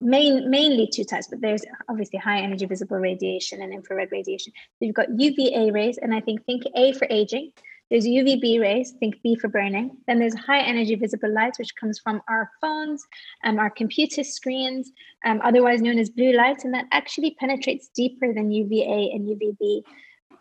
main 0.00 0.48
mainly 0.48 0.86
two 0.86 1.02
types, 1.02 1.26
but 1.26 1.40
there's 1.40 1.64
obviously 1.88 2.20
high 2.20 2.42
energy 2.42 2.66
visible 2.66 2.98
radiation 2.98 3.60
and 3.60 3.72
infrared 3.72 4.12
radiation. 4.12 4.52
So 4.78 4.86
you've 4.86 4.94
got 4.94 5.08
UVA 5.18 5.72
rays, 5.72 5.98
and 5.98 6.14
I 6.14 6.20
think 6.20 6.44
think 6.44 6.62
A 6.76 6.92
for 6.92 7.08
aging, 7.10 7.50
there's 7.92 8.06
UVB 8.06 8.58
rays, 8.58 8.92
think 8.92 9.20
B 9.22 9.36
for 9.36 9.48
burning. 9.48 9.98
Then 10.06 10.18
there's 10.18 10.34
high 10.34 10.62
energy 10.62 10.94
visible 10.94 11.30
light, 11.30 11.52
which 11.58 11.76
comes 11.76 11.98
from 11.98 12.22
our 12.26 12.50
phones, 12.58 13.04
um, 13.44 13.58
our 13.58 13.68
computer 13.68 14.24
screens, 14.24 14.90
um, 15.26 15.42
otherwise 15.44 15.82
known 15.82 15.98
as 15.98 16.08
blue 16.08 16.32
light, 16.32 16.64
and 16.64 16.72
that 16.72 16.86
actually 16.90 17.36
penetrates 17.38 17.90
deeper 17.94 18.32
than 18.32 18.50
UVA 18.50 19.10
and 19.12 19.28
UVB. 19.28 19.82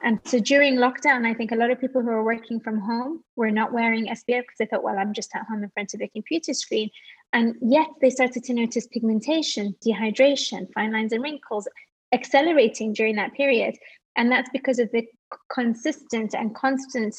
And 0.02 0.22
so 0.24 0.40
during 0.40 0.78
lockdown, 0.78 1.26
I 1.26 1.34
think 1.34 1.52
a 1.52 1.58
lot 1.58 1.72
of 1.72 1.82
people 1.82 2.02
who 2.02 2.08
are 2.08 2.24
working 2.24 2.62
from 2.62 2.80
home 2.80 3.22
were 3.36 3.52
not 3.52 3.74
wearing 3.74 4.06
SPF 4.06 4.44
because 4.44 4.58
they 4.58 4.66
thought, 4.66 4.84
well, 4.84 4.98
I'm 4.98 5.12
just 5.12 5.36
at 5.36 5.46
home 5.50 5.62
in 5.62 5.70
front 5.72 5.94
of 5.94 6.02
a 6.02 6.08
computer 6.08 6.54
screen. 6.54 6.90
And 7.34 7.56
yet 7.62 7.88
they 8.00 8.12
started 8.12 8.46
to 8.46 8.54
notice 8.54 8.88
pigmentation, 8.88 9.76
dehydration, 9.86 10.72
fine 10.74 10.94
lines 10.94 11.12
and 11.12 11.22
wrinkles 11.22 11.68
accelerating 12.14 12.94
during 12.94 13.18
that 13.18 13.34
period. 13.34 13.76
And 14.16 14.32
that's 14.32 14.50
because 14.52 14.80
of 14.80 14.90
the 14.94 15.06
consistent 15.54 16.34
and 16.34 16.56
constant 16.56 17.16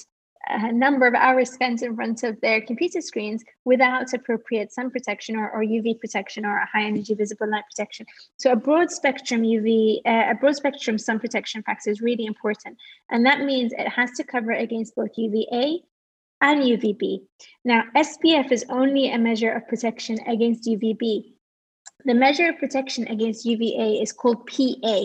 a 0.48 0.72
number 0.72 1.06
of 1.06 1.14
hours 1.14 1.50
spent 1.50 1.82
in 1.82 1.94
front 1.94 2.22
of 2.22 2.40
their 2.40 2.60
computer 2.60 3.00
screens 3.00 3.44
without 3.64 4.12
appropriate 4.12 4.72
sun 4.72 4.90
protection 4.90 5.36
or, 5.36 5.50
or 5.50 5.62
UV 5.62 6.00
protection 6.00 6.44
or 6.44 6.56
a 6.56 6.66
high 6.66 6.84
energy 6.84 7.14
visible 7.14 7.48
light 7.48 7.64
protection. 7.70 8.06
So 8.38 8.52
a 8.52 8.56
broad 8.56 8.90
spectrum 8.90 9.42
UV, 9.42 10.00
uh, 10.04 10.30
a 10.30 10.34
broad 10.34 10.56
spectrum 10.56 10.98
sun 10.98 11.20
protection 11.20 11.62
factor 11.62 11.90
is 11.90 12.00
really 12.00 12.26
important. 12.26 12.76
And 13.10 13.24
that 13.26 13.40
means 13.40 13.72
it 13.72 13.88
has 13.88 14.10
to 14.12 14.24
cover 14.24 14.52
against 14.52 14.96
both 14.96 15.10
UVA 15.16 15.80
and 16.40 16.62
UVB. 16.62 17.20
Now, 17.64 17.84
SPF 17.96 18.50
is 18.50 18.64
only 18.68 19.12
a 19.12 19.18
measure 19.18 19.52
of 19.52 19.68
protection 19.68 20.18
against 20.26 20.64
UVB. 20.64 21.34
The 22.04 22.14
measure 22.14 22.48
of 22.48 22.58
protection 22.58 23.06
against 23.06 23.44
UVA 23.44 24.02
is 24.02 24.12
called 24.12 24.48
PA, 24.48 25.00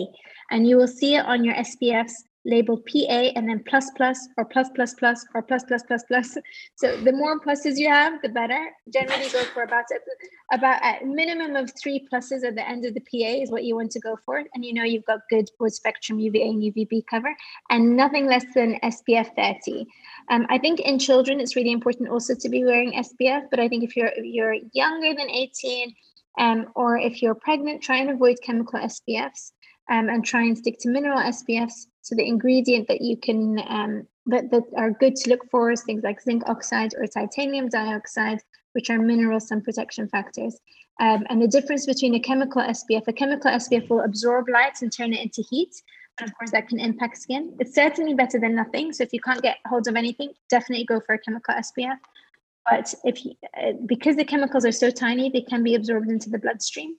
and 0.50 0.68
you 0.68 0.76
will 0.76 0.88
see 0.88 1.14
it 1.14 1.24
on 1.24 1.44
your 1.44 1.54
SPFs 1.54 2.14
labeled 2.44 2.84
PA 2.86 3.30
and 3.36 3.48
then 3.48 3.62
plus 3.68 3.90
plus 3.96 4.28
or 4.36 4.44
plus 4.44 4.68
plus 4.74 4.94
plus 4.94 5.24
or 5.34 5.42
plus 5.42 5.64
plus 5.64 5.82
plus 5.82 6.02
plus. 6.04 6.36
So 6.76 6.96
the 6.96 7.12
more 7.12 7.40
pluses 7.40 7.78
you 7.78 7.88
have, 7.88 8.20
the 8.22 8.28
better. 8.28 8.70
Generally 8.92 9.30
go 9.30 9.42
for 9.44 9.62
about 9.62 9.84
about 10.52 10.80
a 10.82 11.04
minimum 11.04 11.56
of 11.56 11.72
three 11.80 12.06
pluses 12.10 12.44
at 12.44 12.54
the 12.54 12.66
end 12.66 12.84
of 12.84 12.94
the 12.94 13.00
PA 13.00 13.42
is 13.42 13.50
what 13.50 13.64
you 13.64 13.74
want 13.76 13.90
to 13.92 14.00
go 14.00 14.16
for. 14.24 14.42
And 14.54 14.64
you 14.64 14.72
know 14.72 14.84
you've 14.84 15.04
got 15.04 15.20
good 15.30 15.50
broad 15.58 15.72
spectrum 15.72 16.18
UVA 16.18 16.48
and 16.48 16.62
UVB 16.62 17.06
cover 17.06 17.34
and 17.70 17.96
nothing 17.96 18.26
less 18.26 18.44
than 18.54 18.78
SPF 18.82 19.34
30. 19.36 19.86
Um, 20.30 20.46
I 20.48 20.58
think 20.58 20.80
in 20.80 20.98
children 20.98 21.40
it's 21.40 21.56
really 21.56 21.72
important 21.72 22.08
also 22.08 22.34
to 22.34 22.48
be 22.48 22.64
wearing 22.64 22.92
SPF, 22.92 23.46
but 23.50 23.60
I 23.60 23.68
think 23.68 23.84
if 23.84 23.96
you're 23.96 24.12
if 24.14 24.24
you're 24.24 24.56
younger 24.72 25.14
than 25.14 25.30
18 25.30 25.94
um, 26.38 26.66
or 26.74 26.96
if 26.96 27.20
you're 27.20 27.34
pregnant, 27.34 27.82
try 27.82 27.96
and 27.96 28.10
avoid 28.10 28.36
chemical 28.44 28.78
SPFs. 28.78 29.52
Um, 29.90 30.10
and 30.10 30.22
try 30.22 30.42
and 30.42 30.58
stick 30.58 30.78
to 30.80 30.90
mineral 30.90 31.18
SPFs 31.18 31.86
so 32.08 32.14
the 32.14 32.26
ingredient 32.26 32.88
that 32.88 33.02
you 33.02 33.18
can 33.18 33.58
um, 33.68 34.06
that, 34.28 34.50
that 34.50 34.62
are 34.78 34.90
good 34.90 35.14
to 35.16 35.30
look 35.30 35.44
for 35.50 35.70
is 35.70 35.82
things 35.82 36.02
like 36.02 36.22
zinc 36.22 36.42
oxide 36.46 36.94
or 36.96 37.06
titanium 37.06 37.68
dioxide, 37.68 38.38
which 38.72 38.88
are 38.88 38.98
mineral 38.98 39.40
sun 39.40 39.60
protection 39.60 40.08
factors. 40.08 40.58
Um, 41.00 41.26
and 41.28 41.40
the 41.40 41.46
difference 41.46 41.84
between 41.84 42.14
a 42.14 42.20
chemical 42.20 42.62
SPF, 42.62 43.06
a 43.08 43.12
chemical 43.12 43.50
SPF 43.50 43.90
will 43.90 44.00
absorb 44.00 44.48
light 44.48 44.80
and 44.80 44.90
turn 44.90 45.12
it 45.12 45.20
into 45.20 45.42
heat. 45.50 45.74
And 46.18 46.28
of 46.28 46.36
course, 46.38 46.50
that 46.52 46.68
can 46.68 46.80
impact 46.80 47.18
skin. 47.18 47.54
It's 47.60 47.74
certainly 47.74 48.14
better 48.14 48.40
than 48.40 48.54
nothing. 48.54 48.94
So 48.94 49.04
if 49.04 49.12
you 49.12 49.20
can't 49.20 49.42
get 49.42 49.58
hold 49.66 49.86
of 49.86 49.94
anything, 49.94 50.32
definitely 50.48 50.86
go 50.86 51.00
for 51.00 51.14
a 51.14 51.18
chemical 51.18 51.54
SPF. 51.54 51.98
But 52.68 52.94
if 53.04 53.24
you, 53.24 53.32
uh, 53.54 53.72
because 53.84 54.16
the 54.16 54.24
chemicals 54.24 54.64
are 54.64 54.72
so 54.72 54.90
tiny, 54.90 55.30
they 55.30 55.42
can 55.42 55.62
be 55.62 55.74
absorbed 55.74 56.10
into 56.10 56.30
the 56.30 56.38
bloodstream. 56.38 56.96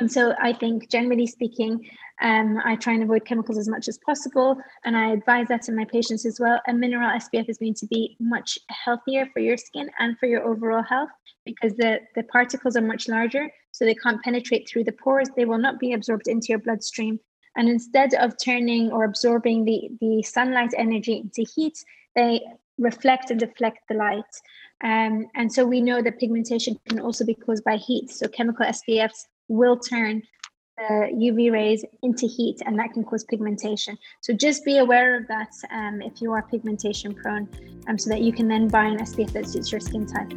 And 0.00 0.10
so 0.10 0.34
I 0.40 0.52
think, 0.52 0.90
generally 0.90 1.26
speaking, 1.26 1.88
um, 2.20 2.58
I 2.64 2.76
try 2.76 2.94
and 2.94 3.02
avoid 3.02 3.24
chemicals 3.24 3.58
as 3.58 3.68
much 3.68 3.88
as 3.88 3.98
possible. 3.98 4.56
And 4.84 4.96
I 4.96 5.12
advise 5.12 5.46
that 5.48 5.62
to 5.62 5.72
my 5.72 5.84
patients 5.84 6.26
as 6.26 6.40
well. 6.40 6.60
A 6.68 6.72
mineral 6.72 7.10
SPF 7.10 7.48
is 7.48 7.58
going 7.58 7.74
to 7.74 7.86
be 7.86 8.16
much 8.20 8.58
healthier 8.68 9.26
for 9.32 9.40
your 9.40 9.56
skin 9.56 9.90
and 9.98 10.18
for 10.18 10.26
your 10.26 10.42
overall 10.42 10.82
health 10.82 11.10
because 11.44 11.74
the, 11.76 12.00
the 12.14 12.24
particles 12.24 12.76
are 12.76 12.82
much 12.82 13.08
larger. 13.08 13.48
So 13.72 13.84
they 13.84 13.94
can't 13.94 14.22
penetrate 14.22 14.68
through 14.68 14.84
the 14.84 14.92
pores. 14.92 15.28
They 15.36 15.44
will 15.44 15.58
not 15.58 15.78
be 15.78 15.92
absorbed 15.92 16.28
into 16.28 16.48
your 16.48 16.58
bloodstream. 16.58 17.20
And 17.56 17.68
instead 17.68 18.14
of 18.14 18.34
turning 18.42 18.90
or 18.90 19.04
absorbing 19.04 19.64
the, 19.64 19.90
the 20.00 20.22
sunlight 20.22 20.72
energy 20.76 21.18
into 21.18 21.48
heat, 21.54 21.84
they 22.16 22.40
reflect 22.78 23.30
and 23.30 23.38
deflect 23.38 23.78
the 23.88 23.94
light. 23.94 24.22
Um, 24.82 25.26
and 25.36 25.52
so 25.52 25.64
we 25.64 25.80
know 25.80 26.02
that 26.02 26.18
pigmentation 26.18 26.78
can 26.88 26.98
also 26.98 27.24
be 27.24 27.34
caused 27.34 27.64
by 27.64 27.76
heat. 27.76 28.10
So 28.10 28.26
chemical 28.26 28.66
SPFs 28.66 29.26
will 29.48 29.76
turn 29.76 30.22
the 30.76 31.08
UV 31.14 31.52
rays 31.52 31.84
into 32.02 32.26
heat 32.26 32.60
and 32.66 32.78
that 32.78 32.92
can 32.92 33.04
cause 33.04 33.24
pigmentation. 33.24 33.96
So 34.20 34.32
just 34.32 34.64
be 34.64 34.78
aware 34.78 35.16
of 35.16 35.28
that 35.28 35.52
um, 35.70 36.02
if 36.02 36.20
you 36.20 36.32
are 36.32 36.42
pigmentation 36.42 37.14
prone 37.14 37.48
um, 37.86 37.98
so 37.98 38.10
that 38.10 38.22
you 38.22 38.32
can 38.32 38.48
then 38.48 38.68
buy 38.68 38.86
an 38.86 38.98
SPF 38.98 39.32
that 39.32 39.48
suits 39.48 39.70
your 39.70 39.80
skin 39.80 40.06
type. 40.06 40.32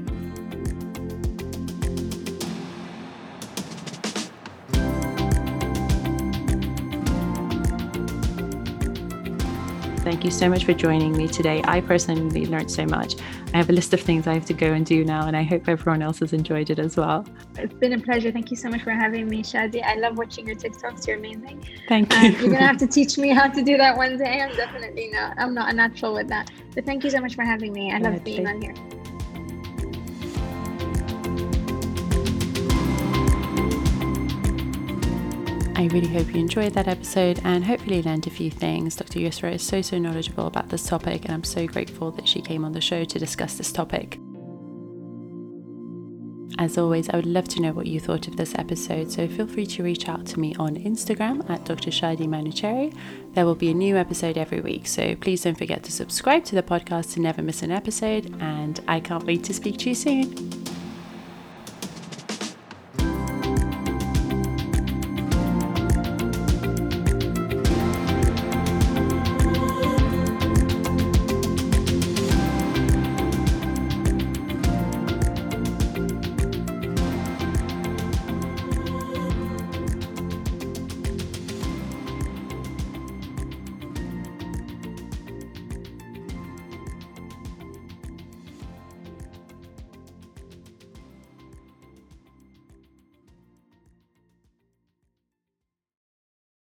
Thank 10.08 10.24
you 10.24 10.32
so 10.32 10.48
much 10.48 10.64
for 10.64 10.74
joining 10.74 11.18
me 11.18 11.28
today. 11.28 11.62
I 11.66 11.82
personally 11.82 12.46
learned 12.46 12.72
so 12.72 12.86
much. 12.86 13.16
I 13.54 13.58
have 13.58 13.70
a 13.70 13.74
list 13.74 13.94
of 13.94 14.00
things 14.00 14.26
I 14.26 14.36
have 14.36 14.46
to 14.46 14.54
go 14.54 14.72
and 14.72 14.86
do 14.86 15.04
now, 15.04 15.28
and 15.28 15.36
I 15.36 15.44
hope 15.44 15.68
everyone 15.68 16.02
else 16.02 16.20
has 16.20 16.32
enjoyed 16.32 16.70
it 16.70 16.80
as 16.80 16.96
well. 16.96 17.26
It's 17.58 17.74
been 17.74 17.92
a 17.92 18.00
pleasure. 18.00 18.32
Thank 18.32 18.50
you 18.50 18.56
so 18.56 18.70
much 18.70 18.84
for 18.84 18.92
having 18.92 19.28
me, 19.28 19.44
Shadi. 19.44 19.84
I 19.84 19.96
love 19.96 20.18
watching 20.18 20.48
your 20.48 20.56
TikToks. 20.56 21.06
You're 21.06 21.18
amazing. 21.18 21.68
Thank 21.90 22.16
you. 22.16 22.30
you're 22.30 22.54
gonna 22.54 22.66
have 22.66 22.78
to 22.78 22.88
teach 22.98 23.18
me 23.18 23.32
how 23.32 23.50
to 23.50 23.62
do 23.62 23.76
that 23.76 23.98
one 23.98 24.18
day. 24.18 24.40
I'm 24.40 24.56
definitely 24.56 25.10
not. 25.10 25.38
I'm 25.38 25.54
not 25.54 25.74
a 25.74 25.76
natural 25.76 26.14
with 26.14 26.30
that. 26.30 26.52
But 26.74 26.86
thank 26.86 27.04
you 27.04 27.10
so 27.10 27.20
much 27.20 27.36
for 27.36 27.44
having 27.44 27.74
me. 27.74 27.92
I 27.92 27.98
love 27.98 28.24
being 28.24 28.48
on 28.48 28.62
here. 28.62 28.76
I 35.78 35.86
really 35.92 36.08
hope 36.08 36.34
you 36.34 36.40
enjoyed 36.40 36.74
that 36.74 36.88
episode 36.88 37.40
and 37.44 37.64
hopefully 37.64 38.02
learned 38.02 38.26
a 38.26 38.32
few 38.32 38.50
things. 38.50 38.96
Dr. 38.96 39.20
Yusra 39.20 39.54
is 39.54 39.62
so, 39.62 39.84
so 39.84 40.00
knowledgeable 40.00 40.48
about 40.48 40.70
this 40.70 40.88
topic, 40.88 41.26
and 41.26 41.32
I'm 41.32 41.44
so 41.44 41.68
grateful 41.68 42.10
that 42.14 42.28
she 42.28 42.42
came 42.42 42.66
on 42.66 42.72
the 42.72 42.82
show 42.82 43.04
to 43.04 43.20
discuss 43.20 43.60
this 43.60 43.72
topic. 43.72 44.20
As 46.58 46.80
always, 46.80 47.10
I 47.10 47.18
would 47.18 47.28
love 47.28 47.48
to 47.50 47.62
know 47.62 47.74
what 47.74 47.86
you 47.86 48.00
thought 48.00 48.28
of 48.28 48.38
this 48.38 48.56
episode, 48.56 49.12
so 49.12 49.28
feel 49.28 49.46
free 49.46 49.68
to 49.68 49.84
reach 49.84 50.10
out 50.10 50.26
to 50.26 50.40
me 50.40 50.56
on 50.56 50.78
Instagram 50.78 51.48
at 51.48 51.64
Dr. 51.66 51.92
Shadi 51.92 52.26
Manuchehri. 52.26 52.98
There 53.36 53.46
will 53.46 53.54
be 53.54 53.70
a 53.70 53.76
new 53.76 53.98
episode 53.98 54.36
every 54.36 54.62
week, 54.62 54.88
so 54.88 55.16
please 55.18 55.44
don't 55.44 55.60
forget 55.60 55.84
to 55.84 55.92
subscribe 55.92 56.44
to 56.46 56.56
the 56.56 56.64
podcast 56.64 57.14
to 57.14 57.22
never 57.22 57.44
miss 57.44 57.62
an 57.62 57.70
episode, 57.70 58.36
and 58.42 58.82
I 58.88 59.00
can't 59.00 59.26
wait 59.26 59.44
to 59.44 59.54
speak 59.54 59.78
to 59.78 59.90
you 59.90 59.96
soon. 59.96 60.77